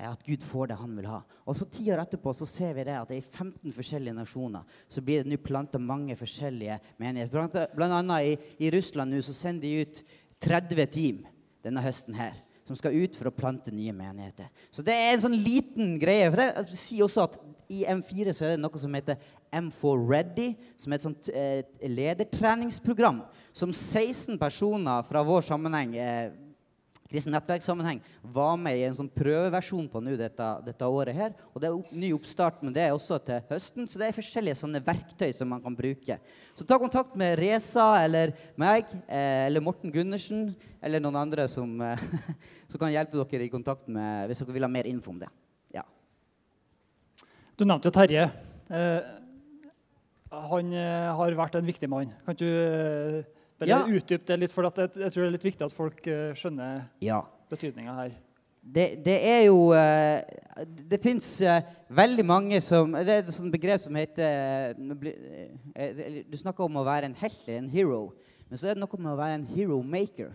at 0.00 0.22
Gud 0.24 0.44
får 0.48 0.70
det 0.70 0.78
han 0.80 0.94
vil 0.96 1.08
ha. 1.10 1.18
Og 1.44 1.56
så 1.56 1.66
Ti 1.68 1.90
år 1.92 2.00
etterpå 2.04 2.32
så 2.34 2.48
ser 2.48 2.72
vi 2.78 2.86
det 2.88 2.96
at 2.96 3.10
i 3.12 3.20
15 3.20 3.74
forskjellige 3.76 4.16
nasjoner 4.16 4.64
så 4.88 5.02
blir 5.04 5.22
det 5.22 5.32
nå 5.32 5.38
planta 5.42 5.80
mange 5.80 6.16
forskjellige 6.16 6.78
menigheter. 7.00 7.34
Blant, 7.34 7.58
blant 7.76 7.98
annet 7.98 8.30
i, 8.30 8.38
i 8.64 8.72
Russland 8.72 9.12
nå 9.12 9.20
så 9.24 9.36
sender 9.36 9.68
de 9.68 9.84
ut 9.84 10.02
30 10.42 10.88
team 10.92 11.20
denne 11.62 11.84
høsten 11.84 12.16
her 12.16 12.40
som 12.66 12.78
skal 12.78 12.94
ut 12.94 13.16
for 13.18 13.28
å 13.28 13.34
plante 13.34 13.72
nye 13.74 13.92
menigheter. 13.94 14.48
Så 14.70 14.84
det 14.86 14.94
er 14.94 15.12
en 15.12 15.24
sånn 15.24 15.38
liten 15.38 15.96
greie. 16.00 16.30
for 16.30 16.38
det 16.38 16.78
sier 16.78 17.04
også 17.04 17.26
at 17.26 17.38
I 17.72 17.82
M4 17.90 18.32
så 18.36 18.46
er 18.46 18.54
det 18.54 18.62
noe 18.62 18.80
som 18.80 18.94
heter 18.94 19.18
M4 19.52 20.06
Ready, 20.08 20.46
som 20.78 20.92
er 20.92 21.00
et 21.00 21.06
sånt 21.06 21.30
eh, 21.34 21.62
ledertreningsprogram 21.84 23.24
som 23.52 23.74
16 23.74 24.38
personer 24.40 25.02
fra 25.08 25.24
vår 25.26 25.44
sammenheng 25.50 25.96
eh, 25.98 26.30
kristen 27.12 27.34
nettverkssammenheng 27.36 28.00
var 28.34 28.56
med 28.60 28.78
i 28.78 28.84
en 28.86 28.96
sånn 28.96 29.10
prøveversjon 29.12 29.88
på 29.92 30.00
nå 30.02 30.16
dette, 30.18 30.48
dette, 30.66 30.88
året. 30.88 31.14
her. 31.14 31.34
Og 31.52 31.60
Det 31.60 31.68
er 31.68 31.76
opp, 31.76 31.92
ny 31.92 32.12
oppstart, 32.16 32.62
men 32.64 32.74
det 32.74 32.82
er 32.86 32.92
også 32.96 33.20
til 33.22 33.42
høsten. 33.50 33.86
Så 33.86 34.00
det 34.00 34.08
er 34.08 34.16
forskjellige 34.16 34.58
sånne 34.62 34.82
verktøy 34.84 35.30
som 35.36 35.52
man 35.52 35.62
kan 35.62 35.76
bruke. 35.76 36.18
Så 36.56 36.66
ta 36.66 36.78
kontakt 36.80 37.16
med 37.18 37.36
Reza 37.38 37.86
eller 38.02 38.34
meg 38.56 38.90
eh, 39.06 39.46
eller 39.46 39.64
Morten 39.64 39.92
Gundersen 39.92 40.50
eller 40.82 41.02
noen 41.02 41.20
andre 41.22 41.46
som, 41.48 41.74
eh, 41.80 42.06
som, 42.70 42.78
kan 42.80 42.92
hjelpe 42.92 43.20
dere 43.20 43.46
i 43.46 43.52
kontakt 43.52 43.88
med 43.88 44.28
hvis 44.28 44.42
dere 44.42 44.56
vil 44.56 44.66
ha 44.66 44.72
mer 44.72 44.88
info 44.90 45.12
om 45.12 45.20
det. 45.22 45.30
Ja. 45.76 45.84
Du 47.56 47.64
nevnte 47.68 47.92
jo 47.92 47.96
Terje. 47.96 48.30
Eh, 48.72 49.12
han 50.32 50.72
eh, 50.72 51.12
har 51.12 51.36
vært 51.36 51.58
en 51.58 51.68
viktig 51.68 51.88
mann. 51.92 52.12
Kan 52.24 52.38
du 52.40 52.46
eh, 52.48 53.24
bare 53.62 53.70
Ja. 53.72 54.00
utdyp 54.00 54.26
det 54.28 54.38
litt? 54.42 54.52
For 54.54 54.66
jeg, 54.68 54.90
jeg 54.98 55.14
tror 55.14 55.22
det 55.22 55.28
er 55.30 55.36
litt 55.38 55.48
viktig 55.48 55.66
at 55.66 55.74
folk 55.74 56.04
uh, 56.10 56.34
skjønner 56.38 56.84
Ja. 57.04 57.22
betydninga 57.50 57.94
her. 57.96 58.12
Det, 58.62 58.84
det 59.02 59.16
er 59.26 59.40
jo 59.48 59.72
eh, 59.74 60.22
Det 60.86 61.00
fins 61.02 61.26
veldig 61.90 62.22
mange 62.24 62.60
som 62.62 62.92
Det 62.94 63.10
er 63.10 63.24
et 63.24 63.32
sånt 63.34 63.50
begrep 63.50 63.82
som 63.82 63.96
heter 63.98 64.76
eh, 65.74 66.22
Du 66.30 66.36
snakker 66.38 66.68
om 66.68 66.78
å 66.78 66.84
være 66.86 67.08
en 67.10 67.16
helt, 67.18 67.42
en 67.50 67.66
hero. 67.72 68.12
Men 68.48 68.60
så 68.60 68.68
er 68.70 68.76
det 68.76 68.84
noe 68.84 69.00
med 69.00 69.10
å 69.14 69.18
være 69.18 69.40
en 69.40 69.48
hero 69.50 69.80
maker. 69.82 70.30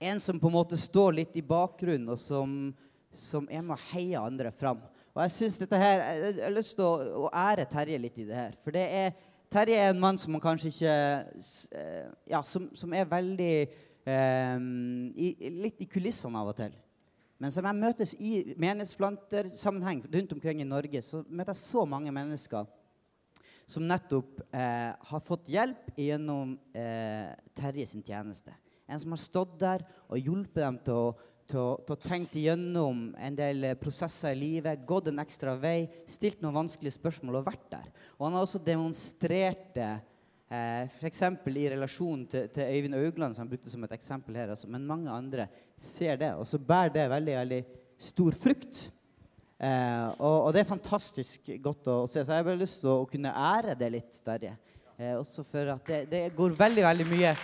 En 0.00 0.18
som 0.18 0.40
på 0.40 0.48
en 0.50 0.56
måte 0.56 0.78
står 0.80 1.12
litt 1.20 1.34
i 1.36 1.44
bakgrunnen, 1.44 2.08
og 2.08 2.18
som, 2.18 2.72
som 3.12 3.46
er 3.52 3.60
med 3.62 3.76
å 3.76 3.82
heie 3.92 4.18
andre 4.18 4.50
fram. 4.50 4.80
Og 5.12 5.20
jeg 5.26 5.34
synes 5.36 5.58
dette 5.60 5.78
her, 5.78 6.00
jeg 6.24 6.38
har 6.40 6.54
lyst 6.54 6.74
til 6.78 6.86
å, 6.86 7.26
å 7.26 7.30
ære 7.36 7.66
Terje 7.70 7.98
litt 8.00 8.16
i 8.22 8.24
det 8.24 8.38
her. 8.38 8.54
For 8.64 8.72
det 8.74 8.86
er, 8.96 9.12
Terje 9.50 9.78
er 9.78 9.90
en 9.90 10.00
mann 10.00 10.18
som 10.20 10.30
man 10.34 10.42
kanskje 10.42 10.70
ikke 10.70 10.96
eh, 11.74 12.10
Ja, 12.30 12.42
som, 12.46 12.68
som 12.78 12.92
er 12.94 13.08
veldig 13.10 13.54
eh, 14.06 14.60
i, 15.18 15.30
Litt 15.58 15.82
i 15.82 15.88
kulissene 15.90 16.38
av 16.38 16.52
og 16.52 16.58
til. 16.60 16.76
Men 17.40 17.52
som 17.54 17.64
jeg 17.64 17.80
møtes 17.80 18.12
i 18.20 18.32
menighetsplantersammenheng 18.60 20.04
rundt 20.12 20.34
omkring 20.36 20.60
i 20.60 20.68
Norge, 20.68 21.00
så 21.02 21.22
møter 21.24 21.54
jeg 21.54 21.62
så 21.62 21.86
mange 21.88 22.12
mennesker 22.12 22.68
som 23.70 23.86
nettopp 23.86 24.42
eh, 24.52 24.90
har 24.92 25.22
fått 25.24 25.48
hjelp 25.50 25.92
gjennom 25.98 26.56
eh, 26.76 27.30
Terje 27.56 27.86
sin 27.88 28.04
tjeneste. 28.04 28.52
En 28.90 29.00
som 29.00 29.14
har 29.14 29.22
stått 29.22 29.54
der 29.60 29.84
og 30.10 30.18
hjulpet 30.18 30.62
dem 30.62 30.78
til 30.84 30.98
å, 30.98 31.10
til, 31.50 31.94
å, 31.94 31.98
tenke 32.00 32.38
igjennom 32.40 33.08
en 33.18 33.38
del 33.38 33.66
eh, 33.68 33.78
prosesser 33.78 34.36
i 34.36 34.40
livet, 34.40 34.86
gått 34.86 35.10
en 35.10 35.22
ekstra 35.22 35.56
vei, 35.60 35.88
stilt 36.08 36.40
noen 36.42 36.62
vanskelige 36.62 36.98
spørsmål 36.98 37.40
og 37.40 37.50
vært 37.50 37.66
der. 37.72 37.90
Og 38.18 38.28
han 38.28 38.38
har 38.38 38.46
også 38.46 38.62
demonstrert 38.64 39.74
det 39.76 39.92
Eh, 40.50 40.88
F.eks. 40.98 41.20
i 41.46 41.68
relasjon 41.70 42.24
til, 42.26 42.48
til 42.50 42.62
Øyvind 42.74 42.96
Augland, 42.98 43.34
som 43.34 43.44
han 43.44 43.50
brukte 43.52 43.70
som 43.70 43.84
et 43.86 43.92
eksempel 43.94 44.34
her. 44.34 44.50
Altså, 44.50 44.66
men 44.66 44.86
mange 44.86 45.10
andre 45.10 45.46
ser 45.78 46.16
det, 46.18 46.32
og 46.34 46.46
så 46.46 46.58
bærer 46.58 46.90
det 46.96 47.04
veldig 47.10 47.36
veldig 47.36 47.60
stor 48.10 48.34
frukt. 48.34 48.80
Eh, 49.60 50.08
og, 50.18 50.48
og 50.48 50.52
det 50.52 50.64
er 50.64 50.72
fantastisk 50.72 51.52
godt 51.62 51.86
å, 51.86 52.00
se. 52.10 52.24
Så 52.24 52.32
jeg 52.32 52.42
har 52.42 52.50
bare 52.50 52.64
lyst 52.64 52.82
til 52.82 52.90
å, 52.90 52.98
å 53.04 53.08
kunne 53.12 53.30
ære 53.30 53.78
det 53.78 53.94
litt, 53.94 54.22
Terje. 54.26 54.56
Eh, 54.98 55.14
også 55.14 55.46
for 55.46 55.76
at 55.76 55.86
det, 55.86 56.02
det 56.10 56.24
går 56.34 56.58
veldig, 56.58 56.88
veldig 56.90 57.10
mye 57.12 57.36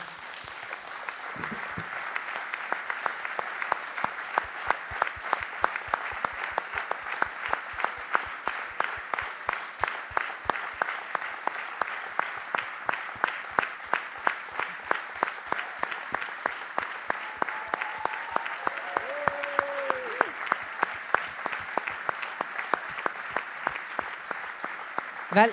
Vel, 25.36 25.52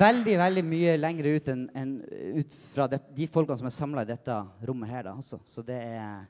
veldig 0.00 0.36
veldig 0.40 0.62
mye 0.66 0.96
lenger 0.98 1.28
ut 1.34 1.48
enn 1.52 1.64
en, 1.76 1.94
ut 2.40 2.54
fra 2.72 2.86
det, 2.90 3.00
de 3.16 3.26
folkene 3.30 3.60
som 3.60 3.68
er 3.68 3.74
samla 3.74 4.04
i 4.06 4.10
dette 4.10 4.36
rommet 4.68 4.92
her. 4.92 5.08
Da, 5.10 5.16
også. 5.20 5.40
Så 5.48 5.64
det 5.66 5.78
er, 5.84 6.22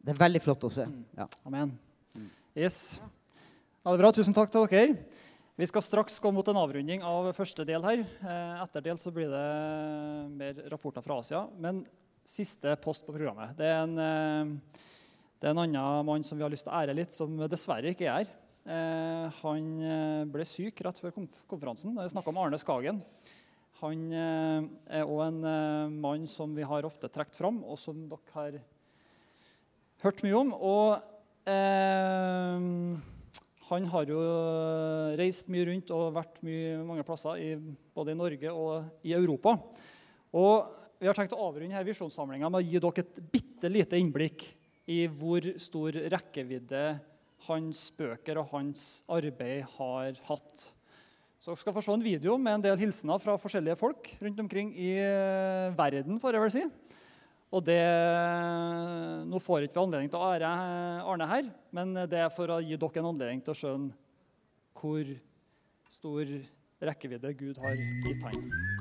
det 0.00 0.14
er 0.14 0.20
veldig 0.20 0.42
flott 0.44 0.68
å 0.68 0.72
se. 0.72 0.86
Ja. 1.18 1.26
Amen. 1.48 1.74
Yes. 2.54 3.00
Ja, 3.80 3.92
det 3.92 4.00
bra. 4.02 4.12
Tusen 4.14 4.36
takk 4.36 4.52
til 4.52 4.66
dere. 4.70 4.94
Vi 5.60 5.68
skal 5.68 5.84
straks 5.84 6.14
gå 6.24 6.30
mot 6.32 6.46
en 6.48 6.56
avrunding 6.56 7.02
av 7.04 7.26
første 7.36 7.66
del 7.68 7.84
her. 7.84 8.04
Eh, 8.24 8.60
Etter 8.64 8.84
del 8.86 9.00
så 9.00 9.12
blir 9.12 9.28
det 9.28 9.46
mer 10.32 10.62
rapporter 10.72 11.04
fra 11.04 11.18
Asia. 11.20 11.42
Men 11.60 11.82
siste 12.24 12.72
post 12.80 13.04
på 13.04 13.12
programmet. 13.12 13.52
Det 13.58 13.68
er 13.68 13.82
en, 13.82 13.98
eh, 14.00 14.80
det 15.40 15.48
er 15.48 15.52
en 15.52 15.64
annen 15.66 16.06
mann 16.08 16.24
som 16.24 16.38
vi 16.38 16.46
har 16.46 16.52
lyst 16.52 16.64
til 16.64 16.72
å 16.72 16.80
ære 16.80 16.96
litt, 16.96 17.12
som 17.12 17.36
dessverre 17.44 17.92
ikke 17.92 18.08
er 18.08 18.22
her. 18.22 18.32
Eh, 18.68 19.26
Han 19.40 19.68
eh, 19.80 20.24
ble 20.30 20.44
syk 20.44 20.82
rett 20.84 21.00
før 21.00 21.14
konf- 21.16 21.44
konferansen. 21.48 21.94
Jeg 21.96 22.12
snakka 22.12 22.32
om 22.32 22.40
Arne 22.42 22.58
Skagen. 22.60 23.00
Han 23.80 24.02
eh, 24.12 24.66
er 25.00 25.08
òg 25.08 25.22
en 25.30 25.94
mann 26.02 26.26
som 26.28 26.52
vi 26.56 26.66
har 26.68 26.84
ofte 26.84 27.08
trukket 27.08 27.38
fram, 27.40 27.62
og 27.64 27.78
som 27.80 28.02
dere 28.10 28.34
har 28.34 28.58
hørt 30.04 30.20
mye 30.26 30.36
om. 30.36 30.52
Og 30.52 31.48
eh, 31.48 32.68
han 33.70 33.86
har 33.94 34.10
jo 34.10 34.20
reist 35.20 35.48
mye 35.52 35.68
rundt 35.70 35.92
og 35.94 36.12
vært 36.18 36.40
mye, 36.44 36.76
mange 36.84 37.06
plasser, 37.06 37.40
i, 37.40 37.50
både 37.94 38.12
i 38.12 38.18
Norge 38.18 38.52
og 38.52 39.06
i 39.06 39.14
Europa. 39.16 39.56
Og 40.36 40.76
vi 41.00 41.08
har 41.08 41.16
tenkt 41.16 41.32
å 41.32 41.44
avrunde 41.48 41.72
her 41.72 41.86
visjonssamlinga 41.86 42.50
med 42.50 42.60
å 42.60 42.66
gi 42.66 42.80
dere 42.82 43.04
et 43.06 43.20
bitte 43.32 43.70
lite 43.72 43.96
innblikk 43.96 44.44
i 44.90 45.04
hvor 45.08 45.46
stor 45.62 45.96
rekkevidde 46.12 46.82
hans 47.48 47.88
bøker 47.96 48.40
og 48.40 48.50
hans 48.52 49.02
arbeid 49.10 49.64
har 49.76 50.20
hatt. 50.28 50.66
Så 51.40 51.54
dere 51.54 51.60
skal 51.62 51.74
få 51.76 51.82
se 51.84 51.94
en 51.96 52.04
video 52.04 52.36
med 52.36 52.58
en 52.58 52.64
del 52.66 52.80
hilsener 52.82 53.20
fra 53.22 53.38
forskjellige 53.40 53.78
folk 53.80 54.10
rundt 54.20 54.42
omkring 54.42 54.74
i 54.76 54.92
eh, 55.00 55.72
verden. 55.78 56.20
får 56.20 56.36
jeg 56.36 56.44
vel 56.44 56.52
si. 56.52 56.64
Og 57.50 57.64
det, 57.66 57.80
Nå 59.26 59.40
får 59.42 59.66
ikke 59.66 59.78
vi 59.78 59.82
anledning 59.82 60.12
til 60.12 60.20
å 60.20 60.28
ære 60.36 60.50
Arne 61.02 61.26
her, 61.26 61.48
men 61.74 61.96
det 62.06 62.20
er 62.22 62.30
for 62.34 62.52
å 62.52 62.60
gi 62.62 62.78
dere 62.78 63.02
en 63.02 63.10
anledning 63.10 63.42
til 63.42 63.56
å 63.56 63.60
skjønne 63.62 63.96
hvor 64.80 65.10
stor 65.96 66.36
rekkevidde 66.90 67.34
Gud 67.40 67.58
har 67.60 67.76
gitt 67.76 68.22
han. 68.24 68.79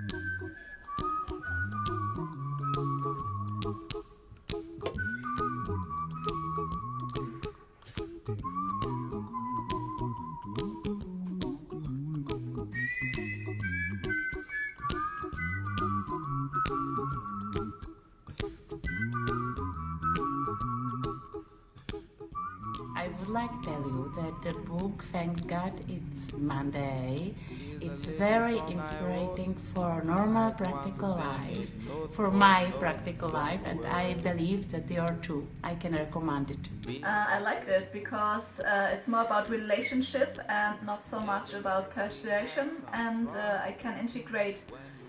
Tell 24.30 24.52
you 24.52 24.60
the 24.60 24.70
book, 24.70 25.04
thanks 25.12 25.42
God, 25.42 25.74
it's 25.88 26.34
Monday. 26.34 27.34
It's 27.82 28.06
very 28.06 28.58
inspiring 28.68 29.56
for 29.74 30.02
normal 30.04 30.52
practical 30.52 31.16
life, 31.16 31.72
for 32.12 32.30
my 32.30 32.72
practical 32.80 33.30
life, 33.30 33.62
and 33.64 33.86
I 33.86 34.16
believe 34.16 34.70
that 34.72 34.92
you 34.92 35.00
are 35.00 35.16
too. 35.22 35.48
I 35.64 35.76
can 35.76 35.94
recommend 35.94 36.52
it. 36.52 37.04
Uh, 37.04 37.08
I 37.08 37.40
like 37.40 37.68
it 37.68 37.94
because 37.94 38.60
uh, 38.60 38.92
it's 38.94 39.08
more 39.08 39.22
about 39.22 39.50
relationship 39.50 40.38
and 40.50 40.76
not 40.86 41.08
so 41.08 41.20
much 41.22 41.54
about 41.54 41.92
persuasion, 41.92 42.84
and 42.94 43.30
uh, 43.30 43.62
I 43.64 43.72
can 43.72 43.98
integrate 43.98 44.62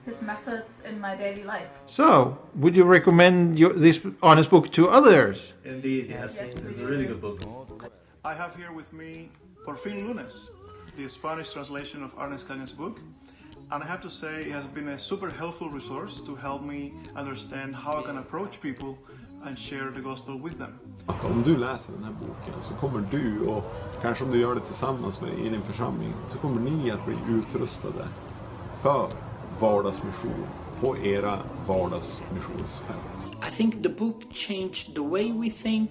his 0.07 0.23
methods 0.23 0.81
in 0.85 1.01
my 1.01 1.16
daily 1.16 1.43
life. 1.43 1.68
So, 1.87 2.39
would 2.55 2.77
you 2.77 2.85
recommend 2.85 3.59
your, 3.59 3.73
this 3.73 4.01
honest 4.23 4.49
book 4.49 4.73
to 4.73 4.89
others? 4.89 5.53
Indeed, 5.64 6.09
yes. 6.09 6.37
It's 6.37 6.79
a 6.79 6.87
really 6.87 7.07
good 7.07 7.21
book. 7.21 7.41
I 8.23 8.35
have 8.35 8.55
here 8.55 8.71
with 8.71 8.93
me 8.93 9.31
Porfin 9.64 10.07
Lunes, 10.07 10.51
the 10.95 11.09
Spanish 11.09 11.55
translation 11.55 12.03
of 12.03 12.11
Ernest 12.21 12.47
Cañas' 12.47 12.77
book. 12.77 13.01
And 13.71 13.83
I 13.83 13.87
have 13.87 14.03
to 14.03 14.11
say, 14.11 14.43
it 14.43 14.53
has 14.53 14.66
been 14.66 14.89
a 14.89 14.99
super 14.99 15.31
helpful 15.31 15.71
resource 15.71 16.21
to 16.27 16.35
help 16.35 16.62
me 16.62 16.93
understand 17.16 17.75
how 17.75 18.01
I 18.01 18.03
can 18.03 18.18
approach 18.18 18.61
people 18.61 18.99
and 19.47 19.59
share 19.59 19.91
the 19.91 20.03
gospel 20.03 20.39
with 20.39 20.59
them. 20.59 20.79
Att 21.07 21.25
om 21.25 21.43
du 21.43 21.57
läser 21.57 21.93
den 21.93 22.05
här 22.05 22.12
boken 22.12 22.62
så 22.62 22.75
kommer 22.75 23.05
du 23.11 23.47
och 23.47 23.64
kanske 24.03 24.25
om 24.25 24.31
du 24.31 24.39
gör 24.39 24.55
det 24.55 24.61
tillsammans 24.61 25.23
med 25.23 25.31
er 25.31 25.47
i 25.47 25.49
din 25.49 25.62
församling 25.62 26.12
så 26.31 26.39
kommer 26.39 26.61
ni 26.61 26.91
att 26.91 27.07
bli 27.07 27.16
utrustade 27.29 28.05
för 28.83 29.11
vardagsmission 29.61 30.47
på 30.81 30.99
era 30.99 31.39
vardagsmissionsfält. 31.66 33.37
I 33.49 33.57
think 33.57 33.83
the 33.83 33.89
book 33.89 34.35
changed 34.35 34.95
the 34.95 35.03
way 35.03 35.33
we 35.33 35.51
think. 35.51 35.91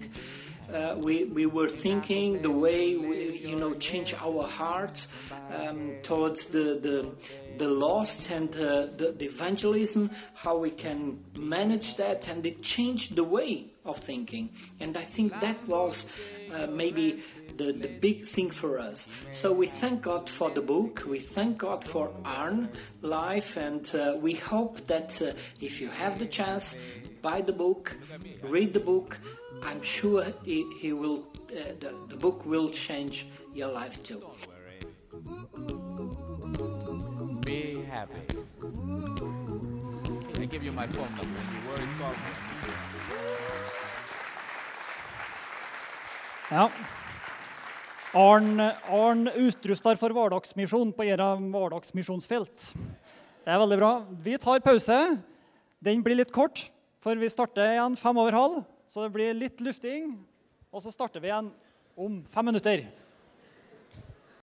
Uh, 0.74 0.96
we, 0.98 1.24
we 1.26 1.46
were 1.46 1.68
thinking 1.68 2.42
the 2.42 2.52
way 2.52 2.96
we, 2.96 3.38
you 3.38 3.56
know, 3.56 3.74
change 3.76 4.14
our 4.14 4.44
hearts 4.44 5.08
um, 5.52 5.94
towards 6.04 6.46
the, 6.46 6.80
the, 6.80 7.12
the 7.58 7.68
lost 7.68 8.30
and 8.30 8.56
uh, 8.56 8.88
the, 8.98 9.16
the 9.18 9.26
evangelism, 9.26 10.12
how 10.36 10.58
we 10.58 10.70
can 10.70 11.20
manage 11.38 11.96
that, 11.98 12.28
and 12.28 12.46
it 12.46 12.62
changed 12.62 13.16
the 13.16 13.24
way 13.24 13.66
of 13.84 13.98
thinking. 13.98 14.50
And 14.80 14.96
I 14.96 15.02
think 15.02 15.34
that 15.42 15.68
was 15.68 16.06
uh, 16.54 16.68
maybe 16.68 17.24
the, 17.58 17.74
the 17.74 17.88
big 17.88 18.26
thing 18.26 18.52
for 18.52 18.80
us. 18.80 19.10
So 19.32 19.52
we 19.52 19.68
thank 19.68 20.04
God 20.04 20.30
for 20.30 20.50
the 20.52 20.62
book, 20.62 21.04
we 21.08 21.20
thank 21.20 21.58
God 21.58 21.84
for 21.84 22.12
Arn 22.24 22.70
life, 23.02 23.58
and 23.58 23.90
uh, 23.96 24.18
we 24.20 24.34
hope 24.36 24.86
that 24.88 25.20
uh, 25.22 25.34
if 25.60 25.82
you 25.82 25.90
have 25.90 26.20
the 26.20 26.28
chance, 26.28 26.78
buy 27.22 27.42
the 27.42 27.54
book, 27.54 27.98
read 28.44 28.74
the 28.74 28.80
book. 28.80 29.18
I'm 29.64 29.82
sure 29.84 30.26
he, 30.46 30.66
he 30.82 30.94
will, 30.94 31.24
uh, 31.52 31.74
the, 31.80 31.94
the 32.10 32.18
book 32.18 32.46
will 32.46 32.70
change 32.70 33.28
your 33.54 33.72
life 33.72 34.02
too. 34.04 34.22
Be 37.46 37.84
happy. 37.90 38.22
I 40.40 40.46
give 40.46 40.64
you 40.64 40.72
my 40.72 40.88
phone 40.88 41.12
number. 41.18 41.40
You 41.52 41.60
worry, 41.70 41.88
call 42.00 42.12
me. 42.12 42.32
Ja. 46.52 46.70
Arn, 48.14 48.60
Arn 48.90 49.28
utrustar 49.28 50.00
for 50.02 50.10
hverdagsmisjon 50.16 50.94
på 50.98 51.06
era 51.06 51.36
hverdagsmisjonsfelt. 51.38 52.72
Det 53.46 53.54
er 53.54 53.62
veldig 53.62 53.78
bra. 53.78 53.92
Vi 54.24 54.38
tar 54.42 54.64
pause. 54.66 54.98
Den 55.84 56.02
blir 56.04 56.18
litt 56.18 56.34
kort, 56.34 56.64
for 57.04 57.20
vi 57.20 57.30
starter 57.30 57.76
igjen 57.76 57.96
fem 58.00 58.18
over 58.18 58.34
halv. 58.36 58.64
Så 58.90 59.04
det 59.06 59.14
blir 59.14 59.36
litt 59.38 59.60
lufting. 59.62 60.16
Og 60.74 60.82
så 60.82 60.90
starter 60.94 61.22
vi 61.22 61.30
igjen 61.30 61.52
om 62.00 62.20
fem 62.26 62.48
minutter. 62.50 62.88